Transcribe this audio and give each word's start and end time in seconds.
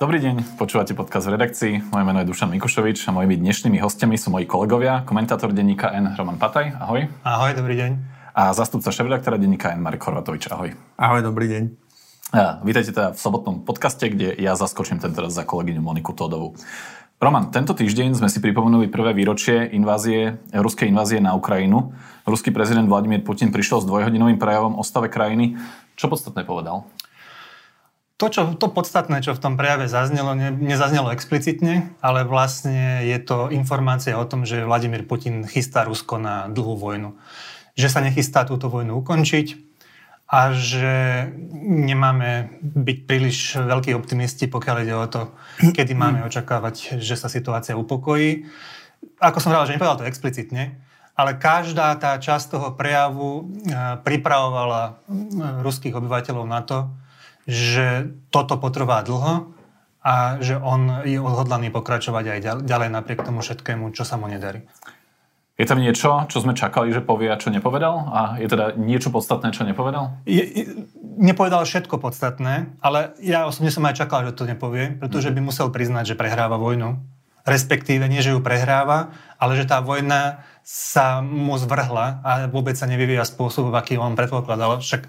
Dobrý 0.00 0.16
deň, 0.16 0.56
počúvate 0.56 0.96
podcast 0.96 1.28
v 1.28 1.36
redakcii. 1.36 1.92
Moje 1.92 2.04
meno 2.08 2.24
je 2.24 2.32
Dušan 2.32 2.48
Mikušovič 2.56 3.04
a 3.04 3.12
mojimi 3.12 3.36
dnešnými 3.36 3.84
hostiami 3.84 4.16
sú 4.16 4.32
moji 4.32 4.48
kolegovia, 4.48 5.04
komentátor 5.04 5.52
denníka 5.52 5.92
N 5.92 6.16
Roman 6.16 6.40
Pataj, 6.40 6.72
ahoj. 6.72 7.04
Ahoj, 7.20 7.52
dobrý 7.52 7.76
deň. 7.76 7.90
A 8.32 8.56
zastupca 8.56 8.88
šéf-redaktora 8.96 9.36
denníka 9.36 9.76
N 9.76 9.84
Marek 9.84 10.00
Horvatovič, 10.00 10.48
ahoj. 10.56 10.72
Ahoj, 10.96 11.20
dobrý 11.20 11.52
deň. 11.52 11.62
A, 12.32 12.64
vítajte 12.64 12.96
teda 12.96 13.12
v 13.12 13.20
sobotnom 13.20 13.60
podcaste, 13.60 14.08
kde 14.08 14.40
ja 14.40 14.56
zaskočím 14.56 15.04
tento 15.04 15.20
raz 15.20 15.36
za 15.36 15.44
kolegyňu 15.44 15.84
Moniku 15.84 16.16
Todovu. 16.16 16.56
Roman, 17.20 17.52
tento 17.52 17.76
týždeň 17.76 18.16
sme 18.16 18.32
si 18.32 18.40
pripomenuli 18.40 18.88
prvé 18.88 19.12
výročie 19.12 19.68
invázie, 19.68 20.40
ruskej 20.56 20.88
invázie 20.88 21.20
na 21.20 21.36
Ukrajinu. 21.36 21.92
Ruský 22.24 22.56
prezident 22.56 22.88
Vladimír 22.88 23.20
Putin 23.20 23.52
prišiel 23.52 23.84
s 23.84 23.88
dvojhodinovým 23.92 24.40
prejavom 24.40 24.80
o 24.80 24.82
stave 24.82 25.12
krajiny. 25.12 25.60
Čo 25.92 26.08
podstatné 26.08 26.48
povedal? 26.48 26.88
To, 28.20 28.28
čo, 28.28 28.52
to 28.52 28.68
podstatné, 28.68 29.24
čo 29.24 29.32
v 29.32 29.40
tom 29.40 29.56
prejave 29.56 29.88
zaznelo, 29.88 30.36
ne, 30.36 30.52
nezaznelo 30.52 31.08
explicitne, 31.08 31.96
ale 32.04 32.28
vlastne 32.28 33.00
je 33.08 33.16
to 33.16 33.48
informácia 33.48 34.12
o 34.20 34.28
tom, 34.28 34.44
že 34.44 34.68
Vladimír 34.68 35.08
Putin 35.08 35.48
chystá 35.48 35.88
Rusko 35.88 36.20
na 36.20 36.44
dlhú 36.52 36.76
vojnu. 36.76 37.16
Že 37.80 37.88
sa 37.88 38.04
nechystá 38.04 38.44
túto 38.44 38.68
vojnu 38.68 39.00
ukončiť 39.00 39.56
a 40.28 40.52
že 40.52 41.26
nemáme 41.64 42.60
byť 42.60 42.98
príliš 43.08 43.56
veľkí 43.56 43.96
optimisti, 43.96 44.52
pokiaľ 44.52 44.76
ide 44.84 44.94
o 45.00 45.08
to, 45.08 45.32
kedy 45.72 45.96
máme 45.96 46.20
očakávať, 46.28 47.00
že 47.00 47.16
sa 47.16 47.32
situácia 47.32 47.72
upokojí. 47.72 48.44
Ako 49.16 49.40
som 49.40 49.56
hovoril, 49.56 49.72
že 49.72 49.74
nepovedal 49.80 50.04
to 50.04 50.10
explicitne, 50.12 50.76
ale 51.16 51.40
každá 51.40 51.96
tá 51.96 52.20
časť 52.20 52.52
toho 52.52 52.68
prejavu 52.76 53.48
eh, 53.64 53.96
pripravovala 54.04 54.82
eh, 54.86 54.94
ruských 55.64 55.96
obyvateľov 55.96 56.44
na 56.44 56.60
to, 56.68 56.99
že 57.50 58.14
toto 58.30 58.54
potrvá 58.62 59.02
dlho 59.02 59.50
a 60.00 60.38
že 60.38 60.54
on 60.54 61.02
je 61.02 61.18
odhodlaný 61.18 61.74
pokračovať 61.74 62.24
aj 62.38 62.38
ďalej 62.62 62.88
napriek 62.94 63.26
tomu 63.26 63.42
všetkému, 63.42 63.90
čo 63.90 64.06
sa 64.06 64.14
mu 64.14 64.30
nedarí. 64.30 64.62
Je 65.60 65.68
tam 65.68 65.76
niečo, 65.76 66.24
čo 66.32 66.40
sme 66.40 66.56
čakali, 66.56 66.88
že 66.88 67.04
povie 67.04 67.28
a 67.28 67.36
čo 67.36 67.52
nepovedal? 67.52 68.08
A 68.08 68.20
je 68.40 68.48
teda 68.48 68.80
niečo 68.80 69.12
podstatné, 69.12 69.52
čo 69.52 69.68
nepovedal? 69.68 70.16
Je, 70.24 70.64
nepovedal 71.20 71.68
všetko 71.68 72.00
podstatné, 72.00 72.80
ale 72.80 73.12
ja 73.20 73.44
osobne 73.44 73.68
som 73.68 73.84
aj 73.84 74.00
čakal, 74.00 74.24
že 74.24 74.32
to 74.32 74.48
nepovie, 74.48 74.96
pretože 74.96 75.28
by 75.28 75.40
musel 75.44 75.68
priznať, 75.68 76.16
že 76.16 76.18
prehráva 76.18 76.56
vojnu. 76.56 76.96
Respektíve 77.48 78.04
nie, 78.06 78.20
že 78.20 78.36
ju 78.36 78.40
prehráva, 78.44 79.14
ale 79.40 79.56
že 79.56 79.64
tá 79.64 79.80
vojna 79.80 80.44
sa 80.70 81.18
mu 81.24 81.56
zvrhla 81.58 82.20
a 82.22 82.46
vôbec 82.46 82.78
sa 82.78 82.86
nevyvíja 82.86 83.26
spôsob, 83.26 83.72
aký 83.74 83.98
on 83.98 84.14
predpokladal. 84.14 84.78
Však 84.78 85.08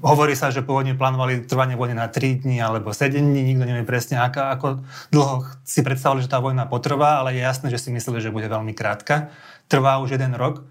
hovorí 0.00 0.32
sa, 0.38 0.48
že 0.48 0.64
pôvodne 0.64 0.96
plánovali 0.96 1.44
trvanie 1.44 1.76
vojny 1.76 1.98
na 1.98 2.08
3 2.08 2.46
dní 2.46 2.62
alebo 2.62 2.94
7 2.94 3.12
dní, 3.20 3.52
nikto 3.52 3.66
nevie 3.68 3.84
presne, 3.84 4.22
ako, 4.22 4.40
ako 4.40 4.66
dlho 5.12 5.34
si 5.66 5.84
predstavili, 5.84 6.24
že 6.24 6.32
tá 6.32 6.40
vojna 6.40 6.64
potrvá, 6.70 7.20
ale 7.20 7.36
je 7.36 7.44
jasné, 7.44 7.68
že 7.68 7.82
si 7.82 7.88
mysleli, 7.92 8.24
že 8.24 8.32
bude 8.32 8.46
veľmi 8.48 8.72
krátka. 8.72 9.34
Trvá 9.66 10.00
už 10.00 10.16
jeden 10.16 10.32
rok. 10.38 10.64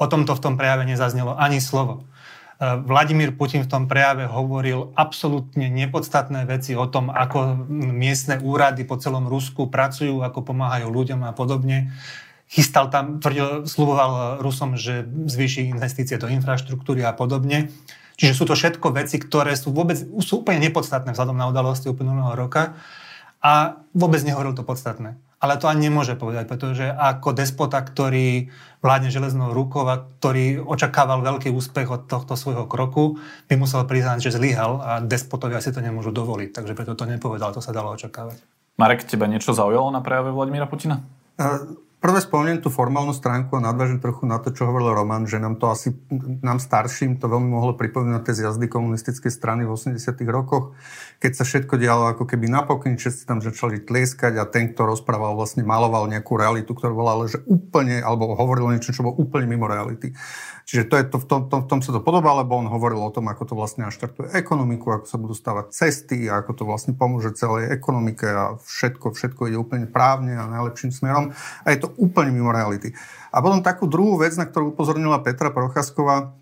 O 0.00 0.06
tomto 0.08 0.32
v 0.34 0.42
tom 0.42 0.54
prejave 0.56 0.88
nezaznelo 0.88 1.36
ani 1.36 1.60
slovo. 1.60 2.08
E, 2.58 2.78
Vladimír 2.82 3.34
Putin 3.34 3.64
v 3.64 3.70
tom 3.70 3.84
prejave 3.90 4.30
hovoril 4.30 4.94
absolútne 4.94 5.66
nepodstatné 5.70 6.46
veci 6.46 6.78
o 6.78 6.86
tom, 6.86 7.10
ako 7.10 7.66
miestne 7.72 8.38
úrady 8.38 8.86
po 8.86 8.98
celom 9.00 9.26
Rusku 9.26 9.70
pracujú, 9.70 10.22
ako 10.22 10.54
pomáhajú 10.54 10.88
ľuďom 10.90 11.26
a 11.26 11.34
podobne 11.34 11.90
chystal 12.54 12.92
tam, 12.92 13.18
tvrdil, 13.18 13.66
sluboval 13.66 14.38
Rusom, 14.38 14.76
že 14.76 15.02
zvýši 15.08 15.72
investície 15.72 16.20
do 16.20 16.28
infraštruktúry 16.28 17.02
a 17.02 17.16
podobne. 17.16 17.72
Čiže 18.14 18.32
sú 18.36 18.44
to 18.46 18.54
všetko 18.54 18.94
veci, 18.94 19.18
ktoré 19.18 19.58
sú 19.58 19.74
vôbec 19.74 19.98
sú 19.98 20.46
úplne 20.46 20.62
nepodstatné 20.70 21.10
vzhľadom 21.10 21.34
na 21.34 21.50
udalosti 21.50 21.90
uplynulého 21.90 22.38
roka 22.38 22.78
a 23.42 23.82
vôbec 23.90 24.22
nehovoril 24.22 24.54
to 24.54 24.62
podstatné. 24.62 25.18
Ale 25.44 25.60
to 25.60 25.68
ani 25.68 25.92
nemôže 25.92 26.16
povedať, 26.16 26.48
pretože 26.48 26.88
ako 26.88 27.36
despota, 27.36 27.76
ktorý 27.84 28.48
vládne 28.80 29.12
železnou 29.12 29.52
rukou 29.52 29.84
a 29.84 30.00
ktorý 30.00 30.64
očakával 30.64 31.20
veľký 31.20 31.52
úspech 31.52 31.84
od 31.92 32.08
tohto 32.08 32.32
svojho 32.32 32.64
kroku, 32.64 33.20
by 33.52 33.60
musel 33.60 33.84
priznať, 33.84 34.24
že 34.24 34.40
zlyhal 34.40 34.80
a 34.80 34.90
despotovia 35.04 35.60
si 35.60 35.68
to 35.68 35.84
nemôžu 35.84 36.16
dovoliť. 36.16 36.48
Takže 36.56 36.72
preto 36.72 36.96
to 36.96 37.04
nepovedal, 37.04 37.52
to 37.52 37.60
sa 37.60 37.76
dalo 37.76 37.92
očakávať. 37.92 38.40
Marek, 38.80 39.04
teba 39.04 39.28
niečo 39.28 39.52
zaujalo 39.52 39.92
na 39.92 40.00
prejave 40.00 40.32
Vladimíra 40.32 40.64
Putina? 40.64 41.04
Prvé 42.04 42.20
spomeniem 42.20 42.60
tú 42.60 42.68
formálnu 42.68 43.16
stránku 43.16 43.56
a 43.56 43.64
nadvážim 43.64 43.96
trochu 43.96 44.28
na 44.28 44.36
to, 44.36 44.52
čo 44.52 44.68
hovoril 44.68 44.92
Roman, 44.92 45.24
že 45.24 45.40
nám 45.40 45.56
to 45.56 45.72
asi, 45.72 45.96
nám 46.44 46.60
starším 46.60 47.16
to 47.16 47.32
veľmi 47.32 47.48
mohlo 47.48 47.72
pripomínať 47.80 48.28
tie 48.28 48.44
zjazdy 48.44 48.68
komunistickej 48.68 49.32
strany 49.32 49.64
v 49.64 49.72
80 49.72 50.12
rokoch, 50.28 50.76
keď 51.16 51.32
sa 51.32 51.48
všetko 51.48 51.80
dialo 51.80 52.12
ako 52.12 52.28
keby 52.28 52.52
napokyn, 52.52 53.00
všetci 53.00 53.24
tam 53.24 53.40
začali 53.40 53.88
tlieskať 53.88 54.36
a 54.36 54.44
ten, 54.44 54.76
kto 54.76 54.84
rozprával, 54.84 55.32
vlastne 55.32 55.64
maloval 55.64 56.04
nejakú 56.12 56.36
realitu, 56.36 56.76
ktorá 56.76 56.92
bola 56.92 57.16
ale 57.16 57.32
že 57.32 57.40
úplne, 57.48 58.04
alebo 58.04 58.36
hovoril 58.36 58.76
niečo, 58.76 58.92
čo 58.92 59.00
bolo 59.00 59.16
úplne 59.24 59.48
mimo 59.48 59.64
reality. 59.64 60.12
Čiže 60.68 60.84
to 60.92 60.94
je 61.00 61.04
to, 61.08 61.16
v, 61.20 61.26
tom, 61.28 61.40
tom, 61.48 61.60
v 61.64 61.68
tom 61.72 61.80
sa 61.80 61.92
to 61.92 62.04
podobá, 62.04 62.36
lebo 62.36 62.56
on 62.56 62.68
hovoril 62.68 63.00
o 63.00 63.12
tom, 63.12 63.32
ako 63.32 63.48
to 63.48 63.54
vlastne 63.56 63.88
naštartuje 63.88 64.32
ekonomiku, 64.36 64.92
ako 64.92 65.06
sa 65.08 65.16
budú 65.16 65.32
stavať 65.32 65.72
cesty, 65.72 66.28
ako 66.28 66.52
to 66.52 66.62
vlastne 66.68 66.92
pomôže 66.92 67.32
celej 67.32 67.72
ekonomike 67.72 68.28
a 68.28 68.60
všetko, 68.60 69.16
všetko 69.16 69.48
ide 69.48 69.56
úplne 69.56 69.88
právne 69.88 70.36
a 70.36 70.44
najlepším 70.48 70.92
smerom. 70.92 71.32
A 71.64 71.72
je 71.72 71.84
to 71.84 71.93
úplne 71.98 72.30
mimo 72.30 72.54
reality. 72.54 72.92
A 73.34 73.42
potom 73.42 73.64
takú 73.64 73.90
druhú 73.90 74.20
vec, 74.20 74.38
na 74.38 74.46
ktorú 74.46 74.76
upozornila 74.76 75.22
Petra 75.24 75.50
Procházková, 75.50 76.36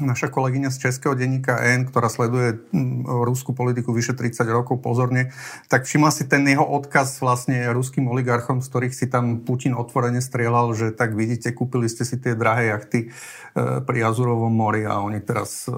naša 0.00 0.28
kolegyňa 0.28 0.68
z 0.68 0.88
Českého 0.88 1.16
denníka 1.16 1.56
N, 1.62 1.88
ktorá 1.88 2.12
sleduje 2.12 2.60
mm, 2.72 3.08
rúskú 3.08 3.56
politiku 3.56 3.96
vyše 3.96 4.12
30 4.12 4.44
rokov 4.52 4.84
pozorne, 4.84 5.32
tak 5.72 5.88
všimla 5.88 6.12
si 6.12 6.28
ten 6.28 6.44
jeho 6.44 6.64
odkaz 6.64 7.18
vlastne 7.24 7.56
ruským 7.72 8.04
oligarchom, 8.10 8.60
z 8.60 8.68
ktorých 8.68 8.94
si 8.94 9.06
tam 9.08 9.40
Putin 9.40 9.72
otvorene 9.72 10.20
strieľal, 10.20 10.76
že 10.76 10.92
tak 10.92 11.16
vidíte, 11.16 11.52
kúpili 11.56 11.88
ste 11.88 12.04
si 12.04 12.20
tie 12.20 12.36
drahé 12.36 12.76
jachty 12.76 13.08
e, 13.08 13.08
pri 13.80 13.98
Azurovom 14.04 14.52
mori 14.52 14.84
a 14.84 15.00
oni 15.00 15.24
teraz, 15.24 15.64
e, 15.70 15.72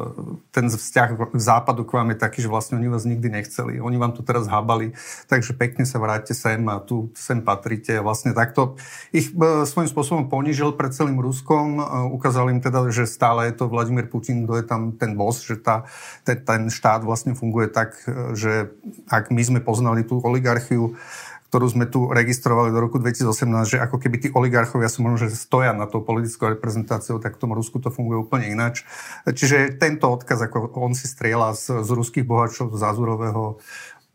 ten 0.50 0.66
vzťah 0.66 1.08
k 1.30 1.40
západu 1.40 1.86
k 1.86 1.94
vám 1.94 2.10
je 2.14 2.18
taký, 2.18 2.38
že 2.42 2.50
vlastne 2.50 2.80
oni 2.80 2.90
vás 2.90 3.06
nikdy 3.06 3.30
nechceli. 3.30 3.78
Oni 3.78 3.96
vám 4.00 4.16
tu 4.16 4.26
teraz 4.26 4.50
habali, 4.50 4.98
takže 5.30 5.54
pekne 5.54 5.86
sa 5.86 6.02
vráťte 6.02 6.34
sem 6.34 6.58
a 6.66 6.82
tu 6.82 7.14
sem 7.14 7.38
patríte. 7.38 8.02
Vlastne 8.02 8.34
takto 8.34 8.74
ich 9.14 9.30
e, 9.30 9.62
svojím 9.62 9.90
spôsobom 9.90 10.24
ponížil 10.26 10.74
pred 10.74 10.90
celým 10.90 11.22
Ruskom, 11.22 11.78
ukázal 12.10 12.50
im 12.50 12.60
teda, 12.64 12.88
že 12.90 13.04
stále 13.06 13.50
je 13.50 13.54
to 13.60 13.70
Vladimír 13.70 14.07
Putin, 14.08 14.48
kto 14.48 14.56
je 14.56 14.64
tam 14.64 14.96
ten 14.96 15.14
boss, 15.14 15.44
že 15.44 15.60
tá, 15.60 15.84
ten, 16.24 16.72
štát 16.72 17.04
vlastne 17.04 17.36
funguje 17.36 17.68
tak, 17.68 18.00
že 18.32 18.72
ak 19.12 19.28
my 19.28 19.42
sme 19.44 19.60
poznali 19.60 20.02
tú 20.02 20.18
oligarchiu, 20.24 20.96
ktorú 21.48 21.66
sme 21.68 21.88
tu 21.88 22.12
registrovali 22.12 22.68
do 22.68 22.80
roku 22.80 23.00
2018, 23.00 23.72
že 23.72 23.78
ako 23.80 23.96
keby 23.96 24.16
tí 24.20 24.28
oligarchovia 24.36 24.92
sú 24.92 25.00
možno, 25.00 25.28
že 25.28 25.32
stoja 25.32 25.72
na 25.72 25.88
tou 25.88 26.04
politickou 26.04 26.52
reprezentáciou, 26.52 27.16
tak 27.16 27.40
v 27.40 27.40
tom 27.40 27.56
Rusku 27.56 27.80
to 27.80 27.88
funguje 27.88 28.20
úplne 28.20 28.52
ináč. 28.52 28.84
Čiže 29.24 29.80
tento 29.80 30.12
odkaz, 30.12 30.44
ako 30.44 30.76
on 30.76 30.92
si 30.92 31.08
strieľa 31.08 31.56
z, 31.56 31.88
z 31.88 31.88
ruských 31.88 32.28
bohačov, 32.28 32.76
z 32.76 32.82
Azurového 32.84 33.56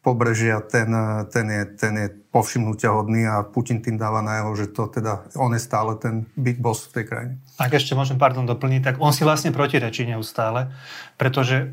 pobrežia, 0.05 0.61
ten, 0.61 0.93
ten, 1.33 1.47
je, 1.49 1.63
ten 1.73 1.93
je 1.95 2.07
povšimnutia 2.29 2.91
hodný 2.91 3.25
a 3.25 3.41
Putin 3.41 3.81
tým 3.81 3.97
dáva 3.97 4.21
na 4.21 4.43
jeho, 4.43 4.51
že 4.53 4.67
to 4.69 4.91
teda, 4.91 5.25
on 5.39 5.55
je 5.55 5.61
stále 5.63 5.95
ten 5.97 6.27
big 6.37 6.61
boss 6.61 6.85
v 6.91 7.01
tej 7.01 7.05
krajine. 7.07 7.33
Ak 7.61 7.69
ešte 7.73 7.93
môžem, 7.93 8.17
pardon, 8.17 8.49
doplniť, 8.49 8.81
tak 8.81 8.95
on 8.97 9.13
si 9.13 9.21
vlastne 9.21 9.53
protirečí 9.53 10.09
neustále, 10.09 10.73
pretože 11.21 11.69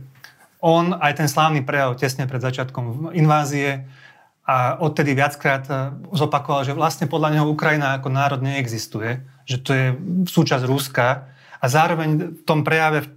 on 0.61 0.93
aj 0.93 1.25
ten 1.25 1.29
slávny 1.29 1.65
prejav 1.65 1.97
tesne 1.97 2.29
pred 2.29 2.44
začiatkom 2.44 3.17
invázie 3.17 3.88
a 4.44 4.77
odtedy 4.77 5.17
viackrát 5.17 5.65
e, 5.71 5.73
zopakoval, 6.12 6.69
že 6.69 6.77
vlastne 6.77 7.09
podľa 7.09 7.38
neho 7.38 7.47
Ukrajina 7.49 7.97
ako 7.97 8.12
národ 8.12 8.44
neexistuje, 8.44 9.25
že 9.49 9.56
to 9.56 9.71
je 9.73 9.87
súčasť 10.29 10.69
Ruska 10.69 11.32
a 11.61 11.67
zároveň 11.71 12.37
v 12.37 12.43
tom 12.44 12.61
prejave 12.61 13.05
e, 13.05 13.09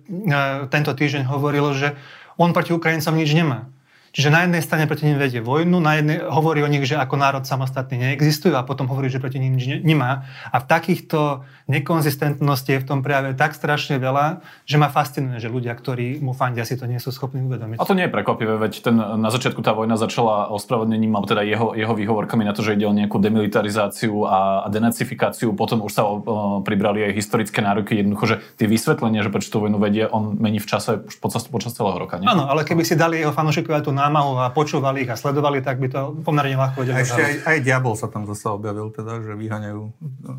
tento 0.71 0.95
týždeň 0.95 1.27
hovoril, 1.27 1.75
že 1.75 1.99
on 2.39 2.55
proti 2.55 2.71
Ukrajincom 2.71 3.17
nič 3.17 3.35
nemá. 3.35 3.72
Čiže 4.13 4.29
na 4.29 4.45
jednej 4.45 4.61
strane 4.61 4.85
proti 4.85 5.09
nim 5.09 5.17
vedie 5.17 5.41
vojnu, 5.41 5.81
na 5.81 5.97
jednej 5.97 6.21
hovorí 6.21 6.61
o 6.61 6.69
nich, 6.69 6.85
že 6.85 7.01
ako 7.01 7.17
národ 7.17 7.49
samostatný 7.49 7.97
neexistujú 7.97 8.53
a 8.53 8.61
potom 8.61 8.85
hovorí, 8.85 9.09
že 9.09 9.17
proti 9.17 9.41
nim 9.41 9.57
nič 9.57 9.81
nemá. 9.81 10.29
A 10.53 10.61
v 10.61 10.69
takýchto 10.69 11.41
nekonzistentnosti 11.65 12.69
je 12.69 12.77
v 12.77 12.85
tom 12.85 13.01
prejave 13.01 13.33
tak 13.33 13.57
strašne 13.57 13.97
veľa, 13.97 14.45
že 14.69 14.77
ma 14.77 14.93
fascinuje, 14.93 15.41
že 15.41 15.49
ľudia, 15.49 15.73
ktorí 15.73 16.21
mu 16.21 16.37
fandia, 16.37 16.61
si 16.61 16.77
to 16.77 16.85
nie 16.85 17.01
sú 17.01 17.09
schopní 17.09 17.41
uvedomiť. 17.41 17.81
A 17.81 17.89
to 17.89 17.97
nie 17.97 18.05
je 18.05 18.13
prekvapivé, 18.13 18.53
veď 18.61 18.73
ten, 18.85 18.93
na 19.01 19.33
začiatku 19.33 19.65
tá 19.65 19.73
vojna 19.73 19.97
začala 19.97 20.45
ospravedlnením, 20.53 21.17
alebo 21.17 21.27
teda 21.33 21.41
jeho, 21.41 21.73
jeho 21.73 21.93
výhovorkami 21.97 22.45
na 22.45 22.53
to, 22.53 22.61
že 22.61 22.77
ide 22.77 22.85
o 22.85 22.93
nejakú 22.93 23.17
demilitarizáciu 23.17 24.29
a, 24.29 24.61
a 24.61 24.67
denacifikáciu, 24.69 25.57
potom 25.57 25.81
už 25.81 25.89
sa 25.89 26.05
o, 26.05 26.21
o, 26.21 26.21
pribrali 26.61 27.01
aj 27.09 27.17
historické 27.17 27.65
nároky, 27.65 27.97
jednoducho, 27.97 28.25
že 28.29 28.35
tie 28.61 28.69
vysvetlenia, 28.69 29.25
že 29.25 29.33
prečo 29.33 29.49
tú 29.49 29.57
vojnu 29.65 29.81
vedie, 29.81 30.05
on 30.05 30.37
mení 30.37 30.61
v 30.61 30.69
čase 30.69 31.01
počas, 31.17 31.49
počas 31.49 31.73
celého 31.73 31.97
roka. 31.97 32.21
Nie? 32.21 32.29
Áno, 32.29 32.45
ale 32.45 32.61
keby 32.61 32.85
si 32.85 32.93
dali 32.93 33.17
jeho 33.17 33.33
fanúšikovia 33.33 33.81
tú 33.81 33.89
námahu 34.03 34.39
a 34.43 34.51
počúvali 34.51 35.07
ich 35.07 35.11
a 35.11 35.15
sledovali, 35.15 35.63
tak 35.63 35.79
by 35.79 35.87
to 35.87 35.99
pomerne 36.23 36.59
ľahko 36.59 36.83
vedeli. 36.83 36.99
A 36.99 37.03
ešte 37.03 37.21
aj, 37.23 37.35
aj 37.47 37.57
diabol 37.63 37.95
sa 37.95 38.11
tam 38.11 38.27
zase 38.27 38.51
objavil, 38.51 38.91
teda, 38.91 39.23
že 39.23 39.33
vyháňajú 39.39 39.81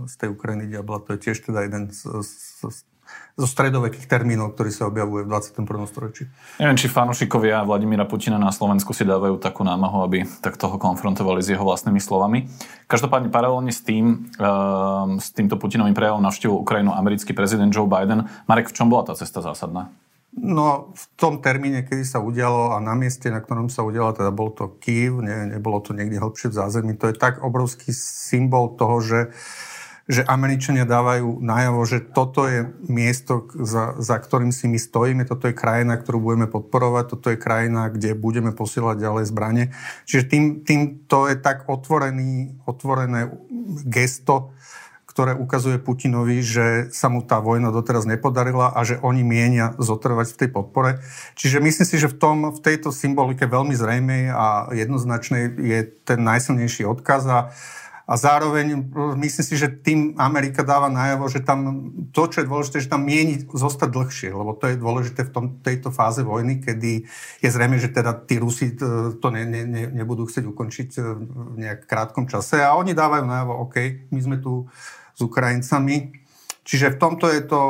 z 0.05 0.15
tej 0.21 0.29
Ukrajiny 0.37 0.69
diabla. 0.69 1.01
To 1.09 1.17
je 1.17 1.19
tiež 1.25 1.41
teda 1.41 1.65
jeden 1.65 1.89
z, 1.89 2.05
z, 2.21 2.85
zo 3.35 3.47
stredovekých 3.51 4.07
termínov, 4.07 4.55
ktorý 4.55 4.71
sa 4.71 4.87
objavuje 4.87 5.27
v 5.27 5.29
21. 5.35 5.91
storočí. 5.91 6.31
Neviem, 6.63 6.79
či 6.79 6.87
fanúšikovia 6.87 7.67
Vladimíra 7.67 8.07
Putina 8.07 8.39
na 8.39 8.55
Slovensku 8.55 8.95
si 8.95 9.03
dávajú 9.03 9.43
takú 9.43 9.67
námahu, 9.67 10.07
aby 10.07 10.23
tak 10.39 10.55
toho 10.55 10.79
konfrontovali 10.79 11.43
s 11.43 11.51
jeho 11.51 11.67
vlastnými 11.67 11.99
slovami. 11.99 12.47
Každopádne 12.87 13.35
paralelne 13.35 13.75
s 13.75 13.83
tým, 13.83 14.31
uh, 14.39 15.19
s 15.19 15.35
týmto 15.35 15.59
Putinovým 15.59 15.97
prejavom 15.99 16.23
navštívil 16.23 16.55
Ukrajinu 16.55 16.95
americký 16.95 17.35
prezident 17.35 17.75
Joe 17.75 17.91
Biden. 17.91 18.31
Marek, 18.47 18.71
v 18.71 18.77
čom 18.77 18.87
bola 18.87 19.11
tá 19.11 19.19
cesta 19.19 19.43
zásadná? 19.43 19.91
No, 20.35 20.91
v 20.99 21.05
tom 21.15 21.39
termíne, 21.39 21.87
kedy 21.87 22.03
sa 22.03 22.19
udialo 22.19 22.75
a 22.75 22.83
na 22.83 22.99
mieste, 22.99 23.31
na 23.31 23.39
ktorom 23.39 23.71
sa 23.71 23.87
udialo, 23.87 24.19
teda 24.19 24.35
bol 24.35 24.51
to 24.51 24.67
Kiev, 24.83 25.23
ne, 25.23 25.47
nebolo 25.47 25.79
to 25.79 25.95
niekde 25.95 26.19
hlbšie 26.19 26.51
v 26.51 26.59
zázemí, 26.59 26.93
to 26.99 27.07
je 27.07 27.15
tak 27.15 27.39
obrovský 27.39 27.95
symbol 27.95 28.75
toho, 28.75 28.99
že, 28.99 29.21
že 30.11 30.27
Američania 30.27 30.91
dávajú 30.91 31.39
najavo, 31.39 31.81
že 31.87 32.03
toto 32.11 32.51
je 32.51 32.67
miesto, 32.91 33.47
za, 33.63 33.95
za 34.03 34.19
ktorým 34.19 34.51
si 34.51 34.67
my 34.67 34.75
stojíme, 34.75 35.23
toto 35.23 35.47
je 35.47 35.55
krajina, 35.55 35.95
ktorú 35.95 36.19
budeme 36.19 36.51
podporovať, 36.51 37.05
toto 37.15 37.31
je 37.31 37.39
krajina, 37.39 37.95
kde 37.95 38.19
budeme 38.19 38.51
posielať 38.51 39.07
ďalej 39.07 39.25
zbranie. 39.31 39.65
Čiže 40.03 40.23
tým, 40.27 40.45
tým 40.67 40.81
to 41.07 41.31
je 41.31 41.39
tak 41.39 41.71
otvorený, 41.71 42.59
otvorené 42.67 43.31
gesto, 43.87 44.51
ktoré 45.15 45.39
ukazuje 45.39 45.79
Putinovi, 45.79 46.43
že 46.43 46.91
sa 46.91 47.07
mu 47.07 47.23
tá 47.23 47.39
vojna 47.39 47.71
doteraz 47.71 48.03
nepodarila 48.03 48.75
a 48.75 48.83
že 48.83 48.99
oni 48.99 49.23
mienia 49.23 49.79
zotrvať 49.79 50.35
v 50.35 50.39
tej 50.43 50.51
podpore. 50.51 50.91
Čiže 51.39 51.63
myslím 51.63 51.87
si, 51.87 51.97
že 52.03 52.11
v, 52.11 52.19
tom, 52.19 52.37
v 52.51 52.59
tejto 52.59 52.91
symbolike 52.91 53.47
veľmi 53.47 53.79
zrejmej 53.79 54.35
a 54.35 54.75
jednoznačnej 54.75 55.55
je 55.55 55.81
ten 56.03 56.19
najsilnejší 56.19 56.83
odkaz 56.83 57.31
a 57.31 57.55
a 58.05 58.21
zároveň 58.21 58.85
myslím 59.17 59.45
si, 59.49 59.57
že 59.57 59.81
tým 59.81 60.13
Amerika 60.21 60.61
dáva 60.61 60.93
najavo, 60.93 61.25
že 61.33 61.41
tam 61.41 61.89
to, 62.13 62.29
čo 62.29 62.45
je 62.45 62.51
dôležité, 62.53 62.77
že 62.85 62.93
tam 62.93 63.09
mieni 63.09 63.49
zostať 63.49 63.89
dlhšie, 63.89 64.29
lebo 64.29 64.53
to 64.53 64.69
je 64.69 64.77
dôležité 64.77 65.25
v 65.25 65.33
tom, 65.33 65.45
tejto 65.65 65.89
fáze 65.89 66.21
vojny, 66.21 66.61
kedy 66.61 67.09
je 67.41 67.49
zrejme, 67.49 67.81
že 67.81 67.89
teda 67.89 68.13
tí 68.29 68.37
Rusi 68.37 68.77
e, 68.77 69.17
to 69.17 69.29
ne, 69.33 69.49
ne, 69.49 69.65
ne, 69.65 69.83
nebudú 69.89 70.29
chcieť 70.29 70.45
ukončiť 70.45 70.89
e, 70.93 71.03
v 71.17 71.55
nejak 71.65 71.89
krátkom 71.89 72.29
čase 72.29 72.61
a 72.61 72.77
oni 72.77 72.93
dávajú 72.93 73.25
najavo, 73.25 73.65
OK, 73.65 74.05
my 74.13 74.21
sme 74.21 74.37
tu 74.37 74.69
s 75.15 75.21
Ukrajincami. 75.23 76.13
Čiže 76.67 76.95
v 76.95 77.01
tomto 77.01 77.27
je 77.31 77.43
to, 77.45 77.63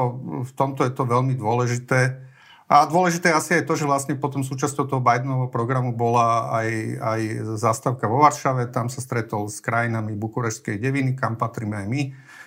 v 0.49 0.53
tomto 0.57 0.83
je 0.89 0.93
to 0.95 1.05
veľmi 1.05 1.37
dôležité. 1.37 2.25
A 2.65 2.89
dôležité 2.89 3.29
asi 3.29 3.61
je 3.61 3.67
to, 3.69 3.77
že 3.77 3.85
vlastne 3.85 4.17
potom 4.17 4.41
súčasťou 4.41 4.89
toho 4.89 5.05
Bidenovho 5.05 5.53
programu 5.53 5.93
bola 5.93 6.49
aj, 6.49 6.69
aj 6.97 7.21
zástavka 7.61 8.09
vo 8.09 8.25
Varšave. 8.25 8.73
Tam 8.73 8.89
sa 8.89 9.05
stretol 9.05 9.53
s 9.53 9.61
krajinami 9.61 10.17
Bukurešskej 10.17 10.81
deviny, 10.81 11.13
kam 11.13 11.37
patríme 11.37 11.85
aj 11.85 11.87
my. 11.87 12.03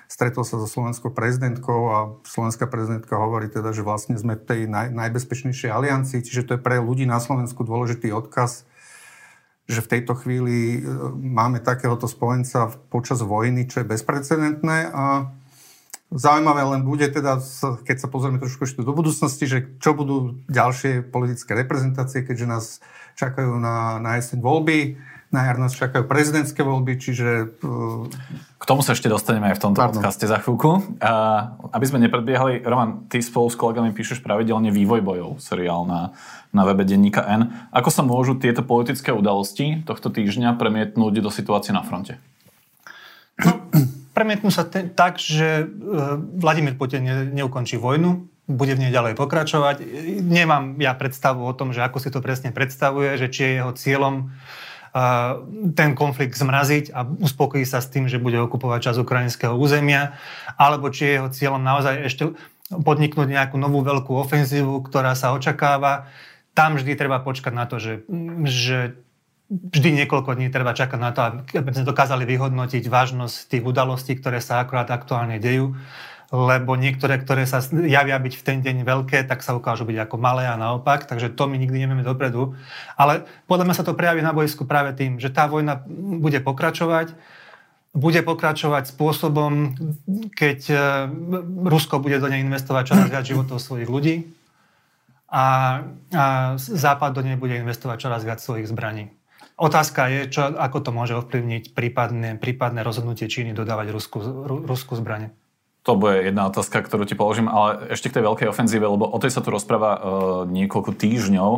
Stretol 0.08 0.48
sa 0.48 0.58
so 0.58 0.66
slovenskou 0.66 1.12
prezidentkou 1.12 1.80
a 1.92 1.98
slovenská 2.24 2.66
prezidentka 2.66 3.20
hovorí 3.20 3.52
teda, 3.52 3.76
že 3.76 3.84
vlastne 3.84 4.16
sme 4.16 4.40
v 4.40 4.44
tej 4.48 4.62
naj, 4.66 4.96
najbezpečnejšej 4.96 5.68
aliancii, 5.68 6.24
čiže 6.24 6.48
to 6.48 6.52
je 6.56 6.64
pre 6.64 6.80
ľudí 6.80 7.04
na 7.04 7.20
Slovensku 7.20 7.68
dôležitý 7.68 8.16
odkaz, 8.16 8.64
že 9.68 9.84
v 9.84 9.92
tejto 10.00 10.16
chvíli 10.16 10.80
e, 10.80 10.90
máme 11.16 11.60
takéhoto 11.60 12.08
spojenca 12.08 12.72
počas 12.88 13.20
vojny, 13.20 13.68
čo 13.68 13.84
je 13.84 13.92
bezprecedentné 13.92 14.92
a 14.92 15.32
Zaujímavé 16.08 16.64
len 16.64 16.88
bude 16.88 17.04
teda, 17.12 17.36
keď 17.84 17.98
sa 18.00 18.08
pozrieme 18.08 18.40
trošku 18.40 18.64
ešte 18.64 18.80
do 18.80 18.96
budúcnosti, 18.96 19.44
že 19.44 19.76
čo 19.84 19.92
budú 19.92 20.40
ďalšie 20.48 21.04
politické 21.04 21.52
reprezentácie, 21.52 22.24
keďže 22.24 22.48
nás 22.48 22.66
čakajú 23.20 23.60
na, 23.60 24.00
na 24.00 24.16
jeseň 24.16 24.40
voľby, 24.40 24.96
na 25.28 25.44
jar 25.44 25.60
nás 25.60 25.76
čakajú 25.76 26.08
prezidentské 26.08 26.64
voľby, 26.64 26.96
čiže... 26.96 27.60
K 28.58 28.64
tomu 28.64 28.80
sa 28.80 28.96
ešte 28.96 29.12
dostaneme 29.12 29.52
aj 29.52 29.60
v 29.60 29.64
tomto 29.70 29.80
Pardon. 29.84 30.00
podcaste 30.00 30.24
za 30.24 30.40
chvíľku. 30.40 30.98
A, 31.04 31.52
aby 31.76 31.86
sme 31.86 32.00
nepredbiehali, 32.08 32.64
Roman, 32.64 33.12
ty 33.12 33.20
spolu 33.20 33.52
s 33.52 33.60
kolegami 33.60 33.92
píšeš 33.92 34.24
pravidelne 34.24 34.72
vývoj 34.72 35.04
bojov, 35.04 35.30
seriál 35.44 35.84
na, 35.84 36.16
na 36.56 36.64
webe 36.64 36.88
denníka 36.88 37.28
N. 37.28 37.52
Ako 37.76 37.92
sa 37.92 38.08
môžu 38.08 38.40
tieto 38.40 38.64
politické 38.64 39.12
udalosti 39.12 39.84
tohto 39.84 40.08
týždňa 40.08 40.56
premietnúť 40.56 41.20
do 41.20 41.28
situácie 41.28 41.76
na 41.76 41.84
fronte? 41.84 42.24
No, 43.44 43.68
premietnú 44.16 44.48
sa 44.48 44.64
te, 44.64 44.88
tak, 44.88 45.20
že 45.20 45.62
e, 45.62 45.66
Vladimír 46.40 46.80
Putin 46.80 47.04
ne, 47.04 47.16
neukončí 47.36 47.76
vojnu, 47.76 48.26
bude 48.48 48.80
v 48.80 48.88
nej 48.88 48.92
ďalej 48.96 49.20
pokračovať. 49.20 49.84
Nemám 50.24 50.80
ja 50.80 50.96
predstavu 50.96 51.44
o 51.44 51.52
tom, 51.52 51.76
že 51.76 51.84
ako 51.84 52.00
si 52.00 52.10
to 52.10 52.24
presne 52.24 52.56
predstavuje, 52.56 53.20
že 53.20 53.28
či 53.28 53.40
je 53.44 53.52
jeho 53.60 53.72
cieľom 53.76 54.32
ten 55.76 55.90
konflikt 55.94 56.38
zmraziť 56.38 56.96
a 56.96 57.04
uspokojí 57.04 57.68
sa 57.68 57.84
s 57.84 57.92
tým, 57.92 58.08
že 58.08 58.22
bude 58.22 58.40
okupovať 58.40 58.92
časť 58.92 59.00
ukrajinského 59.04 59.54
územia, 59.54 60.18
alebo 60.56 60.90
či 60.90 61.06
je 61.06 61.14
jeho 61.20 61.30
cieľom 61.30 61.62
naozaj 61.62 61.96
ešte 62.08 62.24
podniknúť 62.72 63.28
nejakú 63.32 63.56
novú 63.56 63.84
veľkú 63.84 64.12
ofenzívu, 64.28 64.84
ktorá 64.88 65.16
sa 65.16 65.32
očakáva. 65.32 66.12
Tam 66.52 66.76
vždy 66.76 66.98
treba 67.00 67.24
počkať 67.24 67.54
na 67.54 67.66
to, 67.70 67.80
že, 67.80 68.04
že 68.44 68.98
vždy 69.48 70.04
niekoľko 70.04 70.36
dní 70.36 70.52
treba 70.52 70.76
čakať 70.76 71.00
na 71.00 71.12
to, 71.16 71.20
aby 71.56 71.70
sme 71.72 71.88
dokázali 71.88 72.28
vyhodnotiť 72.28 72.84
vážnosť 72.92 73.36
tých 73.48 73.64
udalostí, 73.64 74.20
ktoré 74.20 74.44
sa 74.44 74.60
akurát 74.60 74.92
aktuálne 74.92 75.40
dejú 75.40 75.80
lebo 76.28 76.76
niektoré, 76.76 77.24
ktoré 77.24 77.48
sa 77.48 77.64
javia 77.72 78.20
byť 78.20 78.34
v 78.36 78.44
ten 78.44 78.60
deň 78.60 78.84
veľké, 78.84 79.24
tak 79.24 79.40
sa 79.40 79.56
ukážu 79.56 79.88
byť 79.88 80.08
ako 80.08 80.16
malé 80.20 80.44
a 80.44 80.60
naopak, 80.60 81.08
takže 81.08 81.32
to 81.32 81.48
my 81.48 81.56
nikdy 81.56 81.88
nevieme 81.88 82.04
dopredu. 82.04 82.52
Ale 83.00 83.24
podľa 83.48 83.64
mňa 83.64 83.78
sa 83.80 83.88
to 83.88 83.96
prejaví 83.96 84.20
na 84.20 84.36
bojsku 84.36 84.68
práve 84.68 84.92
tým, 84.92 85.24
že 85.24 85.32
tá 85.32 85.48
vojna 85.48 85.80
bude 85.88 86.44
pokračovať, 86.44 87.16
bude 87.96 88.22
pokračovať 88.28 88.92
spôsobom, 88.92 89.74
keď 90.36 90.60
e, 90.70 90.76
Rusko 91.64 92.04
bude 92.04 92.20
do 92.20 92.28
nej 92.28 92.44
investovať 92.44 92.92
čoraz 92.92 93.08
viac 93.08 93.26
životov 93.26 93.64
svojich 93.64 93.88
ľudí 93.88 94.28
a, 95.32 95.46
a 96.12 96.26
Západ 96.60 97.16
do 97.16 97.24
nej 97.24 97.40
bude 97.40 97.56
investovať 97.56 97.98
čoraz 98.04 98.22
viac 98.28 98.44
svojich 98.44 98.68
zbraní. 98.68 99.16
Otázka 99.58 100.12
je, 100.12 100.20
čo, 100.30 100.54
ako 100.54 100.78
to 100.86 100.92
môže 100.94 101.18
ovplyvniť 101.18 101.74
prípadné, 101.74 102.38
prípadné 102.38 102.86
rozhodnutie 102.86 103.26
Číny 103.26 103.58
dodávať 103.58 103.90
Rusku, 103.90 104.22
Rusku 104.68 104.94
zbranie. 104.94 105.34
To 105.88 105.96
bude 105.96 106.20
jedna 106.20 106.52
otázka, 106.52 106.84
ktorú 106.84 107.08
ti 107.08 107.16
položím, 107.16 107.48
ale 107.48 107.96
ešte 107.96 108.12
k 108.12 108.20
tej 108.20 108.28
veľkej 108.28 108.52
ofenzíve, 108.52 108.84
lebo 108.84 109.08
o 109.08 109.18
tej 109.24 109.32
sa 109.32 109.40
tu 109.40 109.56
rozpráva 109.56 109.92
uh, 109.96 110.00
niekoľko 110.44 110.92
týždňov. 111.00 111.52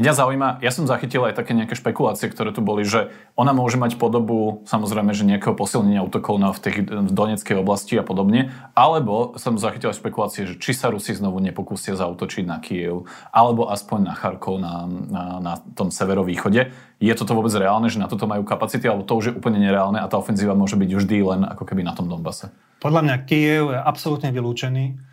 Mňa 0.00 0.16
zaujíma, 0.16 0.48
ja 0.64 0.72
som 0.72 0.88
zachytil 0.88 1.28
aj 1.28 1.36
také 1.36 1.52
nejaké 1.52 1.76
špekulácie, 1.76 2.32
ktoré 2.32 2.56
tu 2.56 2.64
boli, 2.64 2.88
že 2.88 3.12
ona 3.36 3.52
môže 3.52 3.76
mať 3.76 4.00
podobu, 4.00 4.64
samozrejme, 4.64 5.12
že 5.12 5.28
nejakého 5.28 5.52
posilnenia 5.52 6.00
útokov 6.00 6.40
na 6.40 6.56
v, 6.56 6.58
tej, 6.64 6.74
v 6.88 7.12
Donetskej 7.12 7.60
oblasti 7.60 8.00
a 8.00 8.04
podobne, 8.04 8.48
alebo 8.72 9.36
som 9.36 9.60
zachytil 9.60 9.92
aj 9.92 10.00
špekulácie, 10.00 10.48
že 10.48 10.56
či 10.56 10.72
sa 10.72 10.88
Rusi 10.88 11.12
znovu 11.12 11.44
nepokúsia 11.44 12.00
zautočiť 12.00 12.48
na 12.48 12.64
Kiev, 12.64 13.04
alebo 13.28 13.68
aspoň 13.68 13.98
na 14.08 14.14
Charkov 14.16 14.56
na, 14.56 14.88
na, 14.88 15.24
na 15.36 15.54
tom 15.76 15.92
severovýchode. 15.92 16.72
Je 16.96 17.12
toto 17.12 17.36
vôbec 17.36 17.52
reálne, 17.52 17.92
že 17.92 18.00
na 18.00 18.08
toto 18.08 18.24
majú 18.24 18.40
kapacity, 18.40 18.88
alebo 18.88 19.04
to 19.04 19.20
už 19.20 19.24
je 19.28 19.36
úplne 19.36 19.60
nereálne 19.60 20.00
a 20.00 20.08
tá 20.08 20.16
ofenzíva 20.16 20.56
môže 20.56 20.80
byť 20.80 20.90
vždy 20.96 21.16
len 21.28 21.44
ako 21.44 21.68
keby 21.68 21.84
na 21.84 21.92
tom 21.92 22.08
Donbase? 22.08 22.48
Podľa 22.80 23.04
mňa 23.04 23.16
Kiev 23.28 23.76
je 23.76 23.76
absolútne 23.76 24.32
vylúčený 24.32 25.09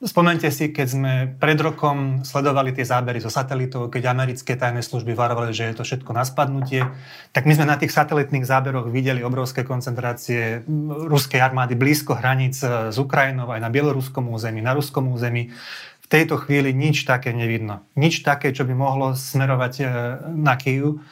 Spomente 0.00 0.48
si, 0.48 0.72
keď 0.72 0.86
sme 0.88 1.12
pred 1.36 1.60
rokom 1.60 2.24
sledovali 2.24 2.72
tie 2.72 2.88
zábery 2.88 3.20
zo 3.20 3.28
satelitov, 3.28 3.92
keď 3.92 4.08
americké 4.08 4.56
tajné 4.56 4.80
služby 4.80 5.12
varovali, 5.12 5.52
že 5.52 5.68
je 5.68 5.76
to 5.76 5.84
všetko 5.84 6.16
na 6.16 6.24
spadnutie, 6.24 6.88
tak 7.36 7.44
my 7.44 7.52
sme 7.52 7.68
na 7.68 7.76
tých 7.76 7.92
satelitných 7.92 8.48
záberoch 8.48 8.88
videli 8.88 9.20
obrovské 9.20 9.60
koncentrácie 9.60 10.64
ruskej 10.88 11.44
armády 11.44 11.76
blízko 11.76 12.16
hraníc 12.16 12.64
s 12.64 12.96
Ukrajinou, 12.96 13.52
aj 13.52 13.60
na 13.60 13.68
bieloruskom 13.68 14.32
území, 14.32 14.64
na 14.64 14.72
ruskom 14.72 15.12
území. 15.12 15.52
V 16.00 16.06
tejto 16.08 16.40
chvíli 16.40 16.72
nič 16.72 17.04
také 17.04 17.36
nevidno. 17.36 17.84
Nič 17.92 18.24
také, 18.24 18.56
čo 18.56 18.64
by 18.64 18.72
mohlo 18.72 19.12
smerovať 19.12 19.74
e, 19.78 19.84
na 20.32 20.56
Kyiv. 20.56 21.04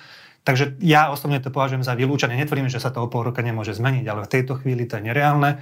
Takže 0.49 0.81
ja 0.81 1.13
osobne 1.13 1.45
to 1.45 1.53
považujem 1.53 1.85
za 1.85 1.93
vylúčenie. 1.93 2.41
Netvrdím, 2.41 2.73
že 2.73 2.81
sa 2.81 2.89
to 2.89 3.05
o 3.05 3.13
pol 3.13 3.21
roka 3.21 3.45
nemôže 3.45 3.77
zmeniť, 3.77 4.05
ale 4.09 4.25
v 4.25 4.33
tejto 4.33 4.57
chvíli 4.57 4.89
to 4.89 4.97
je 4.97 5.13
nereálne. 5.13 5.61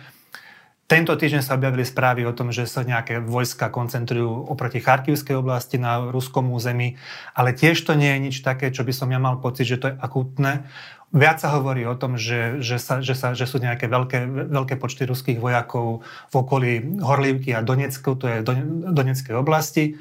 Tento 0.86 1.18
týždeň 1.18 1.42
sa 1.42 1.58
objavili 1.58 1.82
správy 1.82 2.22
o 2.22 2.30
tom, 2.30 2.54
že 2.54 2.62
sa 2.62 2.86
nejaké 2.86 3.18
vojska 3.18 3.74
koncentrujú 3.74 4.46
oproti 4.46 4.78
Charkivskej 4.78 5.34
oblasti 5.34 5.82
na 5.82 6.14
ruskom 6.14 6.54
území, 6.54 6.94
ale 7.34 7.50
tiež 7.58 7.82
to 7.82 7.98
nie 7.98 8.06
je 8.06 8.22
nič 8.30 8.36
také, 8.46 8.70
čo 8.70 8.86
by 8.86 8.94
som 8.94 9.10
ja 9.10 9.18
mal 9.18 9.42
pocit, 9.42 9.66
že 9.66 9.82
to 9.82 9.90
je 9.90 9.98
akútne. 9.98 10.62
Viac 11.10 11.42
sa 11.42 11.58
hovorí 11.58 11.82
o 11.90 11.98
tom, 11.98 12.14
že, 12.14 12.62
že, 12.62 12.78
sa, 12.78 13.02
že, 13.02 13.18
sa, 13.18 13.34
že 13.34 13.50
sú 13.50 13.58
nejaké 13.58 13.90
veľké, 13.90 14.46
veľké 14.46 14.78
počty 14.78 15.10
ruských 15.10 15.42
vojakov 15.42 16.06
v 16.30 16.34
okolí 16.38 16.72
Horlívky 17.02 17.50
a 17.50 17.66
Donecku, 17.66 18.14
to 18.14 18.30
je 18.30 18.46
Doneckej 18.86 19.34
oblasti. 19.34 19.98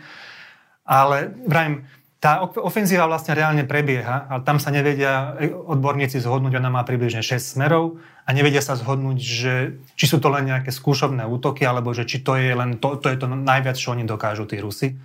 Ale 0.86 1.34
vrajím, 1.50 1.82
tá 2.20 2.42
ofenzíva 2.42 3.06
vlastne 3.06 3.38
reálne 3.38 3.68
prebieha, 3.68 4.26
ale 4.32 4.42
tam 4.42 4.58
sa 4.58 4.74
nevedia 4.74 5.36
odborníci 5.68 6.18
zhodnúť, 6.18 6.58
ona 6.58 6.72
má 6.74 6.82
približne 6.82 7.22
6 7.22 7.60
smerov 7.60 8.02
a 8.26 8.30
nevedia 8.34 8.64
sa 8.64 8.74
zhodnúť, 8.74 9.18
že 9.20 9.54
či 9.94 10.06
sú 10.10 10.18
to 10.18 10.34
len 10.34 10.50
nejaké 10.50 10.74
skúšobné 10.74 11.28
útoky, 11.28 11.68
alebo 11.68 11.94
že 11.94 12.08
či 12.08 12.24
to 12.24 12.40
je 12.40 12.56
len 12.56 12.82
to, 12.82 12.98
to, 12.98 13.14
je 13.14 13.18
to 13.20 13.28
najviac, 13.30 13.78
čo 13.78 13.94
oni 13.94 14.08
dokážu, 14.08 14.50
tí 14.50 14.58
Rusi. 14.58 14.98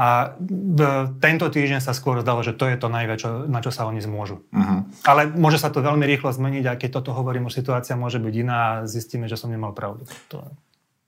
A 0.00 0.32
tento 1.20 1.44
týždeň 1.52 1.84
sa 1.84 1.92
skôr 1.92 2.24
zdalo, 2.24 2.40
že 2.40 2.56
to 2.56 2.64
je 2.72 2.80
to 2.80 2.88
najviac, 2.88 3.20
čo, 3.20 3.44
na 3.44 3.60
čo 3.60 3.68
sa 3.68 3.84
oni 3.84 4.00
zmôžu. 4.00 4.40
Uh-huh. 4.48 4.88
Ale 5.04 5.28
môže 5.28 5.60
sa 5.60 5.68
to 5.68 5.84
veľmi 5.84 6.08
rýchlo 6.08 6.32
zmeniť 6.32 6.64
a 6.72 6.78
keď 6.80 7.04
toto 7.04 7.12
hovorím, 7.12 7.52
už 7.52 7.60
situácia 7.60 8.00
môže 8.00 8.16
byť 8.16 8.34
iná 8.40 8.56
a 8.56 8.74
zistíme, 8.88 9.28
že 9.28 9.36
som 9.36 9.52
nemal 9.52 9.76
pravdu. 9.76 10.08
To... 10.32 10.48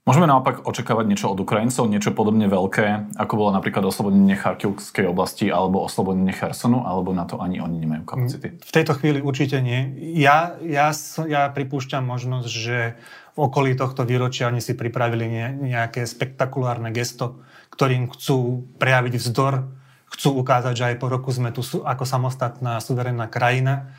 Môžeme 0.03 0.27
naopak 0.27 0.67
očakávať 0.67 1.07
niečo 1.07 1.31
od 1.31 1.39
Ukrajincov, 1.39 1.87
niečo 1.87 2.11
podobne 2.11 2.51
veľké, 2.51 3.15
ako 3.15 3.33
bolo 3.39 3.51
napríklad 3.55 3.87
oslobodenie 3.87 4.35
Charkivskej 4.35 5.07
oblasti 5.07 5.47
alebo 5.47 5.87
oslobodenie 5.87 6.35
Chersonu, 6.35 6.83
alebo 6.83 7.15
na 7.15 7.23
to 7.23 7.39
ani 7.39 7.63
oni 7.63 7.87
nemajú 7.87 8.03
kapacity? 8.03 8.59
V 8.59 8.75
tejto 8.75 8.99
chvíli 8.99 9.23
určite 9.23 9.63
nie. 9.63 9.95
Ja, 10.19 10.59
ja, 10.59 10.91
ja 11.23 11.47
pripúšťam 11.55 12.03
možnosť, 12.03 12.51
že 12.51 12.99
v 13.33 13.47
okolí 13.47 13.79
tohto 13.79 14.03
výročia 14.03 14.51
oni 14.51 14.59
si 14.59 14.75
pripravili 14.75 15.55
nejaké 15.71 16.03
spektakulárne 16.03 16.91
gesto, 16.91 17.39
ktorým 17.71 18.11
chcú 18.11 18.67
prejaviť 18.83 19.15
vzdor, 19.23 19.71
chcú 20.13 20.29
ukázať, 20.35 20.75
že 20.77 20.87
aj 20.93 20.97
po 20.99 21.15
roku 21.15 21.31
sme 21.31 21.55
tu 21.55 21.63
ako 21.63 22.03
samostatná 22.03 22.83
suverénna 22.83 23.31
krajina. 23.31 23.95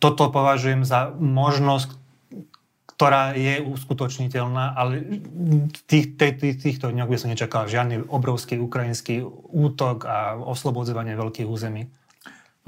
Toto 0.00 0.32
považujem 0.32 0.86
za 0.86 1.12
možnosť, 1.12 1.99
ktorá 3.00 3.32
je 3.32 3.64
uskutočniteľná, 3.64 4.76
ale 4.76 5.00
v 5.72 5.80
tých, 5.88 6.20
tých, 6.20 6.36
tých, 6.36 6.56
týchto 6.60 6.92
dňoch 6.92 7.08
by 7.08 7.16
som 7.16 7.32
nečakal 7.32 7.64
žiadny 7.64 8.04
obrovský 8.04 8.60
ukrajinský 8.60 9.24
útok 9.56 10.04
a 10.04 10.36
oslobodzovanie 10.36 11.16
veľkých 11.16 11.48
území. 11.48 11.88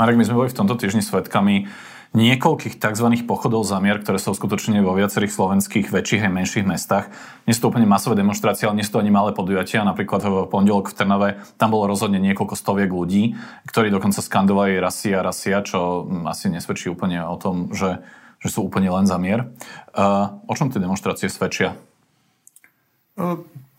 Marek, 0.00 0.16
my 0.16 0.24
sme 0.24 0.40
boli 0.40 0.48
v 0.48 0.56
tomto 0.56 0.80
týždni 0.80 1.04
svetkami 1.04 1.68
niekoľkých 2.16 2.80
tzv. 2.80 3.12
pochodov 3.28 3.68
za 3.68 3.76
mier, 3.84 4.00
ktoré 4.00 4.16
sa 4.16 4.32
uskutočnili 4.32 4.80
vo 4.80 4.96
viacerých 4.96 5.36
slovenských 5.36 5.92
väčších 5.92 6.24
aj 6.24 6.32
menších 6.32 6.64
mestách. 6.64 7.12
Nie 7.44 7.52
sú 7.52 7.68
to 7.68 7.76
úplne 7.76 7.84
masové 7.84 8.16
demonstrácie, 8.16 8.64
ale 8.64 8.80
nie 8.80 8.88
sú 8.88 8.96
to 8.96 9.04
ani 9.04 9.12
malé 9.12 9.36
podujatia. 9.36 9.84
Napríklad 9.84 10.24
v 10.24 10.48
pondelok 10.48 10.92
v 10.92 10.96
Trnave 10.96 11.28
tam 11.60 11.76
bolo 11.76 11.92
rozhodne 11.92 12.16
niekoľko 12.16 12.56
stoviek 12.56 12.88
ľudí, 12.88 13.36
ktorí 13.68 13.92
dokonca 13.92 14.24
skandovali 14.24 14.80
Rasia, 14.80 15.20
Rasia, 15.20 15.60
čo 15.60 16.08
asi 16.24 16.48
nesvedčí 16.48 16.88
úplne 16.88 17.20
o 17.20 17.36
tom, 17.36 17.68
že 17.76 18.00
že 18.42 18.48
sú 18.50 18.66
úplne 18.66 18.90
len 18.90 19.06
za 19.06 19.16
mier. 19.22 19.46
O 20.50 20.52
čom 20.58 20.68
tie 20.68 20.82
demonstrácie 20.82 21.30
svedčia? 21.30 21.78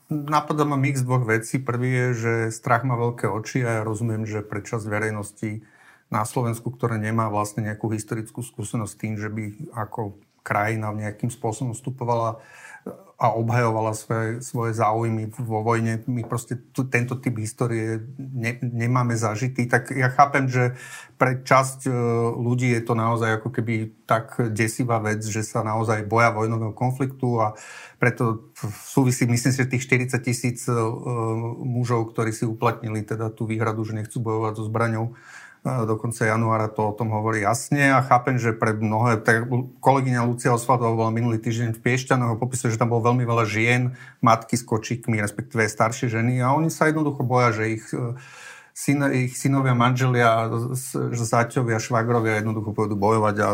Napadá 0.07 0.63
ma 0.63 0.79
mix 0.79 1.03
dvoch 1.03 1.27
vecí. 1.27 1.59
Prvý 1.59 1.91
je, 1.91 2.07
že 2.15 2.33
strach 2.55 2.87
má 2.87 2.95
veľké 2.95 3.27
oči 3.27 3.67
a 3.67 3.81
ja 3.81 3.81
rozumiem, 3.83 4.23
že 4.23 4.39
pre 4.45 4.63
verejnosti 4.63 5.67
na 6.13 6.23
Slovensku, 6.23 6.69
ktoré 6.69 7.01
nemá 7.01 7.27
vlastne 7.33 7.65
nejakú 7.65 7.89
historickú 7.89 8.45
skúsenosť 8.45 8.93
tým, 8.95 9.13
že 9.17 9.33
by 9.33 9.73
ako 9.73 10.21
krajina 10.45 10.93
nejakým 10.93 11.33
spôsobom 11.33 11.73
vstupovala 11.73 12.37
a 13.23 13.31
obhajovala 13.31 13.95
svoje, 13.95 14.43
svoje 14.43 14.75
záujmy 14.75 15.31
vo 15.31 15.63
vojne. 15.63 16.03
My 16.11 16.27
proste 16.27 16.59
tu, 16.75 16.83
tento 16.91 17.15
typ 17.15 17.39
histórie 17.39 18.03
ne, 18.19 18.59
nemáme 18.59 19.15
zažitý. 19.15 19.63
Tak 19.71 19.95
ja 19.95 20.11
chápem, 20.11 20.51
že 20.51 20.75
pre 21.15 21.39
časť 21.39 21.87
e, 21.87 21.91
ľudí 22.35 22.75
je 22.75 22.83
to 22.83 22.99
naozaj 22.99 23.39
ako 23.39 23.55
keby 23.55 23.95
tak 24.03 24.35
desivá 24.51 24.99
vec, 24.99 25.23
že 25.23 25.39
sa 25.39 25.63
naozaj 25.63 26.03
boja 26.03 26.35
vojnového 26.35 26.75
konfliktu 26.75 27.39
a 27.39 27.55
preto 27.95 28.51
súvisí, 28.83 29.23
myslím 29.23 29.55
si, 29.55 29.59
že 29.63 29.71
tých 29.71 29.87
40 29.87 30.19
tisíc 30.19 30.67
e, 30.67 30.75
mužov, 31.63 32.11
ktorí 32.11 32.35
si 32.35 32.43
uplatnili 32.43 33.07
teda 33.07 33.31
tú 33.31 33.47
výhradu, 33.47 33.87
že 33.87 33.95
nechcú 33.95 34.19
bojovať 34.19 34.53
so 34.59 34.67
zbraňou, 34.67 35.15
do 35.63 35.95
konca 35.95 36.27
januára 36.27 36.67
to 36.67 36.91
o 36.91 36.95
tom 36.95 37.07
hovorí 37.15 37.39
jasne 37.39 37.95
a 37.95 38.03
chápem, 38.03 38.35
že 38.35 38.51
pre 38.51 38.75
mnohé, 38.75 39.23
tak 39.23 39.47
kolegyňa 39.79 40.27
Lucia 40.27 40.51
Osvaldová 40.51 41.07
bola 41.07 41.11
minulý 41.15 41.39
týždeň 41.39 41.79
v 41.79 41.79
Piešťanoch 41.79 42.35
a 42.35 42.39
popisuje, 42.39 42.75
že 42.75 42.79
tam 42.79 42.91
bolo 42.91 43.07
veľmi 43.07 43.23
veľa 43.23 43.45
žien, 43.47 43.95
matky 44.19 44.59
s 44.59 44.67
kočíkmi, 44.67 45.23
respektíve 45.23 45.63
staršie 45.63 46.11
ženy 46.11 46.43
a 46.43 46.51
oni 46.51 46.67
sa 46.67 46.91
jednoducho 46.91 47.23
boja, 47.23 47.55
že 47.55 47.79
ich 47.79 47.85
syn, 48.73 49.05
ich 49.13 49.37
synovia, 49.37 49.77
manželia, 49.77 50.49
záťovia, 51.13 51.77
švagrovia 51.77 52.41
jednoducho 52.41 52.73
pôjdu 52.73 52.97
bojovať 52.97 53.35
a 53.45 53.49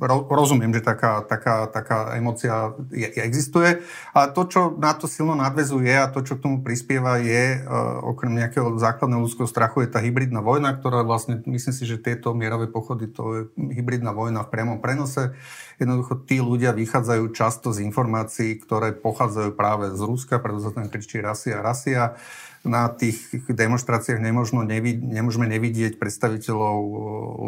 ro, 0.00 0.24
rozumiem, 0.24 0.72
že 0.72 0.80
taká, 0.80 1.20
taká, 1.20 1.68
taká 1.68 2.16
emocia 2.16 2.72
je, 2.88 3.12
existuje. 3.20 3.84
A 4.16 4.32
to, 4.32 4.48
čo 4.48 4.60
na 4.80 4.96
to 4.96 5.04
silno 5.04 5.36
nadvezuje 5.36 5.92
a 5.92 6.08
to, 6.08 6.24
čo 6.24 6.40
k 6.40 6.48
tomu 6.48 6.64
prispieva 6.64 7.20
je, 7.20 7.60
uh, 7.60 8.00
okrem 8.08 8.32
nejakého 8.32 8.72
základného 8.80 9.20
ľudského 9.20 9.44
strachu, 9.44 9.84
je 9.84 9.92
tá 9.92 10.00
hybridná 10.00 10.40
vojna, 10.40 10.80
ktorá 10.80 11.04
vlastne, 11.04 11.44
myslím 11.44 11.74
si, 11.76 11.84
že 11.84 12.00
tieto 12.00 12.32
mierové 12.32 12.72
pochody, 12.72 13.12
to 13.12 13.22
je 13.36 13.40
hybridná 13.60 14.16
vojna 14.16 14.48
v 14.48 14.52
priamom 14.52 14.80
prenose. 14.80 15.36
Jednoducho 15.76 16.24
tí 16.24 16.40
ľudia 16.40 16.72
vychádzajú 16.72 17.24
často 17.36 17.68
z 17.76 17.84
informácií, 17.84 18.56
ktoré 18.64 18.96
pochádzajú 18.96 19.50
práve 19.52 19.92
z 19.92 20.00
Ruska, 20.00 20.40
pretože 20.40 20.70
sa 20.70 20.72
tam 20.72 20.88
kričí 20.88 21.20
Rasia, 21.20 21.60
Rasia 21.60 22.16
na 22.62 22.86
tých 22.86 23.18
demonstráciách 23.50 24.22
nemožno 24.22 24.62
nevid- 24.62 25.02
nemôžeme 25.02 25.50
nevidieť 25.50 25.98
predstaviteľov 25.98 26.78
eh, 26.78 26.98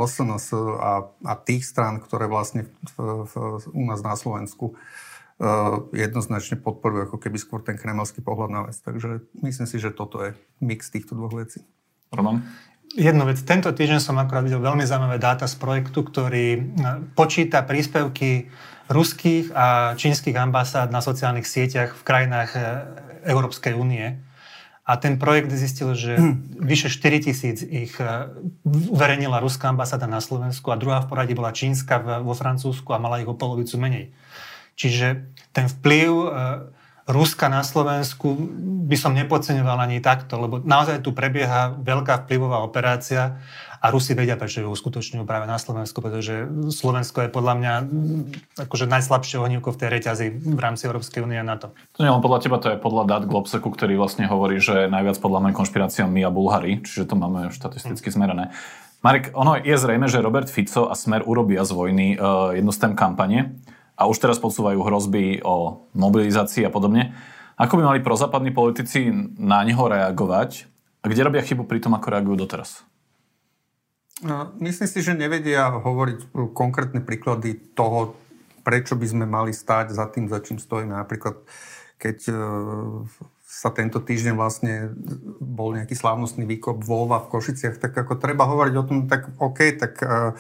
LSNS 0.03 0.47
a, 0.79 0.93
a 1.07 1.33
tých 1.39 1.63
strán, 1.67 2.03
ktoré 2.03 2.27
vlastne 2.27 2.67
v, 2.99 3.27
v, 3.27 3.33
u 3.71 3.83
nás 3.87 4.03
na 4.03 4.19
Slovensku 4.19 4.75
uh, 4.75 5.87
jednoznačne 5.95 6.59
podporujú 6.59 7.11
ako 7.11 7.19
keby 7.23 7.39
skôr 7.39 7.63
ten 7.63 7.79
kremelský 7.79 8.27
pohľad 8.27 8.51
na 8.51 8.61
vec. 8.67 8.77
Takže 8.83 9.23
myslím 9.43 9.67
si, 9.71 9.77
že 9.79 9.95
toto 9.95 10.19
je 10.23 10.35
mix 10.59 10.91
týchto 10.91 11.15
dvoch 11.15 11.35
vecí. 11.35 11.63
Roman? 12.11 12.43
Jednu 12.95 13.27
vec. 13.27 13.43
Tento 13.43 13.71
týždeň 13.71 13.99
som 13.99 14.19
akorát 14.19 14.47
videl 14.47 14.63
veľmi 14.63 14.87
zaujímavé 14.87 15.19
dáta 15.19 15.47
z 15.47 15.59
projektu, 15.59 16.03
ktorý 16.03 16.47
eh, 16.55 16.63
počíta 17.15 17.63
príspevky 17.63 18.51
ruských 18.91 19.55
a 19.57 19.97
čínskych 19.97 20.37
ambasád 20.37 20.93
na 20.93 21.01
sociálnych 21.01 21.49
sieťach 21.49 21.97
v 21.97 22.03
krajinách 22.05 22.51
Európskej 23.25 23.73
únie 23.73 24.21
a 24.85 25.01
ten 25.01 25.17
projekt 25.17 25.49
zistil, 25.49 25.97
že 25.97 26.21
hm. 26.21 26.61
vyše 26.61 26.93
4 26.93 27.25
tisíc 27.25 27.65
ich 27.65 27.97
e, 27.97 28.05
uverejnila 28.69 29.41
ruská 29.41 29.73
ambasáda 29.73 30.05
na 30.05 30.21
Slovensku 30.21 30.69
a 30.69 30.77
druhá 30.77 31.01
v 31.01 31.09
poradí 31.09 31.33
bola 31.33 31.57
čínska 31.57 32.21
vo 32.21 32.37
Francúzsku 32.37 32.93
a 32.93 33.01
mala 33.01 33.25
ich 33.25 33.29
o 33.29 33.33
polovicu 33.33 33.81
menej. 33.81 34.13
Čiže 34.77 35.33
ten 35.57 35.73
vplyv 35.73 36.11
e, 36.13 36.29
Ruska 37.05 37.53
na 37.53 37.61
Slovensku 37.61 38.33
by 38.89 38.97
som 38.97 39.13
nepodceňoval 39.13 39.77
ani 39.77 40.01
takto, 40.01 40.41
lebo 40.41 40.65
naozaj 40.65 41.05
tu 41.05 41.13
prebieha 41.13 41.77
veľká 41.77 42.25
vplyvová 42.25 42.65
operácia 42.65 43.45
a 43.85 43.93
Rusi 43.93 44.17
vedia, 44.17 44.41
prečo 44.41 44.65
ju 44.65 44.73
uskutočňujú 44.73 45.29
práve 45.29 45.45
na 45.45 45.61
Slovensku, 45.61 46.01
pretože 46.01 46.49
Slovensko 46.73 47.29
je 47.29 47.29
podľa 47.29 47.55
mňa 47.61 47.73
akože 48.65 48.89
najslabšie 48.89 49.37
ohnívko 49.37 49.77
v 49.77 49.81
tej 49.85 49.89
reťazi 50.01 50.27
v 50.33 50.57
rámci 50.57 50.89
Európskej 50.89 51.21
únie 51.21 51.37
a 51.37 51.45
NATO. 51.45 51.77
To 52.01 52.01
nie 52.01 52.09
len 52.09 52.25
podľa 52.25 52.41
teba, 52.41 52.57
to 52.57 52.73
je 52.73 52.81
podľa 52.81 53.05
dát 53.05 53.23
Globseku, 53.29 53.69
ktorý 53.69 54.01
vlastne 54.01 54.25
hovorí, 54.25 54.57
že 54.57 54.89
najviac 54.89 55.21
podľa 55.21 55.45
mňa 55.45 55.53
konšpirácia 55.53 56.09
my 56.09 56.25
a 56.25 56.33
Bulhári, 56.33 56.81
čiže 56.81 57.13
to 57.13 57.21
máme 57.21 57.53
štatisticky 57.53 58.09
hm. 58.09 58.15
zmerané. 58.17 58.45
Marek, 59.05 59.37
ono 59.37 59.61
je 59.61 59.77
zrejme, 59.77 60.09
že 60.09 60.25
Robert 60.25 60.49
Fico 60.49 60.89
a 60.89 60.97
Smer 60.97 61.21
urobia 61.29 61.61
z 61.69 61.77
vojny 61.77 62.17
uh, 62.17 62.57
jednu 62.57 62.73
z 62.73 62.81
tém 62.81 62.97
kampane 62.97 63.53
a 64.01 64.09
už 64.09 64.17
teraz 64.17 64.41
podsúvajú 64.41 64.81
hrozby 64.81 65.45
o 65.45 65.85
mobilizácii 65.93 66.65
a 66.65 66.73
podobne. 66.73 67.13
Ako 67.61 67.77
by 67.77 67.85
mali 67.85 68.01
prozápadní 68.01 68.49
politici 68.57 69.13
na 69.37 69.61
neho 69.61 69.85
reagovať 69.85 70.73
a 71.05 71.13
kde 71.13 71.21
robia 71.21 71.45
chybu 71.45 71.69
pri 71.69 71.85
tom, 71.85 71.93
ako 71.93 72.17
reagujú 72.17 72.49
doteraz? 72.49 72.81
No, 74.25 74.57
myslím 74.57 74.89
si, 74.89 75.05
že 75.05 75.13
nevedia 75.13 75.69
hovoriť 75.69 76.33
konkrétne 76.57 77.05
príklady 77.05 77.61
toho, 77.77 78.17
prečo 78.65 78.97
by 78.97 79.05
sme 79.05 79.25
mali 79.29 79.53
stáť 79.53 79.93
za 79.93 80.09
tým, 80.09 80.33
za 80.33 80.41
čím 80.41 80.57
stojíme. 80.57 80.97
Napríklad, 80.97 81.45
keď 82.01 82.33
e, 82.33 82.35
sa 83.45 83.69
tento 83.71 84.01
týždeň 84.01 84.35
vlastne 84.35 84.97
bol 85.39 85.77
nejaký 85.77 85.93
slávnostný 85.93 86.49
výkop 86.49 86.81
Volva 86.83 87.21
v 87.23 87.37
Košiciach, 87.37 87.77
tak 87.77 87.93
ako 87.93 88.17
treba 88.17 88.49
hovoriť 88.49 88.75
o 88.81 88.87
tom, 88.89 88.99
tak 89.07 89.31
OK, 89.39 89.79
tak 89.79 89.95
uh, 90.03 90.35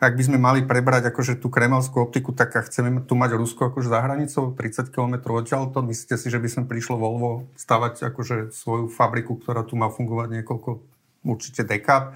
ak 0.00 0.16
by 0.16 0.22
sme 0.24 0.40
mali 0.40 0.64
prebrať 0.64 1.12
akože 1.12 1.36
tú 1.36 1.52
kremelskú 1.52 2.00
optiku, 2.00 2.32
tak 2.32 2.56
chceme 2.56 3.04
tu 3.04 3.20
mať 3.20 3.36
Rusko 3.36 3.68
akože 3.68 3.92
za 3.92 4.00
hranicou, 4.00 4.56
30 4.56 4.88
km 4.88 5.14
odtiaľ 5.36 5.76
to, 5.76 5.84
myslíte 5.84 6.16
si, 6.16 6.32
že 6.32 6.40
by 6.40 6.48
sme 6.48 6.64
prišlo 6.64 6.96
Volvo 6.96 7.44
stavať 7.52 8.08
akože 8.08 8.56
svoju 8.56 8.88
fabriku, 8.88 9.36
ktorá 9.36 9.60
tu 9.60 9.76
má 9.76 9.92
fungovať 9.92 10.40
niekoľko 10.40 10.93
určite 11.24 11.64
dekap. 11.64 12.14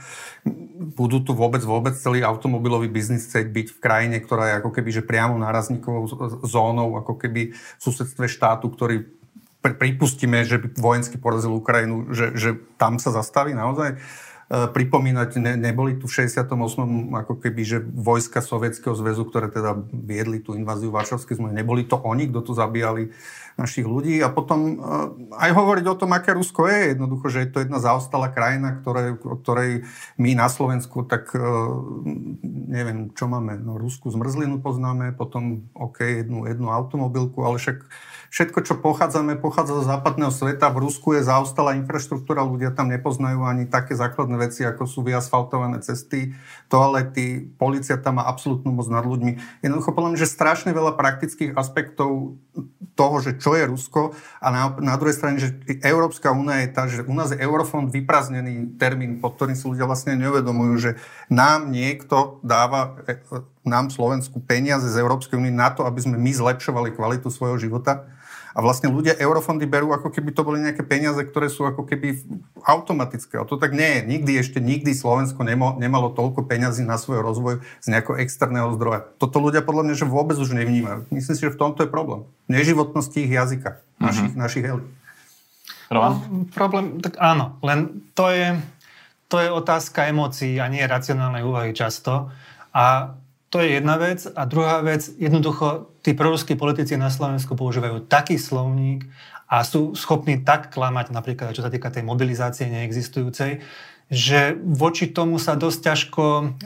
Budú 0.94 1.24
tu 1.24 1.32
vôbec, 1.32 1.64
vôbec 1.64 1.96
celý 1.96 2.22
automobilový 2.22 2.92
biznis 2.92 3.26
chcieť 3.26 3.48
byť 3.48 3.66
v 3.74 3.78
krajine, 3.80 4.16
ktorá 4.20 4.44
je 4.52 4.58
ako 4.60 4.70
keby, 4.70 4.90
že 4.92 5.02
priamo 5.02 5.40
nárazníkovou 5.40 6.06
zónou, 6.44 7.00
ako 7.00 7.16
keby 7.16 7.56
v 7.56 7.80
susedstve 7.82 8.28
štátu, 8.28 8.68
ktorý 8.68 9.18
pripustíme, 9.58 10.46
že 10.46 10.62
by 10.62 10.78
vojensky 10.78 11.18
porazil 11.18 11.50
Ukrajinu, 11.50 12.14
že, 12.14 12.36
že 12.38 12.54
tam 12.78 13.02
sa 13.02 13.10
zastaví 13.10 13.52
naozaj. 13.58 13.90
E, 13.90 13.96
pripomínať, 14.48 15.36
ne, 15.44 15.60
neboli 15.60 16.00
tu 16.00 16.08
v 16.08 16.24
68. 16.24 16.48
ako 17.12 17.34
keby, 17.36 17.62
že 17.68 17.78
vojska 17.84 18.40
Sovietskeho 18.40 18.96
zväzu, 18.96 19.28
ktoré 19.28 19.52
teda 19.52 19.76
viedli 19.92 20.40
tú 20.40 20.56
inváziu 20.56 20.88
Varšavskej 20.88 21.36
zmluvy, 21.36 21.52
neboli 21.52 21.84
to 21.84 22.00
oni, 22.00 22.32
kto 22.32 22.40
tu 22.40 22.52
zabíjali 22.56 23.12
našich 23.60 23.84
ľudí 23.84 24.24
a 24.24 24.32
potom 24.32 24.58
e, 24.64 24.74
aj 25.36 25.50
hovoriť 25.52 25.84
o 25.92 25.98
tom, 26.00 26.16
aké 26.16 26.32
Rusko 26.32 26.64
je, 26.64 26.96
jednoducho, 26.96 27.26
že 27.28 27.44
je 27.44 27.50
to 27.52 27.58
jedna 27.60 27.76
zaostalá 27.76 28.32
krajina, 28.32 28.80
ktoré, 28.80 29.20
ktorej 29.20 29.84
my 30.16 30.32
na 30.32 30.48
Slovensku, 30.48 31.04
tak 31.04 31.28
e, 31.36 31.44
neviem, 32.72 33.12
čo 33.12 33.28
máme, 33.28 33.60
no 33.60 33.76
Rusku 33.76 34.08
zmrzlinu 34.08 34.64
poznáme, 34.64 35.12
potom 35.12 35.68
OK, 35.76 36.24
jednu, 36.24 36.48
jednu 36.48 36.72
automobilku, 36.72 37.44
ale 37.44 37.60
však 37.60 37.84
všetko, 38.28 38.58
čo 38.64 38.74
pochádzame, 38.80 39.40
pochádza 39.40 39.80
zo 39.80 39.84
západného 39.88 40.32
sveta. 40.32 40.68
V 40.72 40.84
Rusku 40.84 41.16
je 41.16 41.24
zaostalá 41.24 41.76
infraštruktúra, 41.80 42.44
ľudia 42.44 42.72
tam 42.72 42.92
nepoznajú 42.92 43.44
ani 43.44 43.64
také 43.64 43.96
základné 43.96 44.36
veci, 44.36 44.64
ako 44.64 44.84
sú 44.84 45.00
vyasfaltované 45.04 45.80
cesty, 45.80 46.36
toalety, 46.68 47.48
policia 47.56 47.96
tam 47.96 48.20
má 48.20 48.28
absolútnu 48.28 48.72
moc 48.72 48.86
nad 48.88 49.04
ľuďmi. 49.04 49.64
Jednoducho 49.64 49.92
podľa 49.92 50.20
že 50.20 50.28
strašne 50.28 50.72
veľa 50.72 50.96
praktických 50.96 51.54
aspektov 51.54 52.34
toho, 52.98 53.16
že 53.22 53.38
čo 53.38 53.54
je 53.54 53.64
Rusko 53.70 54.16
a 54.42 54.46
na, 54.50 54.62
na 54.82 54.98
druhej 54.98 55.14
strane, 55.14 55.38
že 55.38 55.54
Európska 55.86 56.34
únia 56.34 56.66
je 56.66 56.68
tá, 56.74 56.90
že 56.90 57.06
u 57.06 57.14
nás 57.14 57.30
je 57.30 57.38
Eurofond 57.38 57.86
vyprázdnený 57.94 58.74
termín, 58.74 59.22
pod 59.22 59.38
ktorým 59.38 59.54
si 59.54 59.62
ľudia 59.70 59.86
vlastne 59.86 60.18
neuvedomujú, 60.18 60.74
že 60.82 60.90
nám 61.28 61.68
niekto 61.72 62.40
dáva 62.40 63.00
e, 63.04 63.16
nám 63.68 63.92
Slovensku 63.92 64.40
peniaze 64.40 64.88
z 64.88 64.96
Európskej 65.00 65.36
únie 65.36 65.52
na 65.52 65.68
to, 65.68 65.84
aby 65.84 66.00
sme 66.00 66.16
my 66.16 66.32
zlepšovali 66.32 66.96
kvalitu 66.96 67.28
svojho 67.28 67.60
života 67.60 68.08
a 68.56 68.64
vlastne 68.64 68.90
ľudia 68.90 69.14
eurofondy 69.14 69.70
berú, 69.70 69.94
ako 69.94 70.10
keby 70.10 70.34
to 70.34 70.42
boli 70.42 70.58
nejaké 70.58 70.82
peniaze, 70.82 71.22
ktoré 71.22 71.46
sú 71.46 71.62
ako 71.68 71.86
keby 71.86 72.26
automatické. 72.66 73.38
A 73.38 73.46
to 73.46 73.54
tak 73.54 73.70
nie 73.70 73.86
je. 73.86 74.18
Nikdy 74.18 74.32
ešte, 74.40 74.58
nikdy 74.58 74.98
Slovensko 74.98 75.46
nemo, 75.46 75.78
nemalo 75.78 76.10
toľko 76.10 76.42
peňazí 76.42 76.82
na 76.82 76.98
svoj 76.98 77.22
rozvoj 77.22 77.62
z 77.78 77.86
nejakého 77.86 78.18
externého 78.18 78.74
zdroja. 78.74 79.06
Toto 79.22 79.38
ľudia 79.38 79.62
podľa 79.62 79.86
mňa 79.86 79.94
že 79.94 80.10
vôbec 80.10 80.34
už 80.40 80.58
nevnímajú. 80.58 81.06
Myslím 81.14 81.34
si, 81.38 81.44
že 81.46 81.54
v 81.54 81.60
tomto 81.60 81.86
je 81.86 81.90
problém. 81.92 82.26
Neživotnosti 82.50 83.14
ich 83.14 83.30
jazyka, 83.30 83.78
našich, 84.02 84.34
uh-huh. 84.34 84.42
našich 84.42 84.64
elit. 84.66 84.88
No, 85.88 86.20
problém, 86.52 87.00
tak 87.00 87.16
áno, 87.16 87.56
len 87.64 88.04
to 88.12 88.28
je, 88.28 88.60
to 89.28 89.36
je 89.38 89.48
otázka 89.52 90.08
emócií 90.08 90.56
a 90.56 90.72
nie 90.72 90.80
racionálnej 90.84 91.44
úvahy 91.44 91.76
často. 91.76 92.32
A 92.72 93.14
to 93.48 93.60
je 93.60 93.80
jedna 93.80 94.00
vec. 94.00 94.24
A 94.24 94.44
druhá 94.44 94.80
vec, 94.80 95.08
jednoducho, 95.20 95.92
tí 96.00 96.16
proruskí 96.16 96.56
politici 96.56 96.96
na 96.96 97.12
Slovensku 97.12 97.56
používajú 97.56 98.08
taký 98.08 98.40
slovník 98.40 99.04
a 99.48 99.64
sú 99.64 99.96
schopní 99.96 100.44
tak 100.44 100.72
klamať, 100.72 101.12
napríklad 101.12 101.56
čo 101.56 101.64
sa 101.64 101.72
týka 101.72 101.88
tej 101.88 102.04
mobilizácie 102.04 102.68
neexistujúcej, 102.68 103.64
že 104.08 104.56
voči 104.56 105.12
tomu 105.12 105.36
sa 105.36 105.56
dosť 105.56 105.80
ťažko... 105.84 106.22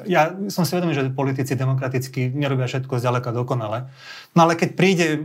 Ja 0.06 0.30
som 0.46 0.62
si 0.62 0.78
vedomý, 0.78 0.94
že 0.94 1.10
politici 1.10 1.58
demokraticky 1.58 2.30
nerobia 2.30 2.70
všetko 2.70 3.02
zďaleka 3.02 3.34
dokonale. 3.34 3.90
No 4.38 4.46
ale 4.46 4.54
keď 4.54 4.70
príde 4.78 5.18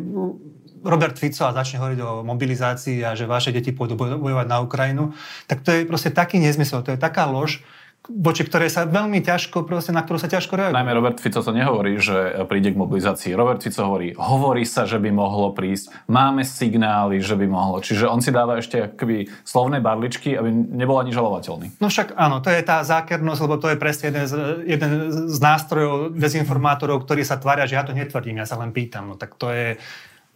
Robert 0.83 1.17
Fico 1.17 1.47
a 1.47 1.55
začne 1.55 1.81
hovoriť 1.81 1.99
o 2.03 2.11
mobilizácii 2.27 3.05
a 3.05 3.15
že 3.17 3.29
vaše 3.29 3.53
deti 3.55 3.71
pôjdu 3.71 3.97
bojovať 3.97 4.47
na 4.49 4.57
Ukrajinu, 4.61 5.15
tak 5.49 5.65
to 5.65 5.73
je 5.73 5.87
proste 5.87 6.13
taký 6.13 6.37
nezmysel, 6.41 6.85
to 6.85 6.93
je 6.93 6.99
taká 6.99 7.25
lož, 7.29 7.63
voči 8.07 8.47
ktorej 8.47 8.71
sa 8.71 8.87
veľmi 8.87 9.19
ťažko, 9.19 9.67
proste, 9.67 9.91
na 9.91 9.99
ktorú 9.99 10.15
sa 10.15 10.31
ťažko 10.31 10.55
reaguje. 10.55 10.79
Najmä 10.79 10.95
Robert 10.95 11.19
Fico 11.19 11.43
to 11.43 11.51
nehovorí, 11.51 11.99
že 11.99 12.39
príde 12.47 12.71
k 12.71 12.79
mobilizácii. 12.79 13.35
Robert 13.35 13.59
Fico 13.59 13.83
hovorí, 13.83 14.15
hovorí 14.15 14.63
sa, 14.63 14.87
že 14.87 14.95
by 14.95 15.11
mohlo 15.11 15.51
prísť, 15.51 16.07
máme 16.07 16.47
signály, 16.47 17.19
že 17.19 17.35
by 17.35 17.51
mohlo. 17.51 17.83
Čiže 17.83 18.07
on 18.07 18.23
si 18.23 18.31
dáva 18.31 18.63
ešte 18.63 18.95
akoby 18.95 19.27
slovné 19.43 19.83
barličky, 19.83 20.39
aby 20.39 20.47
nebol 20.71 20.95
ani 21.03 21.11
žalovateľný. 21.11 21.83
No 21.83 21.91
však 21.91 22.15
áno, 22.15 22.39
to 22.39 22.47
je 22.47 22.63
tá 22.63 22.79
zákernosť, 22.87 23.41
lebo 23.43 23.55
to 23.59 23.75
je 23.75 23.77
presne 23.81 24.15
jeden 24.15 24.23
z, 24.23 24.33
jeden 24.63 24.91
z 25.27 25.37
nástrojov 25.43 26.15
dezinformátorov, 26.15 27.03
ktorí 27.03 27.27
sa 27.27 27.35
tvária, 27.35 27.67
že 27.67 27.75
ja 27.75 27.83
to 27.83 27.91
netvrdím, 27.91 28.39
ja 28.39 28.47
sa 28.47 28.55
len 28.55 28.71
pýtam. 28.71 29.11
No 29.11 29.15
tak 29.19 29.35
to 29.35 29.51
je, 29.51 29.75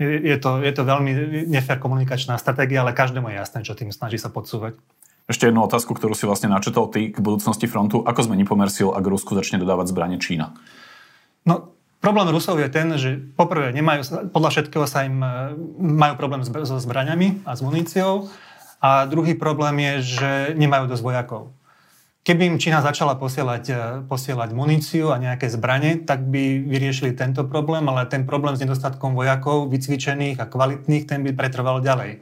je 0.02 0.38
to, 0.42 0.66
je 0.66 0.74
to 0.74 0.84
veľmi 0.84 1.12
nefér 1.48 1.78
komunikačná 1.78 2.36
stratégia, 2.42 2.82
ale 2.82 2.98
každému 2.98 3.30
je 3.32 3.36
jasné, 3.38 3.60
čo 3.62 3.78
tým 3.78 3.94
snaží 3.94 4.18
sa 4.18 4.34
podsúvať. 4.34 4.76
Ešte 5.30 5.48
jednu 5.48 5.64
otázku, 5.64 5.96
ktorú 5.96 6.18
si 6.18 6.28
vlastne 6.28 6.52
načetol 6.52 6.92
ty 6.92 7.14
k 7.14 7.24
budúcnosti 7.24 7.70
frontu. 7.70 8.04
Ako 8.04 8.28
zmení 8.28 8.44
pomer 8.44 8.68
síl, 8.68 8.92
ak 8.92 9.06
Rusku 9.06 9.38
začne 9.38 9.62
dodávať 9.62 9.94
zbranie 9.94 10.20
Čína? 10.20 10.52
No, 11.48 11.72
problém 12.04 12.28
Rusov 12.34 12.60
je 12.60 12.68
ten, 12.68 12.92
že 13.00 13.16
poprvé 13.40 13.72
nemajú, 13.72 14.34
podľa 14.34 14.50
všetkého 14.50 14.86
sa 14.90 15.08
im 15.08 15.22
e, 15.24 15.56
majú 15.80 16.20
problém 16.20 16.42
so 16.44 16.76
zbraniami 16.76 17.48
a 17.48 17.56
s 17.56 17.62
muníciou. 17.64 18.28
A 18.82 19.06
druhý 19.06 19.38
problém 19.38 19.78
je, 19.80 20.18
že 20.18 20.32
nemajú 20.58 20.90
dosť 20.90 21.04
vojakov. 21.06 21.54
Keby 22.22 22.54
im 22.54 22.62
Čína 22.62 22.86
začala 22.86 23.18
posielať, 23.18 23.64
e, 23.66 23.76
posielať 24.06 24.54
muníciu 24.54 25.10
a 25.10 25.18
nejaké 25.18 25.50
zbranie, 25.50 25.98
tak 26.06 26.22
by 26.22 26.62
vyriešili 26.70 27.18
tento 27.18 27.42
problém, 27.50 27.82
ale 27.90 28.06
ten 28.06 28.30
problém 28.30 28.54
s 28.54 28.62
nedostatkom 28.62 29.18
vojakov, 29.18 29.74
vycvičených 29.74 30.38
a 30.38 30.46
kvalitných, 30.46 31.10
ten 31.10 31.26
by 31.26 31.34
pretrval 31.34 31.82
ďalej. 31.82 32.22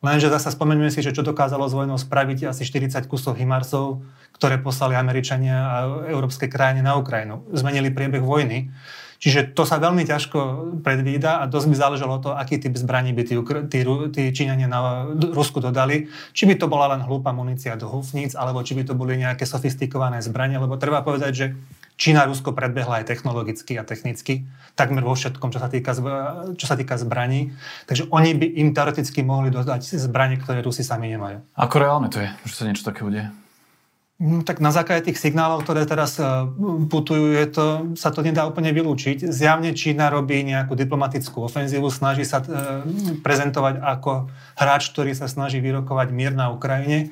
Lenže 0.00 0.32
zase 0.32 0.48
spomeňme 0.52 0.88
si, 0.88 1.04
že 1.04 1.12
čo 1.12 1.20
dokázalo 1.20 1.68
s 1.68 1.76
vojnou 1.76 2.00
spraviť 2.00 2.52
asi 2.52 2.64
40 2.64 3.04
kusov 3.04 3.36
Himarsov, 3.36 4.00
ktoré 4.36 4.60
poslali 4.60 4.96
Američania 4.96 5.56
a 5.60 5.76
európske 6.08 6.48
krajiny 6.48 6.80
na 6.80 6.96
Ukrajinu. 6.96 7.44
Zmenili 7.52 7.92
priebeh 7.92 8.20
vojny. 8.20 8.72
Čiže 9.24 9.56
to 9.56 9.64
sa 9.64 9.80
veľmi 9.80 10.04
ťažko 10.04 10.38
predvída 10.84 11.40
a 11.40 11.48
dosť 11.48 11.72
by 11.72 11.76
záležalo 11.80 12.20
to, 12.20 12.36
aký 12.36 12.60
typ 12.60 12.76
zbraní 12.76 13.16
by 13.16 13.24
tí, 13.24 13.40
tí, 13.72 13.80
tí 14.12 14.22
Číňania 14.28 14.68
na 14.68 15.08
Rusku 15.32 15.64
dodali. 15.64 16.12
Či 16.36 16.44
by 16.44 16.60
to 16.60 16.68
bola 16.68 16.92
len 16.92 17.00
hlúpa 17.00 17.32
munícia 17.32 17.72
do 17.72 17.88
hufníc, 17.88 18.36
alebo 18.36 18.60
či 18.60 18.76
by 18.76 18.84
to 18.84 18.92
boli 18.92 19.16
nejaké 19.16 19.48
sofistikované 19.48 20.20
zbranie, 20.20 20.60
lebo 20.60 20.76
treba 20.76 21.00
povedať, 21.00 21.32
že 21.32 21.46
Čína 21.96 22.28
Rusko 22.28 22.52
predbehla 22.52 23.00
aj 23.00 23.08
technologicky 23.08 23.80
a 23.80 23.88
technicky, 23.88 24.44
takmer 24.76 25.00
vo 25.00 25.16
všetkom, 25.16 25.56
čo 25.56 25.56
sa 25.56 25.72
týka, 25.72 25.96
čo 26.60 26.66
sa 26.68 26.76
týka 26.76 27.00
zbraní. 27.00 27.56
Takže 27.88 28.12
oni 28.12 28.36
by 28.36 28.46
im 28.60 28.76
teoreticky 28.76 29.24
mohli 29.24 29.48
dodať 29.48 30.04
zbranie, 30.04 30.36
ktoré 30.36 30.60
Rusi 30.60 30.84
sami 30.84 31.08
nemajú. 31.08 31.40
Ako 31.56 31.80
reálne 31.80 32.12
to 32.12 32.20
je, 32.20 32.28
že 32.44 32.60
sa 32.60 32.68
niečo 32.68 32.84
také 32.84 33.00
bude? 33.08 33.32
No, 34.14 34.46
tak 34.46 34.62
na 34.62 34.70
základe 34.70 35.10
tých 35.10 35.18
signálov, 35.18 35.66
ktoré 35.66 35.90
teraz 35.90 36.22
e, 36.22 36.24
putujú, 36.86 37.34
je 37.34 37.46
to, 37.50 37.66
sa 37.98 38.14
to 38.14 38.22
nedá 38.22 38.46
úplne 38.46 38.70
vylúčiť. 38.70 39.26
Zjavne 39.26 39.74
Čína 39.74 40.06
robí 40.06 40.38
nejakú 40.46 40.78
diplomatickú 40.78 41.42
ofenzívu, 41.42 41.90
snaží 41.90 42.22
sa 42.22 42.38
e, 42.38 42.46
prezentovať 43.26 43.82
ako 43.82 44.30
hráč, 44.54 44.94
ktorý 44.94 45.18
sa 45.18 45.26
snaží 45.26 45.58
vyrokovať 45.58 46.14
mier 46.14 46.30
na 46.30 46.54
Ukrajine. 46.54 47.10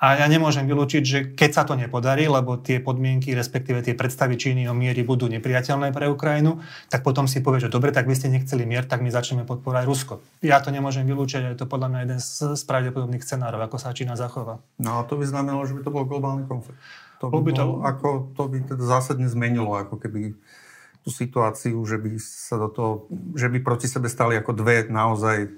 A 0.00 0.16
ja 0.16 0.26
nemôžem 0.32 0.64
vylúčiť, 0.64 1.02
že 1.04 1.18
keď 1.36 1.50
sa 1.52 1.62
to 1.68 1.76
nepodarí, 1.76 2.24
lebo 2.24 2.56
tie 2.56 2.80
podmienky, 2.80 3.36
respektíve 3.36 3.84
tie 3.84 3.92
predstavy 3.92 4.40
Číny 4.40 4.64
o 4.64 4.72
miery 4.72 5.04
budú 5.04 5.28
nepriateľné 5.28 5.92
pre 5.92 6.08
Ukrajinu, 6.08 6.64
tak 6.88 7.04
potom 7.04 7.28
si 7.28 7.44
povie, 7.44 7.60
že 7.60 7.68
dobre, 7.68 7.92
tak 7.92 8.08
vy 8.08 8.16
ste 8.16 8.32
nechceli 8.32 8.64
mier, 8.64 8.88
tak 8.88 9.04
my 9.04 9.12
začneme 9.12 9.44
podporovať 9.44 9.84
Rusko. 9.84 10.24
Ja 10.40 10.64
to 10.64 10.72
nemôžem 10.72 11.04
vylúčiť, 11.04 11.52
je 11.52 11.60
to 11.60 11.68
podľa 11.68 11.92
mňa 11.92 12.00
jeden 12.08 12.20
z 12.24 12.62
pravdepodobných 12.64 13.20
scenárov, 13.20 13.60
ako 13.60 13.76
sa 13.76 13.92
Čína 13.92 14.16
zachová. 14.16 14.64
No 14.80 14.98
a 14.98 15.04
to 15.04 15.20
by 15.20 15.28
znamenalo, 15.28 15.68
že 15.68 15.76
by 15.76 15.84
to 15.84 15.92
bol 15.92 16.08
globálny 16.08 16.48
konflikt. 16.48 16.80
To 17.20 17.28
by, 17.28 17.44
by 17.44 17.52
to... 17.52 17.64
Bol, 17.68 17.84
ako, 17.84 18.08
to 18.32 18.42
by 18.48 18.56
teda 18.64 18.84
zásadne 18.88 19.28
zmenilo 19.28 19.76
ako 19.76 20.00
keby 20.00 20.32
tú 21.04 21.12
situáciu, 21.12 21.76
že 21.84 22.00
by 22.00 22.16
sa 22.16 22.56
do 22.56 22.72
toho, 22.72 22.92
že 23.36 23.52
by 23.52 23.60
proti 23.60 23.84
sebe 23.84 24.08
stali 24.08 24.40
ako 24.40 24.56
dve 24.56 24.88
naozaj 24.88 25.52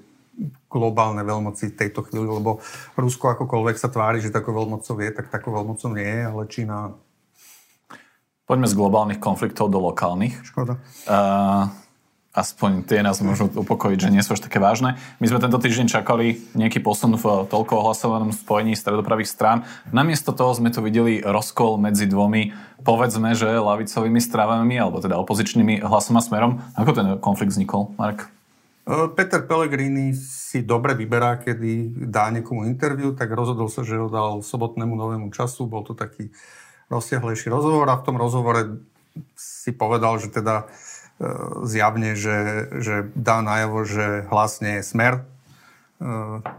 globálne 0.67 1.21
veľmoci 1.21 1.77
tejto 1.77 2.01
chvíli, 2.09 2.25
lebo 2.25 2.57
Rusko 2.97 3.37
akokoľvek 3.37 3.77
sa 3.77 3.89
tvári, 3.93 4.17
že 4.17 4.33
takou 4.33 4.57
veľmocou 4.57 4.97
je, 4.97 5.09
tak 5.13 5.29
takou 5.29 5.53
veľmocou 5.53 5.93
nie 5.93 6.05
je, 6.05 6.21
ale 6.25 6.41
Čína... 6.49 6.77
Poďme 8.43 8.67
z 8.67 8.75
globálnych 8.75 9.23
konfliktov 9.23 9.71
do 9.71 9.79
lokálnych. 9.79 10.35
Škoda. 10.43 10.75
Uh, 11.07 11.71
aspoň 12.35 12.83
tie 12.83 12.99
nás 12.99 13.23
môžu 13.23 13.47
upokojiť, 13.47 14.09
že 14.09 14.11
nie 14.11 14.19
sú 14.19 14.35
až 14.35 14.43
také 14.43 14.59
vážne. 14.59 14.99
My 15.23 15.31
sme 15.31 15.39
tento 15.39 15.55
týždeň 15.61 15.87
čakali 15.87 16.43
nejaký 16.51 16.83
posun 16.83 17.15
v 17.15 17.47
toľko 17.47 17.73
ohlasovanom 17.79 18.35
spojení 18.35 18.75
stredopravých 18.75 19.31
strán. 19.31 19.63
Namiesto 19.95 20.35
toho 20.35 20.51
sme 20.51 20.75
tu 20.75 20.83
videli 20.83 21.23
rozkol 21.23 21.79
medzi 21.79 22.03
dvomi, 22.03 22.51
povedzme, 22.83 23.31
že 23.31 23.47
lavicovými 23.47 24.19
stravami, 24.19 24.75
alebo 24.75 24.99
teda 24.99 25.15
opozičnými 25.23 25.79
hlasom 25.85 26.19
a 26.19 26.21
smerom. 26.25 26.59
Ako 26.75 26.91
ten 26.91 27.07
konflikt 27.23 27.55
vznikol, 27.55 27.95
Marek? 27.95 28.27
E, 28.83 29.07
Peter 29.15 29.41
Pellegrini 29.47 30.11
si 30.13 30.63
dobre 30.63 30.95
vyberá, 30.95 31.39
kedy 31.39 32.03
dá 32.11 32.27
niekomu 32.29 32.67
interviu, 32.67 33.15
tak 33.15 33.31
rozhodol 33.31 33.71
sa, 33.71 33.87
že 33.87 33.95
ho 33.95 34.11
dal 34.11 34.43
sobotnému 34.43 34.93
novému 34.95 35.31
času. 35.31 35.67
Bol 35.67 35.87
to 35.87 35.95
taký 35.95 36.35
rozsiahlejší 36.91 37.47
rozhovor 37.47 37.87
a 37.87 37.99
v 37.99 38.05
tom 38.05 38.19
rozhovore 38.19 38.83
si 39.39 39.71
povedal, 39.71 40.19
že 40.19 40.29
teda 40.35 40.63
e, 40.63 40.65
zjavne, 41.63 42.19
že, 42.19 42.67
že 42.83 42.95
dá 43.15 43.39
najavo, 43.39 43.87
že 43.87 44.27
hlasne 44.27 44.79
je 44.79 44.83
smer, 44.83 45.23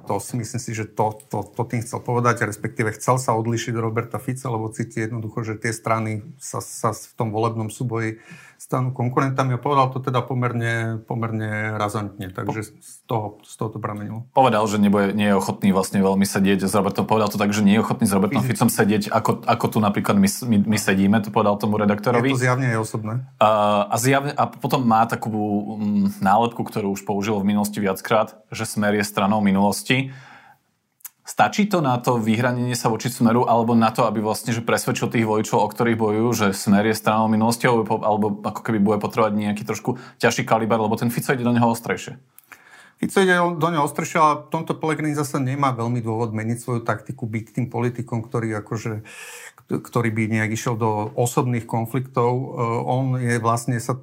to 0.08 0.14
si 0.24 0.40
myslím 0.40 0.60
si, 0.60 0.72
že 0.72 0.88
to, 0.88 1.20
to, 1.28 1.44
to 1.44 1.62
tým 1.68 1.84
chcel 1.84 2.00
povedať, 2.00 2.48
respektíve 2.48 2.96
chcel 2.96 3.20
sa 3.20 3.36
odlišiť 3.36 3.76
Roberta 3.76 4.16
Fica, 4.16 4.48
lebo 4.48 4.72
cíti 4.72 5.04
jednoducho, 5.04 5.44
že 5.44 5.60
tie 5.60 5.74
strany 5.74 6.24
sa, 6.40 6.64
sa 6.64 6.96
v 6.96 7.12
tom 7.12 7.28
volebnom 7.28 7.68
súboji 7.68 8.24
stanú 8.64 8.96
konkurentami 8.96 9.54
a 9.54 9.60
povedal 9.60 9.92
to 9.92 10.00
teda 10.00 10.24
pomerne, 10.24 10.96
pomerne 11.04 11.76
razantne, 11.76 12.32
takže 12.32 12.72
z 12.80 13.04
toho, 13.04 13.36
z 13.44 13.60
toho 13.60 13.76
to 13.76 13.78
pramenilo. 13.78 14.24
Povedal, 14.32 14.64
že 14.64 14.80
nebude, 14.80 15.12
nie 15.12 15.28
je 15.28 15.36
ochotný 15.36 15.76
vlastne 15.76 16.00
veľmi 16.00 16.24
sedieť 16.24 16.64
s 16.64 16.72
Robertom, 16.72 17.04
povedal 17.04 17.28
to 17.28 17.36
tak, 17.36 17.52
že 17.52 17.60
nie 17.60 17.76
je 17.76 17.84
ochotný 17.84 18.08
s 18.08 18.16
Robertom 18.16 18.40
Ficom 18.40 18.72
sedieť, 18.72 19.12
ako, 19.12 19.44
ako 19.44 19.66
tu 19.68 19.78
napríklad 19.84 20.16
my, 20.16 20.28
my, 20.48 20.56
my 20.64 20.78
sedíme, 20.80 21.20
to 21.20 21.28
povedal 21.28 21.60
tomu 21.60 21.76
redaktorovi. 21.76 22.32
Je 22.32 22.40
to 22.40 22.44
zjavne 22.48 22.72
aj 22.72 22.78
osobné. 22.80 23.12
A, 23.36 23.84
a, 23.84 23.96
zjavne, 24.00 24.32
a 24.32 24.48
potom 24.48 24.80
má 24.80 25.04
takú 25.04 25.28
mm, 25.28 26.24
nálepku, 26.24 26.64
ktorú 26.64 26.96
už 26.96 27.04
použil 27.04 27.36
v 27.36 27.52
minulosti 27.52 27.84
viackrát, 27.84 28.32
že 28.48 28.64
smer 28.64 28.96
je 28.96 29.04
stranou 29.04 29.44
minulosti. 29.44 30.16
Stačí 31.24 31.64
to 31.64 31.80
na 31.80 31.96
to 31.96 32.20
vyhranenie 32.20 32.76
sa 32.76 32.92
voči 32.92 33.08
Smeru 33.08 33.48
alebo 33.48 33.72
na 33.72 33.88
to, 33.88 34.04
aby 34.04 34.20
vlastne 34.20 34.52
že 34.52 34.60
presvedčil 34.60 35.08
tých 35.08 35.24
voličov, 35.24 35.56
o 35.56 35.72
ktorých 35.72 35.96
bojujú, 35.96 36.28
že 36.36 36.46
Smer 36.52 36.84
je 36.84 36.92
stranou 36.92 37.32
minulosti 37.32 37.64
alebo, 37.64 38.44
ako 38.44 38.60
keby 38.60 38.76
bude 38.76 39.00
potrebovať 39.00 39.32
nejaký 39.32 39.64
trošku 39.64 39.96
ťažší 40.20 40.44
kaliber, 40.44 40.76
lebo 40.76 40.92
ten 41.00 41.08
Fico 41.08 41.32
ide 41.32 41.40
do 41.40 41.56
neho 41.56 41.64
ostrejšie. 41.64 42.20
Fico 43.00 43.18
ide 43.24 43.40
do 43.40 43.68
neho 43.72 43.88
ostrejšie, 43.88 44.18
ale 44.20 44.34
v 44.44 44.52
tomto 44.52 44.76
Pelegrini 44.76 45.16
zase 45.16 45.40
nemá 45.40 45.72
veľmi 45.72 46.04
dôvod 46.04 46.36
meniť 46.36 46.60
svoju 46.60 46.80
taktiku, 46.84 47.24
byť 47.24 47.56
tým 47.56 47.66
politikom, 47.72 48.20
ktorý 48.20 48.60
akože 48.60 49.02
ktorý 49.64 50.12
by 50.12 50.22
nejak 50.28 50.50
išiel 50.52 50.76
do 50.76 51.08
osobných 51.16 51.64
konfliktov. 51.64 52.30
E, 52.36 52.46
on 52.84 53.16
je 53.16 53.40
vlastne 53.40 53.80
sa 53.80 53.96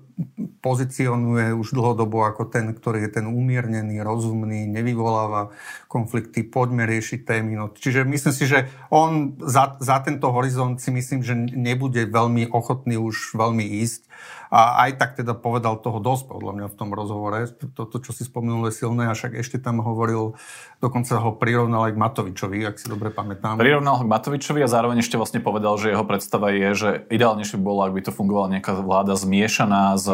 pozicionuje 0.62 1.54
už 1.54 1.74
dlhodobo 1.74 2.22
ako 2.26 2.50
ten, 2.50 2.70
ktorý 2.74 3.10
je 3.10 3.22
ten 3.22 3.26
umiernený, 3.26 4.02
rozumný, 4.06 4.70
nevyvoláva 4.70 5.54
konflikty, 5.90 6.46
poďme 6.46 6.86
riešiť 6.86 7.26
témy. 7.26 7.58
No, 7.58 7.66
čiže 7.74 8.06
myslím 8.06 8.34
si, 8.34 8.46
že 8.46 8.70
on 8.94 9.38
za, 9.42 9.78
za 9.82 10.02
tento 10.06 10.30
horizont 10.30 10.78
si 10.78 10.94
myslím, 10.94 11.22
že 11.26 11.34
nebude 11.38 12.06
veľmi 12.10 12.54
ochotný 12.54 12.98
už 13.02 13.34
veľmi 13.38 13.66
ísť. 13.82 14.06
A 14.52 14.84
aj 14.84 15.00
tak 15.00 15.16
teda 15.16 15.32
povedal 15.32 15.80
toho 15.80 16.04
dosť, 16.04 16.28
podľa 16.28 16.52
mňa 16.60 16.68
v 16.68 16.76
tom 16.76 16.92
rozhovore. 16.92 17.48
Toto, 17.72 18.04
čo 18.04 18.12
si 18.12 18.28
spomenul, 18.28 18.68
je 18.68 18.84
silné, 18.84 19.08
a 19.08 19.16
však 19.16 19.40
ešte 19.40 19.64
tam 19.64 19.80
hovoril, 19.80 20.36
dokonca 20.84 21.24
ho 21.24 21.32
prirovnal 21.32 21.88
aj 21.88 21.96
k 21.96 22.02
Matovičovi, 22.04 22.60
ak 22.68 22.76
si 22.76 22.92
dobre 22.92 23.16
pamätám. 23.16 23.56
Prirovnal 23.56 23.96
ho 23.96 24.04
k 24.04 24.12
Matovičovi 24.12 24.60
a 24.60 24.68
zároveň 24.68 25.00
ešte 25.00 25.16
vlastne 25.16 25.40
povedal, 25.40 25.80
že 25.80 25.96
jeho 25.96 26.04
predstava 26.04 26.52
je, 26.52 26.68
že 26.76 26.90
ideálnejšie 27.08 27.56
by 27.56 27.64
bolo, 27.64 27.80
ak 27.88 27.96
by 27.96 28.02
to 28.04 28.12
fungovala 28.12 28.52
nejaká 28.60 28.76
vláda 28.76 29.16
zmiešaná 29.16 29.96
z, 29.96 30.08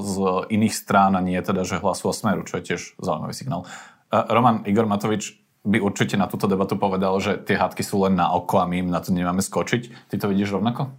z 0.00 0.14
iných 0.48 0.72
strán 0.72 1.12
a 1.12 1.20
nie 1.20 1.36
teda, 1.36 1.60
že 1.60 1.76
hlasu 1.76 2.08
o 2.08 2.16
smeru, 2.16 2.48
čo 2.48 2.64
je 2.64 2.72
tiež 2.72 2.96
zaujímavý 2.96 3.36
signál. 3.36 3.68
Roman 4.08 4.64
Igor 4.64 4.88
Matovič 4.88 5.36
by 5.68 5.84
určite 5.84 6.16
na 6.16 6.32
túto 6.32 6.48
debatu 6.48 6.80
povedal, 6.80 7.12
že 7.20 7.36
tie 7.44 7.60
hádky 7.60 7.84
sú 7.84 8.08
len 8.08 8.16
na 8.16 8.32
oko 8.32 8.58
a 8.58 8.66
my 8.66 8.82
im 8.82 8.90
na 8.90 9.04
to 9.04 9.12
nemáme 9.12 9.44
skočiť. 9.44 10.08
Ty 10.08 10.16
to 10.16 10.26
vidíš 10.32 10.56
rovnako? 10.56 10.90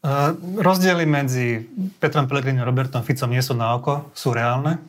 Uh, 0.00 0.32
rozdiely 0.56 1.04
medzi 1.04 1.68
Petrom 2.00 2.24
Pellegrini 2.24 2.64
a 2.64 2.68
Robertom 2.68 3.04
Ficom 3.04 3.28
nie 3.28 3.44
sú 3.44 3.52
na 3.52 3.76
oko, 3.76 4.08
sú 4.16 4.32
reálne. 4.32 4.80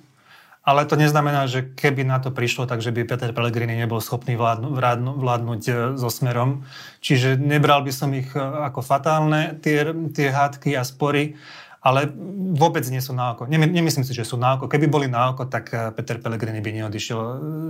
Ale 0.62 0.86
to 0.86 0.94
neznamená, 0.94 1.50
že 1.50 1.74
keby 1.74 2.06
na 2.06 2.22
to 2.22 2.30
prišlo, 2.30 2.70
takže 2.70 2.94
by 2.94 3.10
Peter 3.10 3.34
Pellegrini 3.34 3.74
nebol 3.74 3.98
schopný 3.98 4.38
vládnu, 4.38 4.78
vládnu, 4.78 5.12
vládnuť 5.18 5.62
e, 5.66 5.74
so 5.98 6.06
smerom. 6.14 6.70
Čiže 7.02 7.34
nebral 7.42 7.82
by 7.82 7.90
som 7.90 8.14
ich 8.14 8.30
e, 8.32 8.40
ako 8.40 8.86
fatálne, 8.86 9.58
tie, 9.58 9.90
tie 10.14 10.30
hádky 10.30 10.78
a 10.78 10.86
spory, 10.86 11.34
ale 11.82 12.14
vôbec 12.54 12.86
nie 12.94 13.02
sú 13.02 13.18
na 13.18 13.34
oko. 13.34 13.50
Nemyslím 13.50 14.06
si, 14.06 14.14
že 14.14 14.22
sú 14.22 14.38
na 14.38 14.54
oko. 14.54 14.70
Keby 14.70 14.86
boli 14.86 15.08
na 15.10 15.34
oko, 15.34 15.50
tak 15.50 15.74
e, 15.74 15.90
Peter 15.98 16.22
Pellegrini 16.22 16.62
by 16.62 16.72
neodišiel 16.78 17.20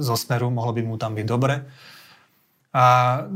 zo 0.03 0.15
smeru, 0.19 0.51
mohlo 0.51 0.75
by 0.75 0.83
mu 0.83 0.99
tam 0.99 1.15
byť 1.15 1.23
dobre. 1.23 1.63
A, 2.71 2.83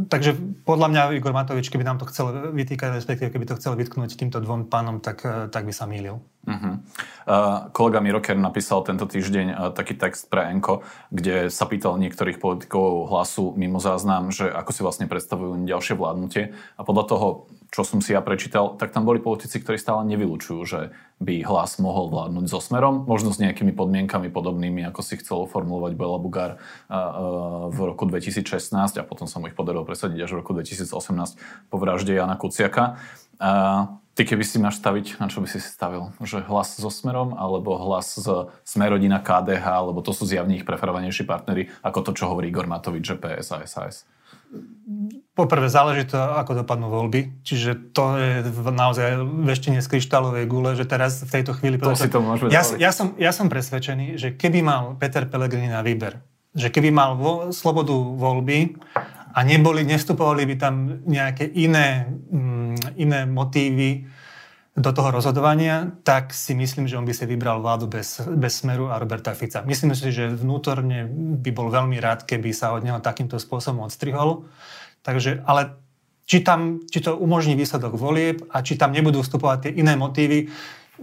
takže 0.08 0.32
podľa 0.63 0.88
mňa 0.88 1.02
Igor 1.19 1.36
Matovič, 1.36 1.67
keby 1.67 1.84
nám 1.84 2.00
to 2.00 2.08
chcel 2.08 2.56
vytýkať, 2.56 2.95
respektíve 2.95 3.36
keby 3.36 3.43
to 3.43 3.60
chcel 3.60 3.76
vytknúť 3.76 4.15
týmto 4.15 4.39
dvom 4.39 4.71
pánom, 4.71 5.04
tak, 5.04 5.28
e, 5.28 5.52
tak 5.52 5.67
by 5.67 5.76
sa 5.76 5.84
mýlil. 5.84 6.24
Uh-huh. 6.45 6.78
Uh, 7.26 7.67
kolega 7.74 8.00
Miroker 8.00 8.38
napísal 8.38 8.86
tento 8.86 9.10
týždeň 9.10 9.48
uh, 9.50 9.58
taký 9.74 9.98
text 9.98 10.30
pre 10.30 10.45
Enko, 10.54 10.86
kde 11.10 11.50
sa 11.50 11.65
pýtal 11.65 11.98
niektorých 11.98 12.38
politikov 12.38 13.12
hlasu 13.12 13.52
mimo 13.58 13.82
záznam, 13.82 14.30
že 14.30 14.48
ako 14.48 14.71
si 14.71 14.82
vlastne 14.86 15.10
predstavujú 15.10 15.67
ďalšie 15.67 15.98
vládnutie. 15.98 16.54
A 16.78 16.82
podľa 16.86 17.04
toho, 17.10 17.28
čo 17.75 17.83
som 17.83 17.99
si 17.99 18.15
ja 18.15 18.23
prečítal, 18.23 18.79
tak 18.79 18.95
tam 18.95 19.03
boli 19.03 19.19
politici, 19.19 19.59
ktorí 19.59 19.75
stále 19.75 20.07
nevylučujú, 20.07 20.61
že 20.63 20.95
by 21.19 21.43
hlas 21.43 21.75
mohol 21.83 22.07
vládnuť 22.07 22.47
so 22.47 22.63
smerom, 22.63 23.03
možno 23.03 23.35
s 23.35 23.39
nejakými 23.43 23.75
podmienkami 23.75 24.31
podobnými, 24.31 24.88
ako 24.88 25.03
si 25.03 25.19
chcel 25.19 25.43
formulovať 25.43 25.99
Bela 25.99 26.15
Bugár 26.15 26.63
v 27.67 27.79
roku 27.83 28.07
2016 28.07 28.71
a 28.95 29.03
potom 29.03 29.27
sa 29.27 29.43
mu 29.43 29.51
ich 29.51 29.57
podarilo 29.59 29.83
presadiť 29.83 30.23
až 30.23 30.31
v 30.31 30.39
roku 30.39 30.55
2018 30.55 31.67
po 31.67 31.75
vražde 31.75 32.15
Jana 32.15 32.39
Kuciaka. 32.39 32.95
Ty 34.15 34.23
keby 34.23 34.47
si 34.47 34.55
máš 34.63 34.79
staviť, 34.79 35.19
na 35.19 35.27
čo 35.27 35.43
by 35.43 35.47
si 35.51 35.59
si 35.59 35.67
stavil? 35.67 36.15
Že 36.23 36.47
hlas 36.47 36.79
so 36.79 36.88
Smerom, 36.88 37.35
alebo 37.35 37.75
hlas 37.75 38.15
z 38.15 38.47
Smerodina 38.63 39.19
KDH, 39.19 39.91
lebo 39.91 39.99
to 39.99 40.15
sú 40.15 40.23
zjavne 40.23 40.55
ich 40.55 40.63
preferovanejší 40.63 41.27
partnery, 41.27 41.67
ako 41.83 41.99
to, 41.99 42.11
čo 42.15 42.31
hovorí 42.31 42.47
Igor 42.47 42.63
Matovič, 42.63 43.03
že 43.03 43.19
PS 43.19 43.51
a 43.51 43.67
SAS? 43.67 44.07
Poprvé 45.36 45.67
záleží 45.67 46.08
to, 46.08 46.15
ako 46.15 46.63
dopadnú 46.63 46.88
voľby. 46.88 47.43
Čiže 47.43 47.91
to 47.91 48.15
je 48.15 48.31
naozaj 48.71 49.19
veštenie 49.43 49.84
z 49.84 49.88
kryštálovej 49.91 50.47
gule, 50.47 50.77
že 50.79 50.88
teraz 50.88 51.25
v 51.25 51.31
tejto 51.41 51.51
chvíli... 51.58 51.75
To 51.81 51.91
si 51.91 52.08
to 52.08 52.23
môžeme 52.23 52.53
ja, 52.53 52.63
ja, 52.79 52.91
som, 52.95 53.17
ja 53.19 53.36
som 53.36 53.51
presvedčený, 53.51 54.15
že 54.15 54.27
keby 54.38 54.63
mal 54.63 54.95
Peter 54.95 55.27
Pellegrini 55.27 55.67
na 55.67 55.84
výber, 55.84 56.23
že 56.55 56.71
keby 56.71 56.93
mal 56.93 57.19
vo, 57.19 57.51
slobodu 57.51 57.91
voľby 57.91 58.79
a 59.36 59.39
neboli, 59.43 59.84
nestupovali 59.84 60.47
by 60.47 60.55
tam 60.55 61.03
nejaké 61.03 61.51
iné, 61.51 62.08
mm, 62.31 62.95
iné 62.95 63.27
motívy 63.27 64.08
do 64.75 64.91
toho 64.91 65.07
rozhodovania, 65.07 65.95
tak 66.03 66.35
si 66.35 66.51
myslím, 66.51 66.83
že 66.83 66.99
on 66.99 67.07
by 67.07 67.15
si 67.15 67.23
vybral 67.23 67.63
vládu 67.63 67.88
bez, 67.88 68.19
bez 68.27 68.59
Smeru 68.59 68.91
a 68.91 68.99
Roberta 68.99 69.31
Fica. 69.31 69.63
Myslím 69.63 69.95
si, 69.95 70.11
že 70.11 70.27
vnútorne 70.27 71.07
by 71.39 71.51
bol 71.55 71.71
veľmi 71.71 71.95
rád, 72.03 72.27
keby 72.27 72.51
sa 72.51 72.75
od 72.75 72.83
neho 72.83 72.99
takýmto 72.99 73.39
spôsobom 73.39 73.88
odstrihol. 73.88 74.43
Takže, 74.99 75.47
ale 75.47 75.79
či, 76.27 76.43
tam, 76.43 76.83
či 76.91 76.99
to 76.99 77.15
umožní 77.15 77.55
výsledok 77.55 77.95
volieb 77.95 78.43
a 78.51 78.59
či 78.59 78.75
tam 78.75 78.91
nebudú 78.91 79.23
vstupovať 79.23 79.69
tie 79.69 79.71
iné 79.79 79.95
motívy, 79.95 80.51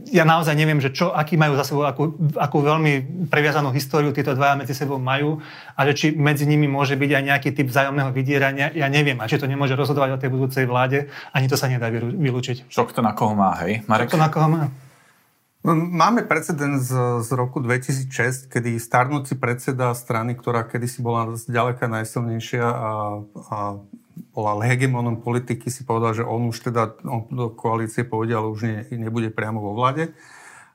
ja 0.08 0.24
naozaj 0.24 0.56
neviem, 0.56 0.80
že 0.80 0.88
čo, 0.88 1.12
aký 1.12 1.36
majú 1.36 1.52
za 1.52 1.68
sebou, 1.68 1.84
akú, 1.84 2.16
akú 2.40 2.64
veľmi 2.64 3.26
previazanú 3.28 3.68
históriu 3.76 4.08
títo 4.12 4.32
dvaja 4.32 4.56
medzi 4.56 4.72
sebou 4.72 4.96
majú 4.96 5.44
a 5.76 5.80
že 5.88 5.92
či 5.92 6.06
medzi 6.16 6.48
nimi 6.48 6.64
môže 6.64 6.96
byť 6.96 7.10
aj 7.12 7.22
nejaký 7.28 7.48
typ 7.52 7.68
vzájomného 7.68 8.10
vydierania, 8.10 8.72
ja 8.72 8.88
neviem. 8.88 9.20
A 9.20 9.28
či 9.28 9.36
to 9.36 9.44
nemôže 9.44 9.76
rozhodovať 9.76 10.16
o 10.16 10.20
tej 10.20 10.30
budúcej 10.32 10.64
vláde, 10.64 11.12
ani 11.36 11.44
to 11.44 11.60
sa 11.60 11.68
nedá 11.68 11.92
vylúčiť. 11.92 12.72
Čo 12.72 12.88
to 12.88 13.04
na 13.04 13.12
koho 13.12 13.36
má, 13.36 13.52
hej? 13.64 13.84
Marek? 13.84 14.08
Čo 14.08 14.16
to 14.16 14.24
na 14.24 14.32
koho 14.32 14.48
má? 14.48 14.72
No, 15.62 15.78
máme 15.78 16.26
precedens 16.26 16.90
z, 16.90 17.22
z 17.22 17.30
roku 17.38 17.62
2006, 17.62 18.50
kedy 18.50 18.82
starnúci 18.82 19.38
predseda 19.38 19.94
strany, 19.94 20.34
ktorá 20.34 20.66
kedysi 20.66 20.98
bola 20.98 21.38
zďaleka 21.38 21.86
najsilnejšia 21.86 22.66
a, 22.66 22.90
a 23.46 23.56
bola 24.32 24.64
hegemonom 24.64 25.20
politiky, 25.20 25.68
si 25.68 25.82
povedal, 25.84 26.12
že 26.16 26.24
on 26.24 26.48
už 26.48 26.72
teda 26.72 26.96
on 27.04 27.28
do 27.32 27.52
koalície 27.52 28.06
povedal, 28.06 28.46
ale 28.46 28.52
už 28.52 28.60
ne, 28.64 28.76
nebude 28.94 29.28
priamo 29.32 29.60
vo 29.60 29.76
vláde. 29.76 30.12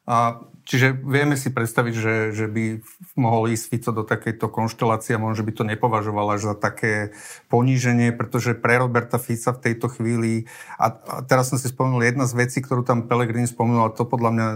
A 0.07 0.39
Čiže 0.67 0.99
vieme 0.99 1.39
si 1.39 1.47
predstaviť, 1.47 1.93
že, 1.95 2.15
že 2.35 2.45
by 2.51 2.83
mohol 3.15 3.55
ísť 3.55 3.65
Fico 3.71 3.91
do 3.95 4.03
takejto 4.03 4.51
konštelácie 4.51 5.15
a 5.15 5.23
možno 5.23 5.47
by 5.47 5.53
to 5.55 5.63
nepovažoval 5.63 6.35
až 6.35 6.51
za 6.51 6.55
také 6.59 7.15
poníženie, 7.47 8.11
pretože 8.11 8.51
pre 8.51 8.75
Roberta 8.75 9.15
Fica 9.15 9.55
v 9.55 9.63
tejto 9.63 9.87
chvíli, 9.87 10.43
a, 10.75 10.91
a 10.91 11.15
teraz 11.23 11.55
som 11.55 11.55
si 11.55 11.71
spomenul 11.71 12.03
jedna 12.03 12.27
z 12.27 12.35
vecí, 12.35 12.59
ktorú 12.59 12.83
tam 12.83 13.07
Pelegrini 13.07 13.47
spomenul, 13.47 13.87
a 13.87 13.95
to 13.95 14.03
podľa 14.03 14.31
mňa 14.35 14.47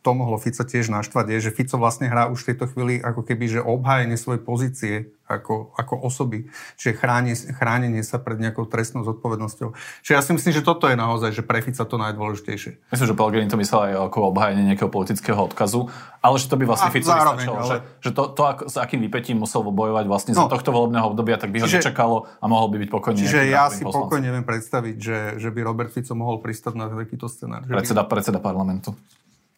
to 0.00 0.10
mohlo 0.16 0.40
Fica 0.40 0.64
tiež 0.64 0.88
naštvať, 0.88 1.36
je, 1.36 1.52
že 1.52 1.52
Fico 1.52 1.76
vlastne 1.76 2.08
hrá 2.08 2.32
už 2.32 2.48
v 2.48 2.56
tejto 2.56 2.72
chvíli 2.72 3.04
ako 3.04 3.28
keby, 3.28 3.60
že 3.60 3.60
obhájenie 3.60 4.16
svojej 4.16 4.40
pozície 4.40 4.94
ako, 5.28 5.76
ako 5.76 5.94
osoby, 6.08 6.48
čiže 6.80 6.96
chráni, 6.96 7.36
chránenie 7.36 8.00
sa 8.00 8.16
pred 8.16 8.40
nejakou 8.40 8.64
trestnou 8.64 9.04
zodpovednosťou. 9.04 9.76
Čiže 10.00 10.14
ja 10.16 10.22
si 10.24 10.32
myslím, 10.32 10.52
že 10.56 10.64
toto 10.64 10.88
je 10.88 10.96
naozaj, 10.96 11.36
že 11.36 11.44
pre 11.44 11.60
Fica 11.60 11.84
to 11.84 12.00
najdôležitejšie. 12.00 12.88
Myslím, 12.88 13.06
že 13.06 13.14
Pellegrini 13.14 13.52
to 13.52 13.60
myslel 13.60 13.92
aj 13.92 13.92
ako 14.08 14.32
obhájenie 14.32 14.64
nejakého 14.64 14.88
politického 14.88 15.36
odkazu, 15.36 15.92
ale 16.24 16.36
že 16.40 16.48
to 16.48 16.56
by 16.56 16.64
vlastne 16.64 16.88
Fico 16.88 17.12
vystačilo. 17.12 17.56
Ale... 17.60 17.68
Že, 17.68 17.76
že 18.00 18.10
to, 18.16 18.22
to 18.32 18.42
ak, 18.48 18.58
s 18.72 18.76
akým 18.80 19.04
vypetím 19.04 19.44
musel 19.44 19.60
bojovať 19.68 20.04
vlastne 20.08 20.32
no. 20.32 20.48
za 20.48 20.50
tohto 20.50 20.72
volebného 20.72 21.06
obdobia, 21.12 21.36
tak 21.36 21.52
by 21.52 21.60
ho 21.60 21.68
čiže, 21.68 21.84
nečakalo 21.84 22.24
a 22.40 22.44
mohol 22.48 22.72
by 22.72 22.76
byť 22.80 22.90
pokojný. 22.90 23.20
Čiže 23.20 23.40
ja 23.52 23.68
si 23.68 23.84
poslancom. 23.84 24.08
pokojne 24.08 24.28
viem 24.32 24.46
predstaviť, 24.48 24.96
že, 24.96 25.18
že 25.36 25.48
by 25.52 25.60
Robert 25.60 25.92
Fico 25.92 26.16
mohol 26.16 26.40
pristať 26.40 26.72
na 26.72 26.88
takýto 26.88 27.28
scenár. 27.28 27.68
Predseda, 27.68 28.02
by... 28.02 28.10
predseda 28.10 28.40
parlamentu. 28.40 28.96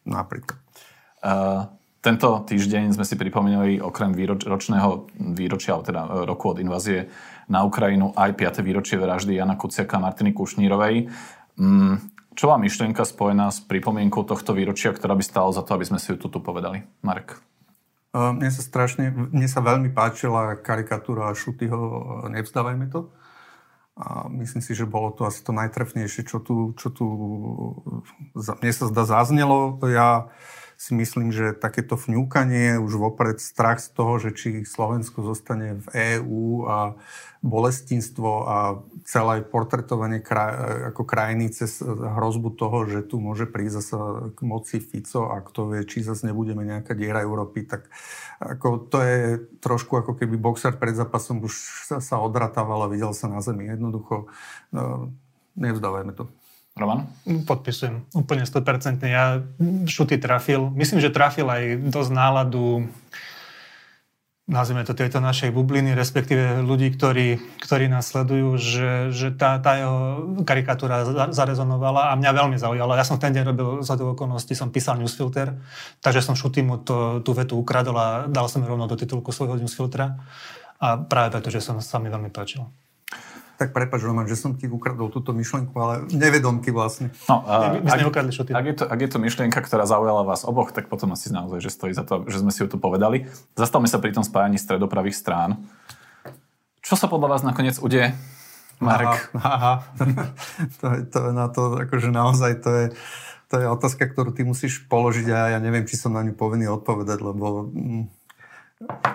Napríklad. 0.03 0.59
Uh, 1.21 1.69
tento 2.01 2.41
týždeň 2.41 2.97
sme 2.97 3.05
si 3.05 3.13
pripomenuli 3.13 3.77
okrem 3.77 4.09
ročného 4.41 5.05
výročia, 5.37 5.77
teda 5.85 6.25
roku 6.25 6.49
od 6.49 6.57
invázie 6.57 7.13
na 7.45 7.61
Ukrajinu, 7.61 8.17
aj 8.17 8.33
5. 8.33 8.65
výročie 8.65 8.97
vraždy 8.97 9.37
Jana 9.37 9.53
Kuciaka 9.53 10.01
a 10.01 10.03
Martiny 10.09 10.33
Kušnírovej. 10.33 11.13
Mm, 11.61 12.01
čo 12.33 12.49
vám 12.49 12.65
myšlienka 12.65 13.05
spojená 13.05 13.53
s 13.53 13.61
pripomienkou 13.61 14.25
tohto 14.25 14.57
výročia, 14.57 14.89
ktorá 14.97 15.13
by 15.13 15.21
stála 15.21 15.53
za 15.53 15.61
to, 15.61 15.77
aby 15.77 15.85
sme 15.85 16.01
si 16.01 16.09
ju 16.09 16.17
tu 16.17 16.41
povedali? 16.41 16.81
Marek. 17.05 17.37
Mne 18.11 18.49
sa 18.51 18.59
strašne, 18.65 19.07
mne 19.11 19.47
sa 19.47 19.63
veľmi 19.63 19.93
páčila 19.95 20.59
karikatúra 20.59 21.31
Šutyho 21.31 21.79
Nevzdávajme 22.27 22.91
to. 22.91 23.13
A 23.95 24.25
myslím 24.31 24.63
si, 24.63 24.73
že 24.73 24.89
bolo 24.89 25.13
to 25.13 25.27
asi 25.27 25.43
to 25.45 25.53
najtrefnejšie, 25.53 26.25
čo 26.25 26.41
tu, 26.41 26.73
čo 26.75 26.89
tu 26.89 27.05
mne 28.35 28.71
sa 28.73 28.85
zdá 28.89 29.03
zaznelo. 29.05 29.79
Ja 29.85 30.31
si 30.81 30.97
myslím, 30.97 31.29
že 31.29 31.53
takéto 31.53 31.93
fňúkanie, 31.93 32.81
už 32.81 32.97
vopred 32.97 33.37
strach 33.37 33.77
z 33.77 33.93
toho, 33.93 34.17
že 34.17 34.33
či 34.33 34.65
Slovensko 34.65 35.21
zostane 35.21 35.77
v 35.77 36.17
EÚ 36.17 36.65
a 36.65 36.97
bolestinstvo 37.45 38.29
a 38.49 38.57
celé 39.05 39.45
portretovanie 39.45 40.25
kraj, 40.25 40.89
ako 40.89 41.05
krajiny 41.05 41.53
cez 41.53 41.85
hrozbu 41.85 42.57
toho, 42.57 42.89
že 42.89 43.05
tu 43.05 43.21
môže 43.21 43.45
prísť 43.45 43.77
zase 43.77 43.95
k 44.33 44.39
moci 44.41 44.81
Fico 44.81 45.29
a 45.29 45.45
kto 45.45 45.69
vie, 45.69 45.85
či 45.85 46.01
zase 46.01 46.25
nebudeme 46.25 46.65
nejaká 46.65 46.97
diera 46.97 47.21
Európy, 47.21 47.69
tak 47.69 47.85
ako 48.41 48.89
to 48.89 48.97
je 49.05 49.21
trošku 49.61 50.01
ako 50.01 50.17
keby 50.17 50.33
boxer 50.33 50.73
pred 50.81 50.97
zápasom 50.97 51.45
už 51.45 51.53
sa, 51.93 52.01
sa 52.01 52.17
odratával 52.17 52.89
a 52.89 52.91
videl 52.91 53.13
sa 53.13 53.29
na 53.29 53.37
zemi. 53.45 53.69
Jednoducho, 53.69 54.33
no, 54.73 55.13
nevzdávajme 55.61 56.17
to. 56.17 56.25
Roman? 56.81 57.05
Podpisujem 57.45 58.09
úplne 58.17 58.49
100%. 58.49 59.05
Ja 59.05 59.45
šuty 59.85 60.17
trafil. 60.17 60.73
Myslím, 60.73 60.97
že 60.97 61.13
trafil 61.13 61.45
aj 61.45 61.77
dosť 61.93 62.11
náladu 62.11 62.89
nazvime 64.51 64.83
to 64.83 64.91
tejto 64.91 65.23
našej 65.23 65.55
bubliny, 65.55 65.95
respektíve 65.95 66.59
ľudí, 66.59 66.91
ktorí, 66.91 67.39
ktorí 67.63 67.87
nás 67.87 68.11
sledujú, 68.11 68.59
že, 68.59 68.91
že 69.15 69.31
tá, 69.31 69.55
tá 69.63 69.79
jeho 69.79 69.97
karikatúra 70.43 71.07
zarezonovala 71.31 72.11
a 72.11 72.19
mňa 72.19 72.31
veľmi 72.35 72.57
zaujala. 72.59 72.99
Ja 72.99 73.07
som 73.07 73.15
ten 73.15 73.31
deň 73.31 73.55
robil 73.55 73.67
za 73.79 73.95
tú 73.95 74.11
okolnosti, 74.11 74.51
som 74.51 74.67
písal 74.67 74.99
newsfilter, 74.99 75.55
takže 76.03 76.19
som 76.19 76.35
mu 76.67 76.75
to, 76.83 77.23
tú 77.23 77.31
vetu 77.31 77.55
ukradol 77.55 77.95
a 77.95 78.07
dal 78.27 78.51
som 78.51 78.65
rovno 78.67 78.91
do 78.91 78.99
titulku 78.99 79.31
svojho 79.31 79.55
newsfiltra 79.55 80.19
a 80.83 80.99
práve 80.99 81.31
preto, 81.31 81.47
že 81.47 81.63
som 81.63 81.79
sa 81.79 82.01
mi 82.03 82.11
veľmi 82.11 82.27
páčil. 82.27 82.67
Tak 83.61 83.77
prepač, 83.77 84.01
Roman, 84.01 84.25
že 84.25 84.33
som 84.33 84.57
ti 84.57 84.65
ukradol 84.65 85.13
túto 85.13 85.37
myšlienku, 85.37 85.77
ale 85.77 86.09
nevedomky 86.09 86.73
vlastne. 86.73 87.13
No, 87.29 87.45
uh, 87.45 87.77
My 87.77 87.93
ak, 87.93 88.09
ukradli, 88.09 88.33
čo 88.33 88.41
ty... 88.41 88.57
ak, 88.57 88.65
je 88.65 88.75
to, 88.81 88.89
ak 88.89 88.97
je 88.97 89.09
to 89.13 89.21
myšlienka, 89.21 89.61
ktorá 89.61 89.85
zaujala 89.85 90.25
vás 90.25 90.41
oboch, 90.41 90.73
tak 90.73 90.89
potom 90.89 91.13
asi 91.13 91.29
naozaj, 91.29 91.61
že 91.61 91.69
stojí 91.69 91.93
za 91.93 92.01
to, 92.01 92.25
že 92.25 92.41
sme 92.41 92.49
si 92.49 92.65
ju 92.65 92.67
tu 92.73 92.81
povedali. 92.81 93.29
Zastavme 93.53 93.85
sa 93.85 94.01
pri 94.01 94.17
tom 94.17 94.25
spájaní 94.25 94.57
stredopravých 94.57 95.13
strán. 95.13 95.61
Čo 96.81 96.97
sa 96.97 97.05
podľa 97.05 97.37
vás 97.37 97.45
nakoniec 97.45 97.77
udeje, 97.77 98.17
Marek? 98.81 99.29
Aha, 99.37 99.53
aha. 99.53 99.73
to, 100.81 100.85
je, 100.97 101.01
to 101.05 101.17
je 101.29 101.31
na 101.37 101.45
to, 101.45 101.61
akože 101.85 102.09
naozaj 102.09 102.65
to 102.65 102.69
je, 102.73 102.85
to 103.45 103.55
je 103.61 103.65
otázka, 103.69 104.09
ktorú 104.09 104.33
ty 104.33 104.41
musíš 104.41 104.89
položiť 104.89 105.29
a 105.29 105.53
ja 105.53 105.59
neviem, 105.61 105.85
či 105.85 106.01
som 106.01 106.17
na 106.17 106.25
ňu 106.25 106.33
povinný 106.33 106.65
odpovedať, 106.65 107.21
lebo... 107.21 107.69
Mm, 107.69 108.09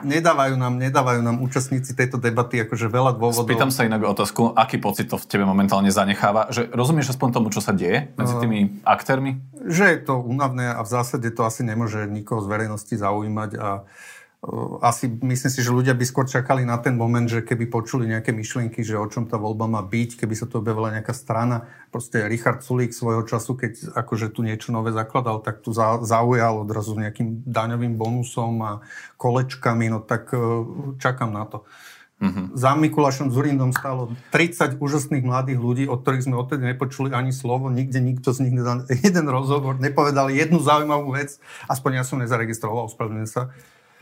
nedávajú 0.07 0.55
nám, 0.55 0.79
nedávajú 0.79 1.21
nám 1.23 1.43
účastníci 1.43 1.99
tejto 1.99 2.23
debaty 2.23 2.63
akože 2.63 2.87
veľa 2.87 3.19
dôvodov. 3.19 3.47
Spýtam 3.47 3.75
sa 3.75 3.83
inak 3.83 4.07
otázku, 4.07 4.55
aký 4.55 4.79
pocit 4.79 5.11
to 5.11 5.19
v 5.19 5.27
tebe 5.27 5.45
momentálne 5.45 5.91
zanecháva? 5.91 6.49
Že 6.55 6.71
rozumieš 6.71 7.15
aspoň 7.17 7.29
tomu, 7.35 7.49
čo 7.51 7.59
sa 7.59 7.75
deje 7.75 8.15
medzi 8.15 8.35
no. 8.39 8.41
tými 8.43 8.61
aktérmi? 8.87 9.43
Že 9.67 9.85
je 9.91 9.99
to 10.07 10.15
únavné 10.23 10.71
a 10.71 10.81
v 10.87 10.89
zásade 10.89 11.29
to 11.35 11.43
asi 11.43 11.67
nemôže 11.67 12.07
nikoho 12.07 12.39
z 12.43 12.47
verejnosti 12.47 12.95
zaujímať 12.95 13.51
a 13.59 13.69
asi 14.79 15.11
myslím 15.11 15.51
si, 15.51 15.61
že 15.61 15.75
ľudia 15.75 15.95
by 15.99 16.05
skôr 16.07 16.27
čakali 16.27 16.63
na 16.63 16.79
ten 16.79 16.95
moment, 16.95 17.27
že 17.27 17.43
keby 17.43 17.67
počuli 17.67 18.07
nejaké 18.07 18.31
myšlienky, 18.31 18.87
že 18.87 18.95
o 18.95 19.07
čom 19.11 19.27
tá 19.27 19.35
voľba 19.35 19.67
má 19.67 19.83
byť, 19.83 20.23
keby 20.23 20.35
sa 20.39 20.47
to 20.47 20.63
objavila 20.63 20.95
nejaká 20.95 21.11
strana. 21.11 21.67
Proste 21.91 22.31
Richard 22.31 22.63
Sulík 22.63 22.95
svojho 22.95 23.27
času, 23.27 23.59
keď 23.59 23.99
akože 23.99 24.31
tu 24.31 24.47
niečo 24.47 24.71
nové 24.71 24.95
zakladal, 24.95 25.43
tak 25.43 25.67
tu 25.67 25.75
zaujal 25.75 26.63
odrazu 26.63 26.95
nejakým 26.95 27.43
daňovým 27.43 27.99
bonusom 27.99 28.55
a 28.63 28.73
kolečkami, 29.19 29.91
no 29.91 29.99
tak 29.99 30.31
e, 30.31 30.39
čakám 31.03 31.35
na 31.35 31.45
to. 31.51 31.67
Mm-hmm. 32.17 32.57
Za 32.57 32.73
Mikulášom 32.81 33.29
Zurindom 33.29 33.77
stálo 33.77 34.09
30 34.33 34.81
úžasných 34.81 35.21
mladých 35.21 35.61
ľudí, 35.61 35.85
od 35.85 36.01
ktorých 36.01 36.25
sme 36.25 36.41
odtedy 36.41 36.65
nepočuli 36.65 37.13
ani 37.13 37.29
slovo, 37.29 37.69
nikde 37.69 38.01
nikto 38.01 38.33
z 38.33 38.49
nich 38.49 38.57
nedal 38.57 38.89
jeden 39.05 39.27
rozhovor, 39.29 39.77
nepovedali 39.77 40.33
jednu 40.33 40.63
zaujímavú 40.63 41.13
vec, 41.13 41.37
aspoň 41.69 42.01
ja 42.01 42.05
som 42.09 42.23
nezaregistroval, 42.23 42.89
ospravedlňujem 42.89 43.29
sa. 43.29 43.53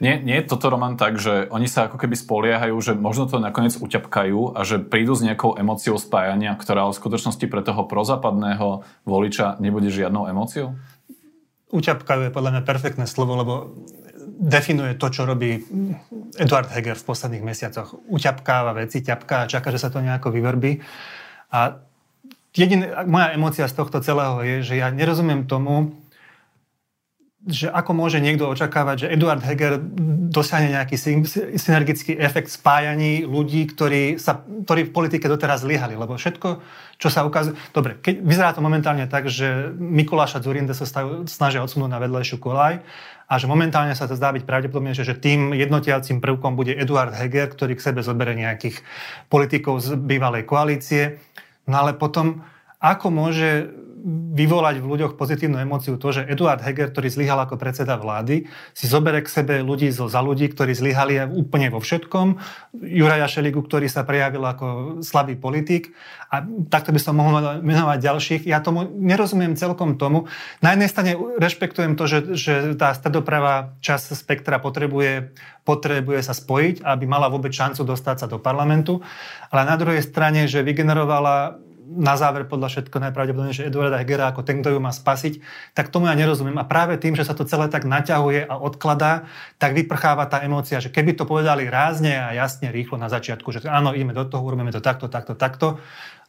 Nie, 0.03 0.19
nie 0.19 0.43
je 0.43 0.51
toto, 0.51 0.75
Roman, 0.75 0.99
tak, 0.99 1.23
že 1.23 1.47
oni 1.55 1.71
sa 1.71 1.87
ako 1.87 2.03
keby 2.03 2.19
spoliehajú, 2.19 2.75
že 2.83 2.99
možno 2.99 3.31
to 3.31 3.39
nakoniec 3.39 3.79
uťapkajú 3.79 4.59
a 4.59 4.61
že 4.67 4.83
prídu 4.83 5.15
s 5.15 5.23
nejakou 5.23 5.55
emóciou 5.55 6.03
spájania, 6.03 6.59
ktorá 6.59 6.91
v 6.91 6.99
skutočnosti 6.99 7.47
pre 7.47 7.63
toho 7.63 7.87
prozápadného 7.87 8.83
voliča 9.07 9.55
nebude 9.63 9.95
žiadnou 9.95 10.27
emóciou? 10.27 10.75
Uťapkajú 11.71 12.27
je 12.27 12.35
podľa 12.35 12.51
mňa 12.59 12.63
perfektné 12.67 13.07
slovo, 13.07 13.39
lebo 13.39 13.55
definuje 14.35 14.99
to, 14.99 15.15
čo 15.15 15.31
robí 15.31 15.63
Eduard 16.43 16.71
Heger 16.75 16.99
v 16.99 17.07
posledných 17.07 17.47
mesiacoch. 17.47 17.95
Uťapkáva 18.11 18.75
veci, 18.75 18.99
ťapká 18.99 19.47
a 19.47 19.51
čaká, 19.51 19.71
že 19.71 19.79
sa 19.79 19.95
to 19.95 20.03
nejako 20.03 20.35
vyvrbí. 20.35 20.83
A 21.55 21.79
jediná, 22.51 23.07
moja 23.07 23.31
emócia 23.31 23.71
z 23.71 23.79
tohto 23.79 24.03
celého 24.03 24.43
je, 24.43 24.57
že 24.67 24.75
ja 24.75 24.91
nerozumiem 24.91 25.47
tomu, 25.47 25.95
že 27.45 27.69
ako 27.69 27.93
môže 27.93 28.25
niekto 28.25 28.49
očakávať, 28.49 29.05
že 29.05 29.11
Eduard 29.13 29.45
Heger 29.45 29.77
dosiahne 30.33 30.73
nejaký 30.81 30.97
synergický 31.61 32.17
efekt 32.17 32.49
spájaní 32.49 33.29
ľudí, 33.29 33.69
ktorí, 33.69 34.17
sa, 34.17 34.41
ktorí 34.41 34.89
v 34.89 34.95
politike 34.97 35.29
doteraz 35.29 35.61
zlyhali. 35.61 35.93
Lebo 35.93 36.17
všetko, 36.17 36.65
čo 36.97 37.09
sa 37.13 37.29
ukazuje... 37.29 37.53
Dobre, 37.77 38.01
keď, 38.01 38.25
vyzerá 38.25 38.57
to 38.57 38.65
momentálne 38.65 39.05
tak, 39.13 39.29
že 39.29 39.77
Mikuláša 39.77 40.41
Zurinde 40.41 40.73
sa 40.73 40.89
stav, 40.89 41.29
snažia 41.29 41.61
odsunúť 41.61 41.93
na 41.93 42.01
vedlejšiu 42.01 42.41
kolaj 42.41 42.81
a 43.29 43.35
že 43.37 43.45
momentálne 43.45 43.93
sa 43.93 44.09
to 44.09 44.17
zdá 44.17 44.33
byť 44.33 44.49
pravdepodobne, 44.49 44.97
že, 44.97 45.05
že 45.05 45.13
tým 45.13 45.53
jednotiacím 45.53 46.25
prvkom 46.25 46.57
bude 46.57 46.73
Eduard 46.73 47.13
Heger, 47.13 47.53
ktorý 47.53 47.77
k 47.77 47.85
sebe 47.93 48.01
zoberie 48.01 48.41
nejakých 48.41 48.81
politikov 49.29 49.85
z 49.85 50.01
bývalej 50.01 50.49
koalície. 50.49 51.21
No 51.69 51.85
ale 51.85 51.93
potom, 51.93 52.41
ako 52.81 53.13
môže 53.13 53.69
vyvolať 54.05 54.85
v 54.85 54.87
ľuďoch 54.87 55.17
pozitívnu 55.17 55.57
emóciu 55.65 55.97
to, 55.97 56.13
že 56.13 56.29
Eduard 56.29 56.61
Heger, 56.61 56.93
ktorý 56.93 57.09
zlyhal 57.09 57.41
ako 57.49 57.57
predseda 57.57 57.97
vlády, 57.97 58.45
si 58.77 58.85
zobere 58.85 59.25
k 59.25 59.33
sebe 59.33 59.65
ľudí 59.65 59.89
zo 59.89 60.13
za 60.13 60.21
ľudí, 60.21 60.53
ktorí 60.53 60.77
zlyhali 60.77 61.25
úplne 61.33 61.73
vo 61.73 61.81
všetkom. 61.81 62.37
Juraja 62.85 63.25
Šeligu, 63.25 63.65
ktorý 63.65 63.89
sa 63.89 64.05
prejavil 64.05 64.45
ako 64.45 64.67
slabý 65.01 65.41
politik. 65.41 65.97
A 66.29 66.45
takto 66.69 66.93
by 66.93 67.01
som 67.01 67.17
mohol 67.17 67.65
menovať 67.65 67.99
ďalších. 68.05 68.43
Ja 68.45 68.61
tomu 68.61 68.85
nerozumiem 68.93 69.57
celkom 69.57 69.97
tomu. 69.97 70.29
Na 70.61 70.77
jednej 70.77 70.93
strane 70.93 71.17
rešpektujem 71.17 71.97
to, 71.97 72.05
že, 72.05 72.19
že 72.37 72.55
tá 72.77 72.93
stredopravá 72.93 73.73
časť 73.81 74.13
spektra 74.13 74.61
potrebuje, 74.61 75.33
potrebuje 75.65 76.21
sa 76.21 76.37
spojiť, 76.37 76.85
aby 76.85 77.05
mala 77.09 77.33
vôbec 77.33 77.57
šancu 77.57 77.89
dostať 77.89 78.17
sa 78.21 78.27
do 78.29 78.37
parlamentu. 78.37 79.01
Ale 79.49 79.65
na 79.65 79.81
druhej 79.81 80.05
strane, 80.05 80.45
že 80.45 80.61
vygenerovala 80.61 81.64
na 81.85 82.17
záver 82.17 82.49
podľa 82.49 82.73
všetko 82.73 82.97
najpravdepodobnejšie 82.97 83.69
Eduarda 83.69 84.01
Hegera 84.01 84.33
ako 84.33 84.41
ten, 84.41 84.65
kto 84.65 84.73
ju 84.73 84.81
má 84.81 84.89
spasiť, 84.91 85.45
tak 85.77 85.93
tomu 85.93 86.09
ja 86.09 86.17
nerozumiem. 86.17 86.57
A 86.57 86.65
práve 86.65 86.97
tým, 86.97 87.13
že 87.13 87.29
sa 87.29 87.37
to 87.37 87.45
celé 87.45 87.69
tak 87.69 87.85
naťahuje 87.85 88.49
a 88.49 88.55
odkladá, 88.57 89.29
tak 89.61 89.77
vyprcháva 89.77 90.25
tá 90.25 90.41
emócia, 90.41 90.81
že 90.81 90.89
keby 90.89 91.13
to 91.15 91.29
povedali 91.29 91.69
rázne 91.69 92.17
a 92.17 92.33
jasne, 92.33 92.73
rýchlo 92.73 92.97
na 92.97 93.13
začiatku, 93.13 93.49
že 93.53 93.69
áno, 93.69 93.93
ideme 93.93 94.17
do 94.17 94.25
toho, 94.25 94.41
urobíme 94.41 94.73
to 94.73 94.81
takto, 94.81 95.13
takto, 95.13 95.37
takto, 95.37 95.69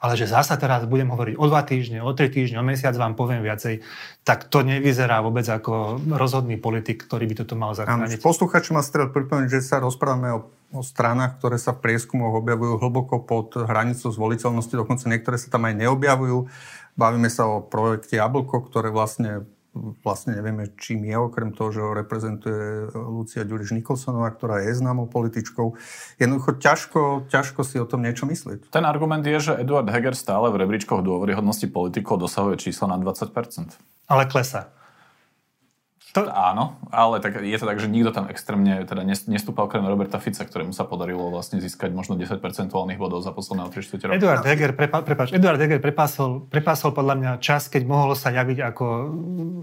ale 0.05 0.13
že 0.13 0.29
zasa 0.29 0.53
teraz 0.61 0.85
budem 0.85 1.09
hovoriť 1.09 1.35
o 1.41 1.45
dva 1.49 1.65
týždne, 1.65 2.05
o 2.05 2.13
tri 2.13 2.29
týždne, 2.29 2.61
o 2.61 2.65
mesiac 2.65 2.93
vám 2.93 3.17
poviem 3.17 3.41
viacej, 3.41 3.81
tak 4.21 4.45
to 4.53 4.61
nevyzerá 4.61 5.25
vôbec 5.25 5.49
ako 5.49 5.97
rozhodný 6.13 6.61
politik, 6.61 7.01
ktorý 7.09 7.25
by 7.25 7.35
toto 7.41 7.57
mal 7.57 7.73
zachrániť. 7.73 8.21
Posluchačom 8.21 8.77
ma 8.77 8.85
strel 8.85 9.09
pripomenúť, 9.09 9.49
že 9.49 9.65
sa 9.65 9.81
rozprávame 9.81 10.29
o 10.37 10.45
o 10.75 10.83
stranách, 10.83 11.39
ktoré 11.39 11.55
sa 11.55 11.71
v 11.71 11.87
prieskumoch 11.87 12.43
objavujú 12.43 12.81
hlboko 12.83 13.23
pod 13.23 13.55
hranicou 13.55 14.11
zvoliteľnosti, 14.11 14.75
dokonca 14.75 15.07
niektoré 15.07 15.39
sa 15.39 15.47
tam 15.47 15.63
aj 15.71 15.79
neobjavujú. 15.79 16.51
Bavíme 16.99 17.31
sa 17.31 17.47
o 17.47 17.63
projekte 17.63 18.19
Jablko, 18.19 18.67
ktoré 18.67 18.91
vlastne 18.91 19.47
vlastne 20.01 20.39
nevieme, 20.39 20.71
čím 20.79 21.03
je, 21.03 21.15
okrem 21.19 21.51
toho, 21.51 21.69
že 21.69 21.83
ho 21.83 21.91
reprezentuje 21.91 22.89
Lucia 22.95 23.43
Ďuriš 23.43 23.75
Nikolsonová, 23.75 24.31
ktorá 24.31 24.63
je 24.63 24.71
známou 24.71 25.11
političkou. 25.11 25.75
Jednoducho 26.15 26.55
ťažko, 26.57 27.01
ťažko 27.27 27.61
si 27.67 27.75
o 27.77 27.85
tom 27.85 28.07
niečo 28.07 28.23
myslieť. 28.23 28.71
Ten 28.71 28.87
argument 28.87 29.21
je, 29.27 29.51
že 29.51 29.59
Eduard 29.59 29.91
Heger 29.91 30.15
stále 30.15 30.47
v 30.49 30.63
rebríčkoch 30.63 31.03
dôveryhodnosti 31.03 31.67
politikov 31.67 32.23
dosahuje 32.23 32.71
číslo 32.71 32.87
na 32.87 32.95
20%. 32.95 33.75
Ale 34.07 34.23
klesa. 34.31 34.71
To... 36.15 36.31
Áno, 36.31 36.79
ale 36.95 37.19
tak 37.19 37.43
je 37.43 37.57
to 37.59 37.67
tak, 37.67 37.75
že 37.75 37.91
nikto 37.91 38.15
tam 38.15 38.31
extrémne 38.31 38.87
teda 38.87 39.03
nestúpal 39.03 39.67
okrem 39.67 39.83
Roberta 39.83 40.15
Fica, 40.15 40.47
ktorému 40.47 40.71
sa 40.71 40.87
podarilo 40.87 41.27
vlastne 41.27 41.59
získať 41.59 41.91
možno 41.91 42.15
10 42.15 42.39
percentuálnych 42.39 42.95
bodov 42.95 43.19
za 43.19 43.35
posledného 43.35 43.67
3 43.67 43.83
4 43.83 44.07
roky. 44.07 44.17
Eduard 44.23 44.47
Heger, 44.47 44.71
prepa, 44.71 45.03
prepáč, 45.03 45.35
Eduard 45.35 45.59
Heger 45.59 45.83
prepásol, 45.83 46.47
prepásol 46.47 46.95
podľa 46.95 47.15
mňa 47.19 47.31
čas, 47.43 47.67
keď 47.67 47.83
mohol 47.83 48.15
sa 48.15 48.31
javiť 48.31 48.63
ako 48.63 48.85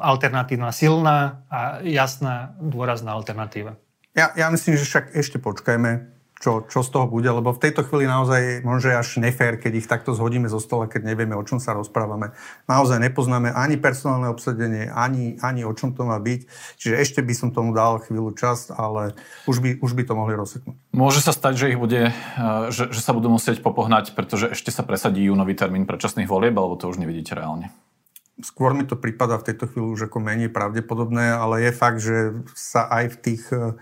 alternatívna 0.05 0.69
silná 0.77 1.49
a 1.49 1.81
jasná, 1.81 2.53
dôrazná 2.61 3.17
alternatíva. 3.17 3.81
Ja, 4.12 4.37
ja 4.37 4.53
myslím, 4.53 4.77
že 4.77 4.85
však 4.85 5.17
ešte 5.17 5.41
počkajme, 5.41 6.12
čo, 6.43 6.67
čo 6.67 6.83
z 6.83 6.91
toho 6.91 7.07
bude, 7.07 7.31
lebo 7.31 7.55
v 7.55 7.63
tejto 7.63 7.87
chvíli 7.87 8.11
naozaj 8.11 8.67
môže 8.67 8.91
až 8.91 9.23
nefér, 9.23 9.63
keď 9.63 9.73
ich 9.79 9.87
takto 9.87 10.11
zhodíme 10.11 10.51
zo 10.51 10.59
stola, 10.59 10.91
keď 10.91 11.15
nevieme, 11.15 11.39
o 11.39 11.47
čom 11.47 11.63
sa 11.63 11.71
rozprávame. 11.71 12.35
Naozaj 12.67 12.99
nepoznáme 12.99 13.55
ani 13.55 13.79
personálne 13.79 14.27
obsadenie, 14.27 14.91
ani, 14.91 15.39
ani 15.39 15.63
o 15.63 15.71
čom 15.71 15.95
to 15.95 16.03
má 16.03 16.19
byť. 16.19 16.41
Čiže 16.83 16.95
ešte 16.99 17.21
by 17.23 17.35
som 17.39 17.49
tomu 17.55 17.71
dal 17.71 18.03
chvíľu 18.03 18.35
čas, 18.35 18.75
ale 18.75 19.15
už 19.47 19.63
by, 19.63 19.71
už 19.79 19.95
by 19.95 20.03
to 20.03 20.19
mohli 20.19 20.35
rozseknúť. 20.35 20.75
Môže 20.91 21.23
sa 21.23 21.31
stať, 21.31 21.55
že 21.63 21.71
ich 21.71 21.79
bude, 21.79 22.11
e, 22.11 22.13
že, 22.75 22.91
že 22.91 22.99
sa 22.99 23.15
budú 23.15 23.31
musieť 23.31 23.63
popohnať, 23.63 24.19
pretože 24.19 24.51
ešte 24.51 24.75
sa 24.75 24.83
presadí 24.83 25.23
júnový 25.23 25.55
termín 25.55 25.87
predčasných 25.87 26.27
volieb, 26.27 26.59
alebo 26.59 26.75
to 26.75 26.91
už 26.91 26.99
nevidíte 26.99 27.39
reálne? 27.39 27.71
Skôr 28.43 28.75
mi 28.75 28.83
to 28.83 28.99
prípada 28.99 29.39
v 29.39 29.47
tejto 29.47 29.71
chvíli 29.71 29.95
už 29.95 30.11
ako 30.11 30.19
menej 30.19 30.51
pravdepodobné, 30.51 31.39
ale 31.39 31.69
je 31.69 31.71
fakt, 31.71 32.03
že 32.03 32.35
sa 32.59 32.91
aj 32.91 33.15
v 33.15 33.17
tých 33.23 33.43
uh, 33.55 33.79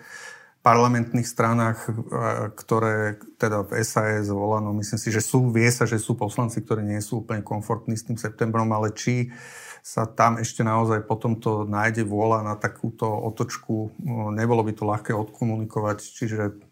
parlamentných 0.71 1.27
stranách, 1.27 1.79
ktoré 2.55 3.19
teda 3.35 3.67
v 3.67 3.83
SAS 3.83 4.31
volano, 4.31 4.71
myslím 4.79 5.01
si, 5.03 5.11
že 5.11 5.19
sú, 5.19 5.51
vie 5.51 5.67
sa, 5.75 5.83
že 5.83 5.99
sú 5.99 6.15
poslanci, 6.15 6.63
ktorí 6.63 6.87
nie 6.87 7.03
sú 7.03 7.27
úplne 7.27 7.43
komfortní 7.43 7.99
s 7.99 8.07
tým 8.07 8.15
septembrom, 8.15 8.71
ale 8.71 8.95
či 8.95 9.35
sa 9.83 10.07
tam 10.07 10.39
ešte 10.39 10.63
naozaj 10.63 11.09
potom 11.09 11.41
to 11.41 11.67
nájde 11.67 12.07
vôľa 12.07 12.47
na 12.47 12.55
takúto 12.55 13.09
otočku, 13.09 13.91
no, 13.99 14.31
nebolo 14.31 14.63
by 14.63 14.73
to 14.77 14.85
ľahké 14.87 15.13
odkomunikovať, 15.17 15.99
čiže 16.05 16.70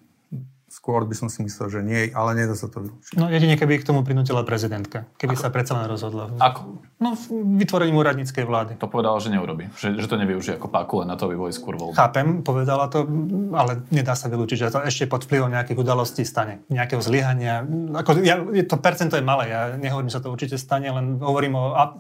Skôr 0.69 1.09
by 1.09 1.17
som 1.17 1.33
si 1.33 1.41
myslel, 1.41 1.73
že 1.73 1.81
nie, 1.81 2.13
ale 2.13 2.37
nedá 2.37 2.53
sa 2.53 2.69
to 2.69 2.85
vylúčiť. 2.85 3.17
No 3.17 3.33
jedine, 3.33 3.57
keby 3.57 3.81
k 3.81 3.89
tomu 3.89 4.05
prinútila 4.05 4.45
prezidentka. 4.45 5.09
Keby 5.17 5.41
Ako? 5.41 5.43
sa 5.43 5.49
predsa 5.49 5.73
len 5.81 5.89
rozhodla. 5.89 6.29
Ako? 6.37 6.85
No 7.01 7.17
vytvorením 7.57 7.97
úradníckej 7.97 8.45
vlády. 8.45 8.73
To 8.77 8.85
povedala, 8.85 9.17
že 9.17 9.33
neurobi. 9.33 9.73
Že, 9.81 9.97
že 9.97 10.07
to 10.13 10.21
nevyužije 10.21 10.61
ako 10.61 10.69
páku, 10.69 11.01
len 11.01 11.09
na 11.09 11.17
to, 11.17 11.33
boli 11.33 11.57
skôr 11.57 11.81
voľby. 11.81 11.97
Chápem, 11.97 12.45
povedala 12.45 12.93
to, 12.93 13.09
ale 13.57 13.81
nedá 13.89 14.13
sa 14.13 14.29
vylúčiť, 14.29 14.69
že 14.69 14.69
to 14.69 14.85
ešte 14.85 15.09
pod 15.09 15.25
vplyvom 15.25 15.49
nejakých 15.49 15.81
udalostí 15.81 16.29
stane. 16.29 16.61
Nejakého 16.69 17.01
zlyhania. 17.01 17.65
Ako, 17.97 18.21
ja, 18.21 18.37
to 18.69 18.77
percento 18.77 19.17
je 19.17 19.25
malé, 19.25 19.49
ja 19.49 19.73
nehovorím, 19.81 20.13
že 20.13 20.21
sa 20.21 20.23
to 20.23 20.29
určite 20.29 20.61
stane, 20.61 20.93
len 20.93 21.17
hovorím 21.17 21.57
o 21.57 21.73
a, 21.73 21.97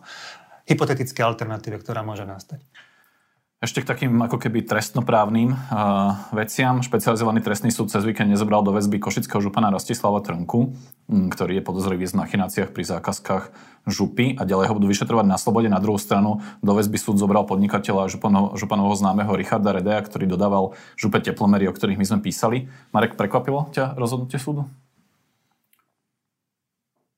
hypotetické 0.69 1.25
alternatíve, 1.25 1.81
ktorá 1.81 2.05
môže 2.05 2.29
nastať. 2.29 2.61
Ešte 3.59 3.83
k 3.83 3.91
takým 3.91 4.15
ako 4.23 4.39
keby 4.39 4.63
trestnoprávnym 4.71 5.51
uh, 5.51 6.31
veciam. 6.31 6.79
Špecializovaný 6.79 7.43
trestný 7.43 7.75
súd 7.75 7.91
cez 7.91 8.07
víkend 8.07 8.31
nezobral 8.31 8.63
do 8.63 8.71
väzby 8.71 9.03
košického 9.03 9.43
župana 9.43 9.75
Rostislava 9.75 10.23
Trnku, 10.23 10.71
um, 10.71 11.27
ktorý 11.27 11.59
je 11.59 11.67
podozrivý 11.67 12.07
z 12.07 12.15
machináciách 12.15 12.71
pri 12.71 12.87
zákazkách 12.87 13.51
župy 13.91 14.39
a 14.39 14.47
ďalej 14.47 14.71
ho 14.71 14.77
budú 14.79 14.87
vyšetrovať 14.87 15.27
na 15.27 15.35
slobode. 15.43 15.67
Na 15.67 15.83
druhú 15.83 15.99
stranu 15.99 16.39
do 16.63 16.71
väzby 16.71 17.03
súd 17.03 17.19
zobral 17.19 17.51
podnikateľa 17.51 18.07
župano, 18.07 18.55
županovho 18.55 18.95
známeho 18.95 19.35
Richarda 19.35 19.75
Redeja, 19.75 20.07
ktorý 20.07 20.31
dodával 20.31 20.79
župe 20.95 21.19
teplomery, 21.19 21.67
o 21.67 21.75
ktorých 21.75 21.99
my 21.99 22.07
sme 22.07 22.19
písali. 22.23 22.71
Marek, 22.95 23.19
prekvapilo 23.19 23.75
ťa 23.75 23.99
rozhodnutie 23.99 24.39
súdu? 24.39 24.71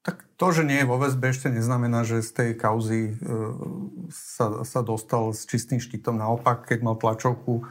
Tak 0.00 0.24
to, 0.40 0.48
že 0.48 0.64
nie 0.64 0.80
je 0.80 0.88
vo 0.88 0.96
väzbe, 0.96 1.28
ešte 1.28 1.52
neznamená, 1.52 2.08
že 2.08 2.24
z 2.24 2.30
tej 2.32 2.50
kauzy 2.56 3.12
e, 3.12 3.14
sa, 4.08 4.64
sa 4.64 4.80
dostal 4.80 5.36
s 5.36 5.44
čistým 5.44 5.76
štítom. 5.76 6.16
Naopak, 6.16 6.64
keď 6.64 6.78
mal 6.80 6.96
tlačovku 6.96 7.60
e, 7.60 7.62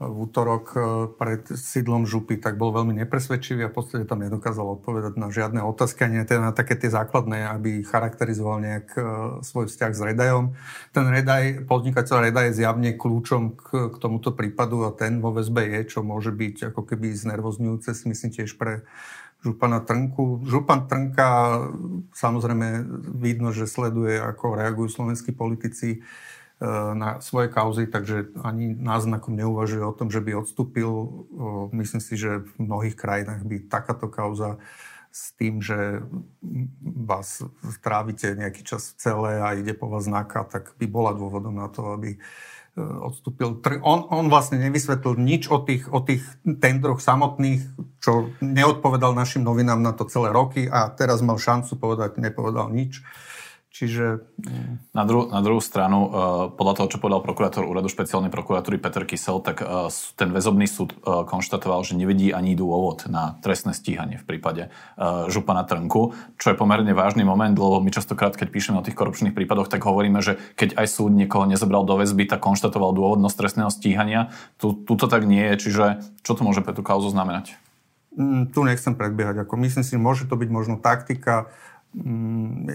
v 0.00 0.16
útorok 0.24 0.64
e, 0.72 0.78
pred 1.20 1.44
sídlom 1.44 2.08
župy, 2.08 2.40
tak 2.40 2.56
bol 2.56 2.72
veľmi 2.72 2.96
nepresvedčivý 3.04 3.68
a 3.68 3.72
v 3.72 3.76
podstate 3.76 4.08
tam 4.08 4.24
nedokázal 4.24 4.80
odpovedať 4.80 5.20
na 5.20 5.28
žiadne 5.28 5.60
otázky, 5.68 6.08
ani 6.08 6.24
teda 6.24 6.48
na 6.48 6.56
také 6.56 6.80
tie 6.80 6.88
základné, 6.88 7.44
aby 7.60 7.84
charakterizoval 7.84 8.64
nejak 8.64 8.96
svoj 9.44 9.68
vzťah 9.68 9.92
s 9.92 10.00
Redajom. 10.00 10.56
Ten 10.96 11.04
Redaj, 11.12 11.68
podnikateľ 11.68 12.24
Redaj 12.24 12.56
je 12.56 12.64
zjavne 12.64 12.96
kľúčom 12.96 13.60
k, 13.60 13.92
k 13.92 13.96
tomuto 14.00 14.32
prípadu 14.32 14.88
a 14.88 14.96
ten 14.96 15.20
vo 15.20 15.28
väzbe 15.28 15.68
je, 15.76 15.92
čo 15.92 16.00
môže 16.00 16.32
byť 16.32 16.72
ako 16.72 16.88
keby 16.88 17.12
znervozňujúce, 17.12 17.92
si 17.92 18.08
myslím 18.08 18.32
tiež 18.32 18.56
pre 18.56 18.88
župana 19.44 19.84
Trnku. 19.84 20.40
Župan 20.48 20.88
Trnka 20.88 21.60
samozrejme 22.16 22.88
vidno, 23.12 23.52
že 23.52 23.68
sleduje, 23.68 24.16
ako 24.16 24.56
reagujú 24.56 24.88
slovenskí 24.88 25.36
politici 25.36 26.00
e, 26.00 26.66
na 26.96 27.20
svoje 27.20 27.52
kauzy, 27.52 27.84
takže 27.84 28.32
ani 28.40 28.72
náznakom 28.72 29.36
neuvažuje 29.36 29.84
o 29.84 29.92
tom, 29.92 30.08
že 30.08 30.24
by 30.24 30.40
odstúpil. 30.40 30.88
Myslím 31.76 32.00
si, 32.00 32.16
že 32.16 32.48
v 32.56 32.64
mnohých 32.64 32.96
krajinách 32.96 33.44
by 33.44 33.56
takáto 33.68 34.08
kauza 34.08 34.56
s 35.14 35.30
tým, 35.38 35.62
že 35.62 36.02
vás 36.82 37.44
trávite 37.84 38.34
nejaký 38.34 38.66
čas 38.66 38.98
celé 38.98 39.38
a 39.38 39.54
ide 39.54 39.70
po 39.70 39.86
vás 39.86 40.10
znaka, 40.10 40.42
tak 40.42 40.74
by 40.74 40.90
bola 40.90 41.14
dôvodom 41.14 41.54
na 41.54 41.70
to, 41.70 41.94
aby 41.94 42.16
E, 42.16 42.22
odstúpil. 42.78 43.62
On, 43.86 44.00
on 44.10 44.26
vlastne 44.26 44.58
nevysvetlil 44.58 45.14
nič 45.14 45.46
o 45.46 45.62
tých, 45.62 45.86
o 45.94 46.02
tých 46.02 46.26
tendroch 46.42 46.98
samotných, 46.98 47.62
čo 48.02 48.34
neodpovedal 48.42 49.14
našim 49.14 49.46
novinám 49.46 49.78
na 49.78 49.94
to 49.94 50.06
celé 50.10 50.34
roky 50.34 50.66
a 50.66 50.90
teraz 50.90 51.22
mal 51.22 51.38
šancu 51.38 51.78
povedať, 51.78 52.18
nepovedal 52.18 52.74
nič. 52.74 52.98
Čiže... 53.74 54.22
Na, 54.94 55.02
dru- 55.02 55.26
na 55.34 55.42
druhú 55.42 55.58
stranu, 55.58 56.06
uh, 56.06 56.10
podľa 56.54 56.74
toho, 56.78 56.86
čo 56.94 57.02
povedal 57.02 57.26
prokurátor 57.26 57.66
úradu 57.66 57.90
špeciálnej 57.90 58.30
prokuratúry 58.30 58.78
Peter 58.78 59.02
Kysel, 59.02 59.42
tak 59.42 59.66
uh, 59.66 59.90
ten 60.14 60.30
väzobný 60.30 60.70
súd 60.70 60.94
uh, 61.02 61.26
konštatoval, 61.26 61.82
že 61.82 61.98
nevidí 61.98 62.30
ani 62.30 62.54
dôvod 62.54 63.10
na 63.10 63.34
trestné 63.42 63.74
stíhanie 63.74 64.22
v 64.22 64.30
prípade 64.30 64.70
uh, 64.70 65.26
župana 65.26 65.66
Trnku, 65.66 66.14
čo 66.38 66.54
je 66.54 66.56
pomerne 66.56 66.94
vážny 66.94 67.26
moment, 67.26 67.50
lebo 67.50 67.82
my 67.82 67.90
častokrát, 67.90 68.38
keď 68.38 68.54
píšeme 68.54 68.78
o 68.78 68.86
tých 68.86 68.94
korupčných 68.94 69.34
prípadoch, 69.34 69.66
tak 69.66 69.82
hovoríme, 69.82 70.22
že 70.22 70.38
keď 70.54 70.78
aj 70.78 70.86
súd 70.94 71.10
niekoho 71.10 71.42
nezobral 71.42 71.82
do 71.82 71.98
väzby, 71.98 72.30
tak 72.30 72.46
konštatoval 72.46 72.94
dôvodnosť 72.94 73.34
trestného 73.34 73.74
stíhania. 73.74 74.30
Tu, 74.62 74.70
tu 74.86 74.94
to 74.94 75.10
tak 75.10 75.26
nie 75.26 75.42
je, 75.50 75.66
čiže 75.66 75.84
čo 76.22 76.38
to 76.38 76.46
môže 76.46 76.62
pre 76.62 76.78
tú 76.78 76.86
kauzu 76.86 77.10
znamenať? 77.10 77.58
Mm, 78.14 78.54
tu 78.54 78.62
nechcem 78.62 78.94
predbiehať. 78.94 79.42
Ako 79.42 79.58
myslím 79.58 79.82
si, 79.82 79.98
môže 79.98 80.30
to 80.30 80.38
byť 80.38 80.46
možno 80.46 80.78
taktika 80.78 81.50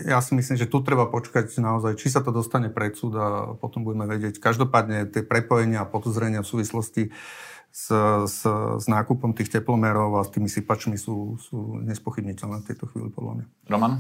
ja 0.08 0.24
si 0.24 0.32
myslím, 0.32 0.56
že 0.56 0.72
tu 0.72 0.80
treba 0.80 1.04
počkať 1.12 1.52
naozaj, 1.60 2.00
či 2.00 2.08
sa 2.08 2.24
to 2.24 2.32
dostane 2.32 2.72
pred 2.72 2.96
súd 2.96 3.14
a 3.20 3.28
potom 3.60 3.84
budeme 3.84 4.08
vedieť. 4.08 4.40
Každopádne 4.40 5.12
tie 5.12 5.28
prepojenia 5.28 5.84
a 5.84 5.90
podozrenia 5.90 6.40
v 6.40 6.48
súvislosti 6.48 7.04
s, 7.70 7.92
s, 8.26 8.42
s 8.80 8.86
nákupom 8.90 9.36
tých 9.36 9.54
teplomerov 9.54 10.18
a 10.18 10.26
s 10.26 10.34
tými 10.34 10.48
sypačmi 10.48 10.96
sú, 10.96 11.38
sú 11.38 11.78
nespochybniteľné 11.84 12.64
v 12.64 12.68
tejto 12.72 12.90
chvíli, 12.90 13.12
podľa 13.14 13.44
mňa. 13.44 13.46
Roman? 13.70 13.94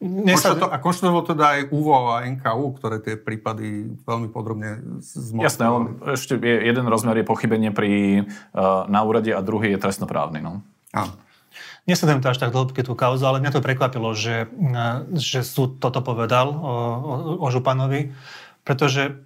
Konštato, 0.00 0.64
a 0.72 0.76
konštatovalo 0.80 1.24
teda 1.28 1.44
aj 1.56 1.60
UVO 1.76 2.16
a 2.16 2.24
NKU, 2.24 2.66
ktoré 2.80 3.04
tie 3.04 3.20
prípady 3.20 3.96
veľmi 4.08 4.32
podrobne 4.32 4.80
zmocnili. 5.04 5.44
Jasné, 5.44 5.64
ale 5.68 5.78
ešte 6.16 6.40
je, 6.40 6.56
jeden 6.68 6.88
rozmer 6.88 7.20
je 7.20 7.28
pochybenie 7.28 7.68
pri, 7.68 8.24
uh, 8.56 8.88
na 8.88 9.04
úrade 9.04 9.28
a 9.32 9.44
druhý 9.44 9.76
je 9.76 9.82
trestnoprávny. 9.82 10.40
No. 10.40 10.64
Áno. 10.96 11.12
Nesledujem 11.90 12.22
to 12.22 12.30
až 12.30 12.38
tak 12.38 12.54
dlhobky 12.54 12.86
tú 12.86 12.94
kauzu, 12.94 13.26
ale 13.26 13.42
mňa 13.42 13.58
to 13.58 13.66
prekvapilo, 13.66 14.14
že, 14.14 14.46
že 15.18 15.42
súd 15.42 15.82
toto 15.82 15.98
povedal 16.06 16.54
o, 16.54 16.54
o, 16.62 17.14
o 17.42 17.46
Županovi, 17.50 18.14
pretože 18.62 19.18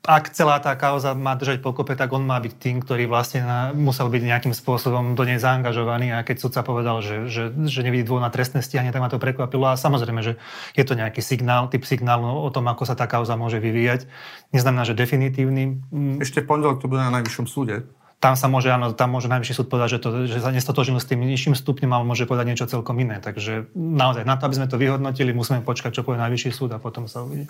ak 0.00 0.32
celá 0.32 0.56
tá 0.64 0.72
kauza 0.80 1.12
má 1.12 1.36
držať 1.36 1.60
pokope, 1.60 1.92
tak 1.92 2.08
on 2.16 2.24
má 2.24 2.40
byť 2.40 2.56
tým, 2.56 2.80
ktorý 2.80 3.04
vlastne 3.04 3.44
na, 3.44 3.60
musel 3.76 4.08
byť 4.08 4.22
nejakým 4.24 4.54
spôsobom 4.56 5.12
do 5.12 5.22
nej 5.28 5.36
zaangažovaný 5.36 6.16
a 6.16 6.24
keď 6.24 6.36
sudca 6.40 6.60
povedal, 6.64 7.04
že, 7.04 7.28
že, 7.28 7.52
že 7.52 7.80
nevidí 7.84 8.08
dôvod 8.08 8.24
na 8.24 8.32
trestné 8.32 8.64
stíhanie, 8.64 8.96
tak 8.96 9.04
ma 9.04 9.12
to 9.12 9.20
prekvapilo 9.20 9.68
a 9.68 9.76
samozrejme, 9.76 10.24
že 10.24 10.40
je 10.72 10.84
to 10.88 10.96
nejaký 10.96 11.20
signál, 11.20 11.68
typ 11.68 11.84
signálu 11.84 12.24
o 12.24 12.48
tom, 12.48 12.64
ako 12.72 12.88
sa 12.88 12.96
tá 12.96 13.04
kauza 13.04 13.36
môže 13.36 13.60
vyvíjať. 13.60 14.08
Neznamená, 14.56 14.88
že 14.88 14.96
definitívny. 14.96 15.84
Ešte 16.24 16.40
pondelok 16.40 16.80
to 16.80 16.88
bude 16.88 17.04
na 17.04 17.12
najvyššom 17.20 17.44
súde 17.44 17.84
tam 18.20 18.36
sa 18.36 18.52
môže, 18.52 18.68
áno, 18.68 18.92
tam 18.92 19.16
môže 19.16 19.32
najvyšší 19.32 19.56
súd 19.56 19.66
povedať, 19.72 19.96
že, 19.96 19.98
to, 20.04 20.08
že 20.28 20.44
sa 20.44 20.52
nestotožil 20.52 21.00
s 21.00 21.08
tým 21.08 21.24
nižším 21.24 21.56
stupňom, 21.56 21.88
ale 21.88 22.04
môže 22.04 22.28
povedať 22.28 22.52
niečo 22.52 22.68
celkom 22.68 23.00
iné. 23.00 23.16
Takže 23.16 23.72
naozaj, 23.72 24.28
na 24.28 24.36
to, 24.36 24.44
aby 24.44 24.60
sme 24.60 24.68
to 24.68 24.76
vyhodnotili, 24.76 25.32
musíme 25.32 25.64
počkať, 25.64 25.96
čo 25.96 26.04
povie 26.04 26.20
najvyšší 26.20 26.52
súd 26.52 26.76
a 26.76 26.78
potom 26.78 27.08
sa 27.08 27.24
uvidí. 27.24 27.48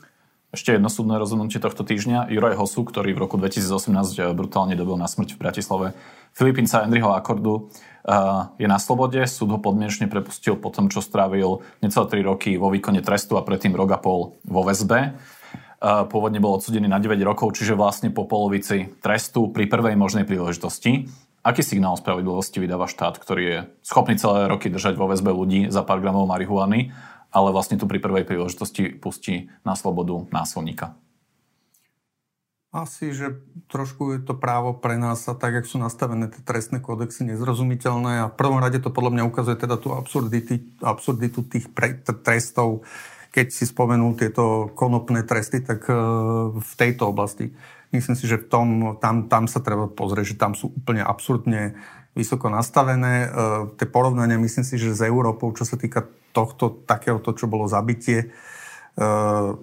Ešte 0.51 0.75
jedno 0.75 0.91
súdne 0.91 1.19
rozhodnutie 1.19 1.63
tohto 1.63 1.87
týždňa. 1.87 2.31
Juraj 2.31 2.59
Hosu, 2.59 2.83
ktorý 2.83 3.15
v 3.15 3.23
roku 3.23 3.39
2018 3.39 4.35
brutálne 4.35 4.75
dobil 4.75 4.99
na 4.99 5.07
smrť 5.07 5.35
v 5.35 5.43
Bratislave 5.43 5.87
Filipínca 6.35 6.83
Andriho 6.83 7.15
Akordu, 7.15 7.71
je 8.59 8.67
na 8.67 8.79
slobode. 8.83 9.23
Súd 9.31 9.55
ho 9.55 9.63
podmienečne 9.63 10.11
prepustil 10.11 10.59
po 10.59 10.75
tom, 10.75 10.91
čo 10.91 11.03
strávil 11.03 11.63
necelé 11.83 12.23
3 12.23 12.31
roky 12.31 12.59
vo 12.59 12.67
výkone 12.67 12.99
trestu 12.99 13.39
a 13.39 13.47
predtým 13.47 13.79
rok 13.79 13.95
a 13.95 13.99
pol 14.03 14.39
vo 14.43 14.63
väzbe. 14.67 15.15
Pôvodne 15.81 16.45
bol 16.45 16.61
odsudený 16.61 16.93
na 16.93 17.01
9 17.01 17.17
rokov, 17.25 17.57
čiže 17.57 17.73
vlastne 17.73 18.13
po 18.13 18.29
polovici 18.29 18.93
trestu 19.01 19.49
pri 19.49 19.65
prvej 19.65 19.97
možnej 19.97 20.29
príležitosti. 20.29 21.09
Aký 21.41 21.65
signál 21.65 21.97
spravodlivosti 21.97 22.61
vydáva 22.61 22.85
štát, 22.85 23.17
ktorý 23.17 23.43
je 23.49 23.59
schopný 23.81 24.21
celé 24.21 24.45
roky 24.45 24.69
držať 24.69 25.01
vo 25.01 25.09
väzbe 25.09 25.33
ľudí 25.33 25.73
za 25.73 25.81
pár 25.81 26.05
gramov 26.05 26.29
marihuany, 26.29 26.93
ale 27.33 27.49
vlastne 27.49 27.81
tu 27.81 27.89
pri 27.89 27.97
prvej 27.97 28.29
príležitosti 28.29 28.93
pustí 28.93 29.49
na 29.65 29.73
slobodu 29.73 30.29
násilníka? 30.29 30.93
Asi, 32.71 33.11
že 33.11 33.41
trošku 33.67 34.15
je 34.15 34.21
to 34.23 34.39
právo 34.39 34.77
pre 34.77 34.95
nás 34.95 35.27
a 35.27 35.35
tak, 35.35 35.59
jak 35.59 35.67
sú 35.67 35.81
nastavené 35.81 36.31
tie 36.31 36.39
trestné 36.39 36.79
kódexy, 36.79 37.27
nezrozumiteľné 37.27 38.13
a 38.23 38.31
v 38.31 38.39
prvom 38.39 38.63
rade 38.63 38.79
to 38.79 38.95
podľa 38.95 39.17
mňa 39.17 39.25
ukazuje 39.27 39.59
teda 39.59 39.75
tú 39.75 39.91
absurditu 39.91 41.41
tých 41.51 41.67
pre, 41.75 41.99
trestov, 41.99 42.87
keď 43.31 43.47
si 43.55 43.65
spomenul 43.67 44.19
tieto 44.19 44.75
konopné 44.75 45.23
tresty, 45.23 45.63
tak 45.63 45.87
e, 45.87 45.95
v 46.55 46.73
tejto 46.79 47.11
oblasti 47.15 47.55
myslím 47.91 48.17
si, 48.17 48.25
že 48.27 48.39
v 48.39 48.47
tom, 48.47 48.69
tam, 49.03 49.27
tam 49.27 49.51
sa 49.51 49.59
treba 49.59 49.91
pozrieť, 49.91 50.35
že 50.35 50.41
tam 50.41 50.55
sú 50.55 50.71
úplne 50.71 51.03
absurdne 51.03 51.75
vysoko 52.15 52.51
nastavené. 52.51 53.31
Tie 53.79 53.87
porovnania, 53.87 54.39
myslím 54.39 54.67
si, 54.67 54.79
že 54.79 54.95
s 54.95 55.03
Európou, 55.03 55.55
čo 55.55 55.63
sa 55.63 55.79
týka 55.79 56.07
tohto, 56.35 56.71
takéhoto, 56.87 57.35
čo 57.35 57.47
bolo 57.47 57.71
zabitie, 57.71 58.35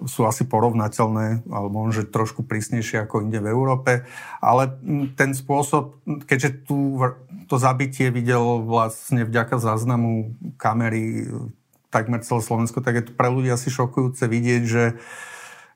sú 0.08 0.24
asi 0.24 0.48
porovnateľné, 0.48 1.44
alebo 1.52 1.68
možno 1.84 2.08
trošku 2.08 2.48
prísnejšie 2.48 3.04
ako 3.04 3.28
inde 3.28 3.44
v 3.44 3.52
Európe. 3.52 4.08
Ale 4.40 4.72
ten 5.14 5.36
spôsob, 5.36 6.00
keďže 6.24 6.64
tu 6.64 6.96
to 7.48 7.60
zabitie 7.60 8.08
videl 8.08 8.64
vlastne 8.64 9.28
vďaka 9.28 9.60
záznamu 9.60 10.32
kamery 10.56 11.28
takmer 11.88 12.20
celé 12.24 12.40
Slovensko, 12.44 12.84
tak 12.84 12.94
je 13.00 13.04
to 13.08 13.12
pre 13.16 13.28
ľudí 13.32 13.48
asi 13.52 13.72
šokujúce 13.72 14.24
vidieť, 14.28 14.62
že 14.64 14.84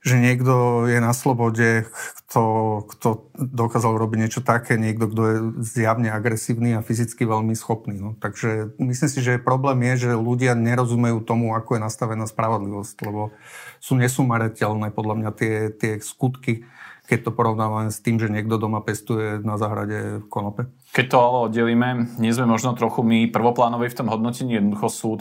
že 0.03 0.19
niekto 0.19 0.85
je 0.91 0.99
na 0.99 1.15
slobode, 1.15 1.87
kto, 2.27 2.43
kto 2.91 3.31
dokázal 3.39 3.95
robiť 3.95 4.19
niečo 4.19 4.43
také, 4.43 4.75
niekto, 4.75 5.07
kto 5.07 5.23
je 5.23 5.37
zjavne 5.63 6.11
agresívny 6.11 6.75
a 6.75 6.83
fyzicky 6.83 7.23
veľmi 7.23 7.55
schopný. 7.55 8.03
No. 8.03 8.19
Takže 8.19 8.75
myslím 8.83 9.11
si, 9.11 9.23
že 9.23 9.39
problém 9.39 9.79
je, 9.95 10.11
že 10.11 10.19
ľudia 10.19 10.59
nerozumejú 10.59 11.23
tomu, 11.23 11.55
ako 11.55 11.79
je 11.79 11.87
nastavená 11.87 12.27
spravodlivosť, 12.27 12.97
lebo 13.07 13.31
sú 13.79 13.95
nesumarateľné 13.95 14.91
podľa 14.91 15.15
mňa 15.23 15.31
tie, 15.39 15.55
tie 15.71 15.93
skutky, 16.03 16.67
keď 17.07 17.31
to 17.31 17.31
porovnávame 17.31 17.95
s 17.95 18.03
tým, 18.03 18.19
že 18.19 18.27
niekto 18.27 18.59
doma 18.59 18.83
pestuje 18.83 19.39
na 19.47 19.55
záhrade 19.55 20.27
konope. 20.27 20.67
Keď 20.99 21.07
to 21.15 21.19
ale 21.23 21.39
oddelíme, 21.47 22.19
nie 22.19 22.35
sme 22.35 22.51
možno 22.51 22.75
trochu 22.75 23.07
my 23.07 23.31
prvoplánovi 23.31 23.87
v 23.87 23.99
tom 24.03 24.11
hodnotení, 24.11 24.59
jednoducho 24.59 24.91
súd 24.91 25.21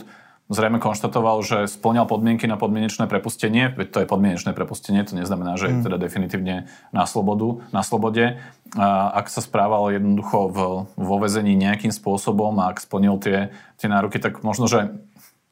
zrejme 0.50 0.82
konštatoval, 0.82 1.40
že 1.46 1.70
splňal 1.70 2.08
podmienky 2.10 2.50
na 2.50 2.58
podmienečné 2.58 3.06
prepustenie, 3.06 3.70
veď 3.72 3.88
to 3.88 3.98
je 4.02 4.10
podmienečné 4.10 4.50
prepustenie, 4.52 5.02
to 5.06 5.14
neznamená, 5.14 5.54
že 5.54 5.70
je 5.70 5.74
mm. 5.78 5.84
teda 5.86 5.96
definitívne 6.02 6.56
na, 6.90 7.04
slobodu, 7.06 7.62
na 7.70 7.86
slobode. 7.86 8.42
A 8.74 9.12
ak 9.14 9.30
sa 9.30 9.44
správal 9.44 9.94
jednoducho 9.94 10.38
v, 10.50 10.58
vo 10.88 11.16
vezení 11.20 11.54
nejakým 11.54 11.94
spôsobom 11.94 12.58
a 12.58 12.72
ak 12.74 12.82
splnil 12.82 13.20
tie, 13.22 13.54
tie 13.78 13.88
nároky, 13.88 14.18
tak 14.18 14.42
možno, 14.42 14.66
že, 14.66 14.96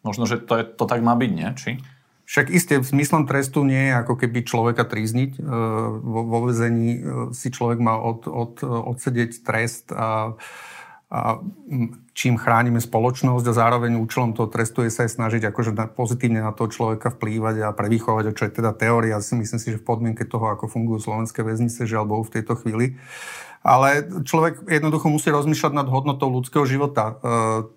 možno, 0.03 0.27
že 0.27 0.43
to, 0.43 0.61
je, 0.61 0.65
to 0.67 0.85
tak 0.89 1.01
má 1.05 1.15
byť, 1.15 1.31
nie? 1.33 1.49
Či? 1.55 1.71
Však 2.31 2.47
isté, 2.55 2.79
zmyslom 2.79 3.27
trestu 3.27 3.67
nie 3.67 3.91
je 3.91 3.95
ako 4.07 4.15
keby 4.15 4.47
človeka 4.47 4.87
trízniť. 4.87 5.43
Vo, 5.43 6.21
vo 6.31 6.39
vezení 6.47 6.95
e, 6.95 7.01
si 7.35 7.51
človek 7.51 7.83
má 7.83 7.99
od, 7.99 8.31
od, 8.31 8.63
odsedieť 8.63 9.43
trest 9.43 9.91
a 9.91 10.39
čím 12.15 12.39
chránime 12.39 12.79
spoločnosť 12.79 13.45
a 13.51 13.57
zároveň 13.57 13.99
účelom 13.99 14.31
toho 14.31 14.47
trestu 14.47 14.87
je 14.87 14.95
sa 14.95 15.11
aj 15.11 15.19
snažiť 15.19 15.43
akože 15.51 15.75
pozitívne 15.99 16.39
na 16.39 16.55
toho 16.55 16.71
človeka 16.71 17.11
vplývať 17.11 17.67
a 17.67 17.75
prevychovať, 17.75 18.31
čo 18.31 18.47
je 18.47 18.53
teda 18.63 18.71
teória. 18.71 19.19
Si 19.19 19.35
myslím 19.35 19.59
si, 19.59 19.75
že 19.75 19.83
v 19.83 19.89
podmienke 19.91 20.23
toho, 20.23 20.55
ako 20.55 20.71
fungujú 20.71 21.11
slovenské 21.11 21.43
väznice, 21.43 21.83
že 21.83 21.99
alebo 21.99 22.23
v 22.23 22.35
tejto 22.39 22.55
chvíli. 22.63 22.95
Ale 23.61 24.09
človek 24.25 24.65
jednoducho 24.71 25.13
musí 25.13 25.29
rozmýšľať 25.35 25.73
nad 25.77 25.89
hodnotou 25.91 26.33
ľudského 26.33 26.65
života. 26.65 27.21
E, 27.21 27.29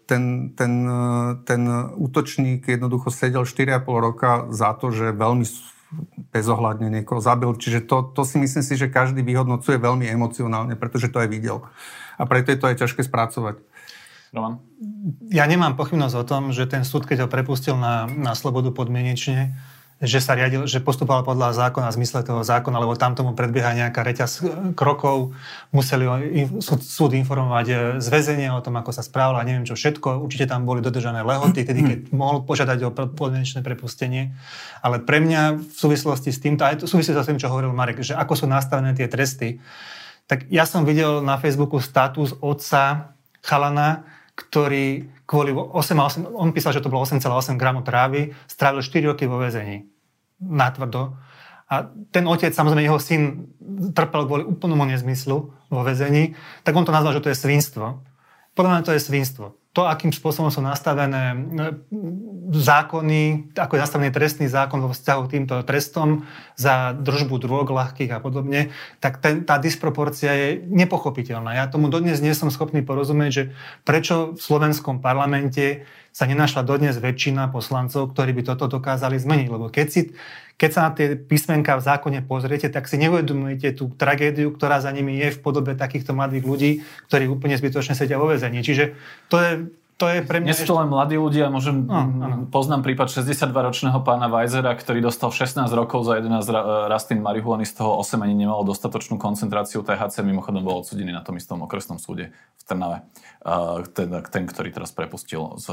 ten, 0.07 0.55
ten, 0.55 0.73
e, 0.88 1.43
ten 1.43 1.61
útočník 1.99 2.69
jednoducho 2.69 3.11
sedel 3.11 3.43
4,5 3.43 3.84
roka 3.99 4.47
za 4.53 4.71
to, 4.79 4.95
že 4.95 5.11
veľmi 5.11 5.43
bezohľadne 6.31 6.88
niekoho 6.88 7.19
zabil. 7.19 7.51
Čiže 7.57 7.84
to, 7.84 8.13
to 8.15 8.23
si 8.23 8.39
myslím 8.39 8.63
si, 8.63 8.79
že 8.79 8.93
každý 8.93 9.25
vyhodnocuje 9.25 9.75
veľmi 9.75 10.07
emocionálne, 10.07 10.79
pretože 10.79 11.11
to 11.11 11.19
aj 11.19 11.27
videl 11.27 11.67
a 12.18 12.24
preto 12.30 12.53
je 12.53 12.59
to 12.59 12.70
aj 12.70 12.80
ťažké 12.84 13.01
spracovať. 13.05 13.61
Roman? 14.34 14.57
Ja 15.30 15.45
nemám 15.45 15.78
pochybnosť 15.78 16.16
o 16.18 16.26
tom, 16.26 16.43
že 16.49 16.66
ten 16.66 16.82
súd, 16.82 17.05
keď 17.05 17.26
ho 17.26 17.30
prepustil 17.30 17.78
na, 17.78 18.09
na 18.09 18.34
slobodu 18.34 18.74
podmienečne, 18.74 19.53
že 20.03 20.20
sa 20.20 20.36
riadil, 20.36 20.68
že 20.68 20.84
postupoval 20.84 21.24
podľa 21.24 21.55
zákona, 21.55 21.95
zmysle 21.95 22.28
toho 22.28 22.43
zákona, 22.43 22.76
lebo 22.76 22.97
tam 22.99 23.16
tomu 23.16 23.32
predbieha 23.32 23.72
nejaká 23.72 24.03
reťaz 24.03 24.43
krokov, 24.76 25.32
museli 25.72 26.03
súd, 26.59 26.84
súd 26.84 27.11
informovať 27.16 27.66
e, 27.72 27.76
z 28.03 28.07
väzenia 28.11 28.51
o 28.51 28.59
tom, 28.59 28.76
ako 28.76 28.91
sa 28.91 28.99
správal 28.99 29.39
a 29.39 29.47
neviem 29.47 29.64
čo 29.64 29.80
všetko. 29.80 30.20
Určite 30.20 30.51
tam 30.51 30.68
boli 30.68 30.84
dodržané 30.84 31.24
lehoty, 31.24 31.64
tedy 31.64 31.82
keď 31.88 31.99
mohol 32.11 32.43
požiadať 32.43 32.80
o 32.84 32.91
podmienečné 32.91 33.64
prepustenie. 33.64 34.36
Ale 34.84 34.99
pre 34.99 35.24
mňa 35.24 35.61
v 35.61 35.78
súvislosti 35.78 36.36
s 36.36 36.41
týmto, 36.43 36.68
aj 36.68 36.84
v 36.84 36.89
súvislosti 36.89 37.24
s 37.24 37.30
tým, 37.32 37.39
čo 37.39 37.47
hovoril 37.47 37.72
Marek, 37.72 38.03
že 38.03 38.18
ako 38.18 38.43
sú 38.43 38.45
nastavené 38.49 38.91
tie 38.91 39.07
tresty, 39.07 39.64
tak 40.28 40.47
ja 40.47 40.63
som 40.63 40.88
videl 40.88 41.19
na 41.19 41.36
Facebooku 41.39 41.84
status 41.84 42.36
otca 42.39 43.15
chalana, 43.43 44.07
ktorý 44.34 45.11
kvôli 45.30 45.53
8, 45.53 45.74
8 45.74 46.34
on 46.34 46.55
písal, 46.55 46.74
že 46.74 46.82
to 46.82 46.89
bolo 46.89 47.05
8,8 47.05 47.59
gramov 47.59 47.86
trávy, 47.86 48.34
strávil 48.49 48.82
4 48.82 49.13
roky 49.13 49.30
vo 49.30 49.38
väzení. 49.38 49.86
Natvrdo. 50.41 51.15
A 51.69 51.89
ten 52.11 52.26
otec, 52.28 52.53
samozrejme 52.53 52.86
jeho 52.86 52.99
syn, 52.99 53.49
trpel 53.93 54.26
kvôli 54.28 54.43
úplnomu 54.45 54.86
nezmyslu 54.89 55.38
vo 55.69 55.82
väzení, 55.82 56.36
tak 56.61 56.76
on 56.76 56.86
to 56.86 56.93
nazval, 56.93 57.15
že 57.15 57.24
to 57.24 57.32
je 57.32 57.38
svinstvo. 57.38 58.03
Podľa 58.53 58.69
mňa 58.69 58.82
to 58.86 58.93
je 58.93 59.01
svinstvo 59.01 59.62
to, 59.74 59.89
akým 59.89 60.13
spôsobom 60.13 60.53
sú 60.53 60.61
nastavené 60.61 61.34
e, 61.34 61.38
zákony, 62.53 63.53
ako 63.57 63.74
je 63.74 63.84
nastavený 63.84 64.09
trestný 64.13 64.45
zákon 64.45 64.78
vo 64.78 64.93
vzťahu 64.93 65.24
týmto 65.26 65.55
trestom 65.65 66.30
za 66.53 66.93
držbu 66.93 67.41
drog 67.41 67.74
ľahkých 67.74 68.13
a 68.13 68.21
podobne, 68.21 68.69
tak 69.01 69.17
ten, 69.17 69.41
tá 69.41 69.57
disproporcia 69.57 70.30
je 70.38 70.49
nepochopiteľná. 70.69 71.57
Ja 71.57 71.65
tomu 71.65 71.89
dodnes 71.89 72.21
nie 72.21 72.38
som 72.38 72.53
schopný 72.53 72.86
porozumieť, 72.86 73.32
že 73.34 73.43
prečo 73.82 74.38
v 74.38 74.39
slovenskom 74.39 75.01
parlamente 75.01 75.89
sa 76.14 76.30
nenašla 76.30 76.61
dodnes 76.61 76.93
väčšina 77.01 77.49
poslancov, 77.49 78.14
ktorí 78.14 78.38
by 78.38 78.43
toto 78.45 78.70
dokázali 78.70 79.18
zmeniť. 79.18 79.47
Lebo 79.49 79.74
keď, 79.74 79.88
si, 79.89 80.01
keď 80.61 80.70
sa 80.70 80.82
na 80.86 80.91
tie 80.93 81.18
písmenka 81.18 81.74
v 81.74 81.86
zákone 81.89 82.22
pozriete, 82.22 82.70
tak 82.70 82.86
si 82.86 83.01
neuvedomujete 83.01 83.74
tú 83.74 83.89
tragédiu, 83.97 84.53
ktorá 84.53 84.78
za 84.78 84.93
nimi 84.93 85.18
je 85.18 85.34
v 85.34 85.41
podobe 85.41 85.74
takýchto 85.74 86.14
mladých 86.14 86.45
ľudí, 86.45 86.72
ktorí 87.09 87.26
úplne 87.26 87.57
zbytočne 87.57 87.97
sedia 87.97 88.22
vo 88.22 88.30
väzení. 88.30 88.61
Čiže 88.61 88.93
to 89.26 89.36
je 89.41 89.51
to 89.97 90.05
je 90.09 90.25
pre 90.25 90.41
mňa... 90.41 90.47
Nie 90.49 90.57
sú 90.57 90.65
to 90.65 90.75
len 90.81 90.89
mladí 90.89 91.15
ľudia, 91.15 91.53
môžem, 91.53 91.85
no, 91.85 92.49
poznám 92.49 92.81
prípad 92.81 93.13
62-ročného 93.13 94.01
pána 94.01 94.25
Weisera, 94.25 94.73
ktorý 94.73 95.05
dostal 95.05 95.29
16 95.29 95.69
rokov 95.71 96.09
za 96.09 96.17
11 96.17 96.89
rastlín 96.89 97.21
marihuany, 97.21 97.63
z 97.63 97.77
toho 97.77 98.01
8 98.01 98.19
ani 98.25 98.33
nemalo 98.33 98.65
dostatočnú 98.65 99.21
koncentráciu 99.21 99.85
THC, 99.85 100.25
mimochodom 100.25 100.65
bol 100.65 100.81
odsudený 100.81 101.13
na 101.13 101.21
tom 101.21 101.37
istom 101.37 101.61
okresnom 101.61 102.01
súde 102.01 102.33
v 102.33 102.63
Trnave. 102.65 103.05
Uh, 103.45 103.85
ten, 103.93 104.09
ten, 104.33 104.43
ktorý 104.49 104.73
teraz 104.73 104.89
prepustil 104.95 105.55
z, 105.61 105.67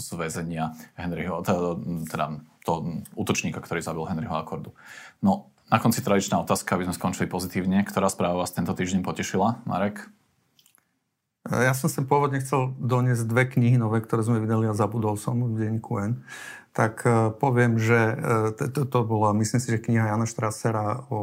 z 0.00 0.08
väzenia 0.16 0.72
Henryho, 0.96 1.44
teda, 1.44 1.76
teda 2.08 2.26
to 2.64 3.02
útočníka, 3.16 3.60
ktorý 3.60 3.84
zabil 3.84 4.04
Henryho 4.08 4.36
Akordu. 4.36 4.72
No, 5.20 5.52
na 5.70 5.78
konci 5.78 6.02
tradičná 6.02 6.42
otázka, 6.42 6.74
aby 6.74 6.90
sme 6.90 6.98
skončili 6.98 7.26
pozitívne. 7.30 7.86
Ktorá 7.86 8.10
správa 8.10 8.42
vás 8.42 8.50
tento 8.50 8.74
týždeň 8.74 9.06
potešila, 9.06 9.62
Marek? 9.70 10.10
Ja 11.50 11.74
som 11.74 11.90
sem 11.90 12.06
pôvodne 12.06 12.38
chcel 12.38 12.70
doniesť 12.78 13.26
dve 13.26 13.50
knihy 13.50 13.74
nové, 13.74 13.98
ktoré 13.98 14.22
sme 14.22 14.38
vydali 14.38 14.70
a 14.70 14.78
zabudol 14.78 15.18
som 15.18 15.34
v 15.42 15.58
denníku 15.58 15.98
N. 15.98 16.22
Tak 16.70 16.94
uh, 17.02 17.34
poviem, 17.34 17.74
že 17.82 17.98
uh, 18.14 18.54
to, 18.54 18.86
to 18.86 19.00
bola, 19.02 19.34
myslím 19.34 19.58
si, 19.58 19.74
že 19.74 19.82
kniha 19.82 20.14
Jana 20.14 20.22
Štrasera 20.22 21.10
o 21.10 21.18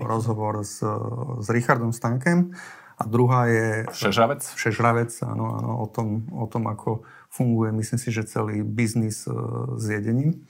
rozhovor 0.00 0.64
s, 0.64 0.80
s 1.44 1.46
Richardom 1.52 1.92
Stankem 1.92 2.56
a 2.96 3.04
druhá 3.04 3.52
je... 3.52 3.84
Šežravec? 3.92 4.40
Šežravec, 4.56 5.12
áno, 5.28 5.60
áno, 5.60 5.70
o 5.84 5.86
tom, 5.92 6.24
o 6.32 6.48
tom, 6.48 6.64
ako 6.72 7.04
funguje, 7.28 7.68
myslím 7.76 8.00
si, 8.00 8.08
že 8.08 8.24
celý 8.24 8.64
biznis 8.64 9.28
s 9.76 9.84
jedením. 9.84 10.48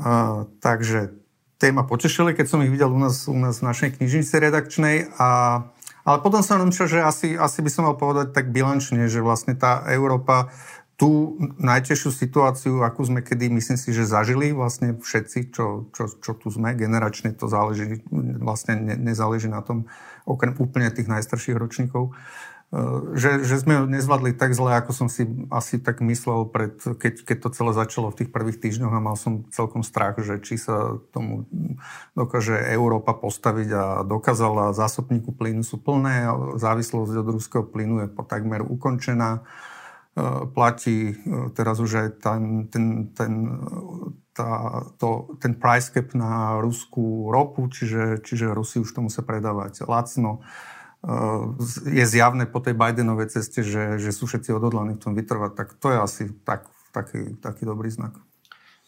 Uh, 0.00 0.48
takže 0.64 1.12
téma 1.60 1.84
potešili, 1.84 2.32
keď 2.32 2.46
som 2.48 2.64
ich 2.64 2.72
videl 2.72 2.88
u 2.88 2.98
nás, 2.98 3.28
u 3.28 3.36
nás 3.36 3.60
v 3.60 3.68
našej 3.68 4.00
knižnici 4.00 4.34
redakčnej 4.40 5.12
a 5.20 5.28
ale 6.04 6.20
potom 6.20 6.44
som 6.44 6.60
myslel, 6.68 6.88
že 6.88 7.00
asi, 7.00 7.28
asi 7.34 7.58
by 7.64 7.70
som 7.72 7.88
mal 7.88 7.96
povedať 7.96 8.36
tak 8.36 8.52
bilančne, 8.52 9.08
že 9.08 9.24
vlastne 9.24 9.56
tá 9.56 9.84
Európa 9.88 10.52
tú 10.94 11.34
najtežšiu 11.58 12.10
situáciu, 12.14 12.86
akú 12.86 13.02
sme 13.02 13.18
kedy, 13.18 13.50
myslím 13.50 13.74
si, 13.74 13.90
že 13.90 14.06
zažili 14.06 14.54
vlastne 14.54 14.94
všetci, 14.94 15.50
čo, 15.50 15.90
čo, 15.90 16.06
čo 16.22 16.32
tu 16.38 16.54
sme, 16.54 16.78
generačne 16.78 17.34
to 17.34 17.50
záleží, 17.50 17.98
vlastne 18.38 18.78
ne, 18.78 18.94
nezáleží 18.94 19.50
na 19.50 19.58
tom, 19.58 19.90
okrem 20.22 20.54
úplne 20.54 20.86
tých 20.94 21.10
najstarších 21.10 21.58
ročníkov, 21.58 22.14
Eh, 22.14 22.53
že, 23.14 23.46
že 23.46 23.62
sme 23.62 23.78
ho 23.78 23.84
nezvládli 23.86 24.34
tak 24.34 24.50
zle, 24.50 24.74
ako 24.74 24.90
som 24.90 25.06
si 25.06 25.22
asi 25.54 25.78
tak 25.78 26.02
myslel, 26.02 26.50
pred, 26.50 26.74
keď, 26.74 27.22
keď 27.22 27.36
to 27.46 27.48
celé 27.54 27.70
začalo 27.70 28.10
v 28.10 28.18
tých 28.24 28.30
prvých 28.34 28.58
týždňoch 28.58 28.90
a 28.90 29.04
mal 29.04 29.14
som 29.14 29.46
celkom 29.54 29.86
strach, 29.86 30.18
že 30.18 30.42
či 30.42 30.58
sa 30.58 30.98
tomu 31.14 31.46
dokáže 32.18 32.58
Európa 32.74 33.14
postaviť 33.14 33.68
a 33.70 33.84
dokázala 34.02 34.74
zásobníku 34.74 35.30
plynu 35.30 35.62
sú 35.62 35.78
plné, 35.78 36.26
závislosť 36.58 37.14
od 37.14 37.28
ruského 37.30 37.62
plynu 37.62 38.02
je 38.02 38.08
takmer 38.26 38.66
ukončená. 38.66 39.46
Eh, 40.14 40.46
platí 40.54 41.10
eh, 41.10 41.50
teraz 41.58 41.82
už 41.82 41.90
aj 41.98 42.08
ten, 42.22 42.70
ten, 42.70 43.10
ten, 43.18 43.32
tá, 44.30 44.82
to, 44.94 45.34
ten 45.42 45.58
price 45.58 45.90
cap 45.90 46.14
na 46.14 46.62
ruskú 46.62 47.34
ropu, 47.34 47.66
čiže, 47.66 48.22
čiže 48.22 48.54
Rusi 48.54 48.78
už 48.78 48.94
to 48.94 49.02
musia 49.02 49.26
predávať 49.26 49.82
lacno 49.90 50.38
je 51.84 52.04
zjavné 52.08 52.48
po 52.48 52.64
tej 52.64 52.72
Bidenovej 52.72 53.28
ceste, 53.28 53.60
že, 53.60 54.00
že 54.00 54.10
sú 54.10 54.24
všetci 54.24 54.56
odhodlaní 54.56 54.96
v 54.96 55.02
tom 55.04 55.12
vytrvať, 55.12 55.52
tak 55.52 55.68
to 55.76 55.92
je 55.92 55.98
asi 56.00 56.22
tak, 56.48 56.64
taký, 56.96 57.36
taký 57.44 57.68
dobrý 57.68 57.92
znak. 57.92 58.16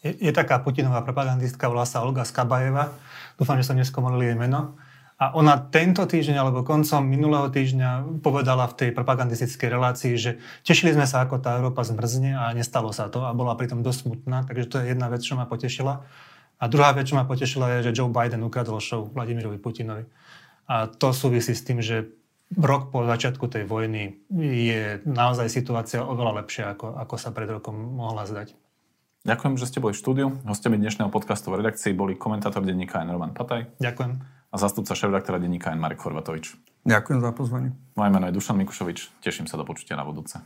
Je, 0.01 0.13
je 0.17 0.31
taká 0.33 0.61
Putinová 0.61 1.05
propagandistka, 1.05 1.69
volá 1.69 1.85
sa 1.85 2.01
Olga 2.05 2.25
Skabajeva. 2.25 2.93
Dúfam, 3.37 3.57
že 3.57 3.65
som 3.65 3.77
neskomolil 3.77 4.33
jej 4.33 4.37
meno. 4.37 4.77
A 5.17 5.33
ona 5.33 5.57
tento 5.57 6.05
týždeň 6.05 6.37
alebo 6.37 6.61
koncom 6.61 7.01
minulého 7.01 7.49
týždňa 7.49 8.21
povedala 8.21 8.69
v 8.69 8.77
tej 8.77 8.89
propagandistickej 8.93 9.69
relácii, 9.73 10.13
že 10.13 10.37
tešili 10.61 10.93
sme 10.93 11.09
sa, 11.09 11.25
ako 11.25 11.41
tá 11.41 11.57
Európa 11.57 11.81
zmrzne 11.81 12.37
a 12.37 12.53
nestalo 12.53 12.93
sa 12.93 13.09
to 13.09 13.25
a 13.25 13.33
bola 13.33 13.57
pritom 13.57 13.81
dosť 13.81 14.05
smutná. 14.05 14.45
Takže 14.45 14.69
to 14.69 14.75
je 14.77 14.93
jedna 14.93 15.09
vec, 15.09 15.25
čo 15.25 15.33
ma 15.33 15.49
potešila. 15.49 16.05
A 16.61 16.63
druhá 16.69 16.93
vec, 16.93 17.09
čo 17.09 17.17
ma 17.17 17.25
potešila, 17.25 17.81
je, 17.81 17.89
že 17.89 17.97
Joe 17.97 18.13
Biden 18.13 18.45
ukradol 18.45 18.77
show 18.77 19.09
Vladimirovi 19.09 19.57
Putinovi. 19.57 20.05
A 20.67 20.91
to 20.91 21.15
súvisí 21.15 21.55
s 21.55 21.63
tým, 21.63 21.79
že 21.79 22.11
rok 22.55 22.91
po 22.91 23.07
začiatku 23.07 23.47
tej 23.47 23.63
vojny 23.67 24.19
je 24.35 24.99
naozaj 25.07 25.47
situácia 25.47 26.03
oveľa 26.03 26.43
lepšia, 26.43 26.75
ako, 26.75 26.95
ako 26.95 27.15
sa 27.15 27.31
pred 27.31 27.47
rokom 27.47 27.75
mohla 27.75 28.27
zdať. 28.27 28.55
Ďakujem, 29.27 29.55
že 29.59 29.67
ste 29.67 29.83
boli 29.83 29.91
v 29.95 29.99
štúdiu. 29.99 30.27
Hostiami 30.47 30.79
dnešného 30.79 31.11
podcastu 31.11 31.51
v 31.51 31.59
redakcii 31.63 31.91
boli 31.91 32.15
komentátor 32.15 32.63
denníka 32.63 33.03
N. 33.03 33.11
Roman 33.15 33.35
Pataj. 33.35 33.79
Ďakujem 33.79 34.37
a 34.47 34.55
zastupca 34.55 34.95
šéf-redaktora 34.95 35.43
denníka 35.43 35.75
N. 35.75 35.79
Marek 35.83 35.99
Chorvatovič. 35.99 36.55
Ďakujem 36.87 37.19
za 37.19 37.31
pozvanie. 37.35 37.75
Moje 37.99 38.09
meno 38.15 38.31
je 38.31 38.35
Dušan 38.35 38.55
Mikušovič. 38.63 39.19
Teším 39.19 39.51
sa 39.51 39.59
do 39.59 39.67
počutia 39.67 39.99
na 39.99 40.07
budúce. 40.07 40.39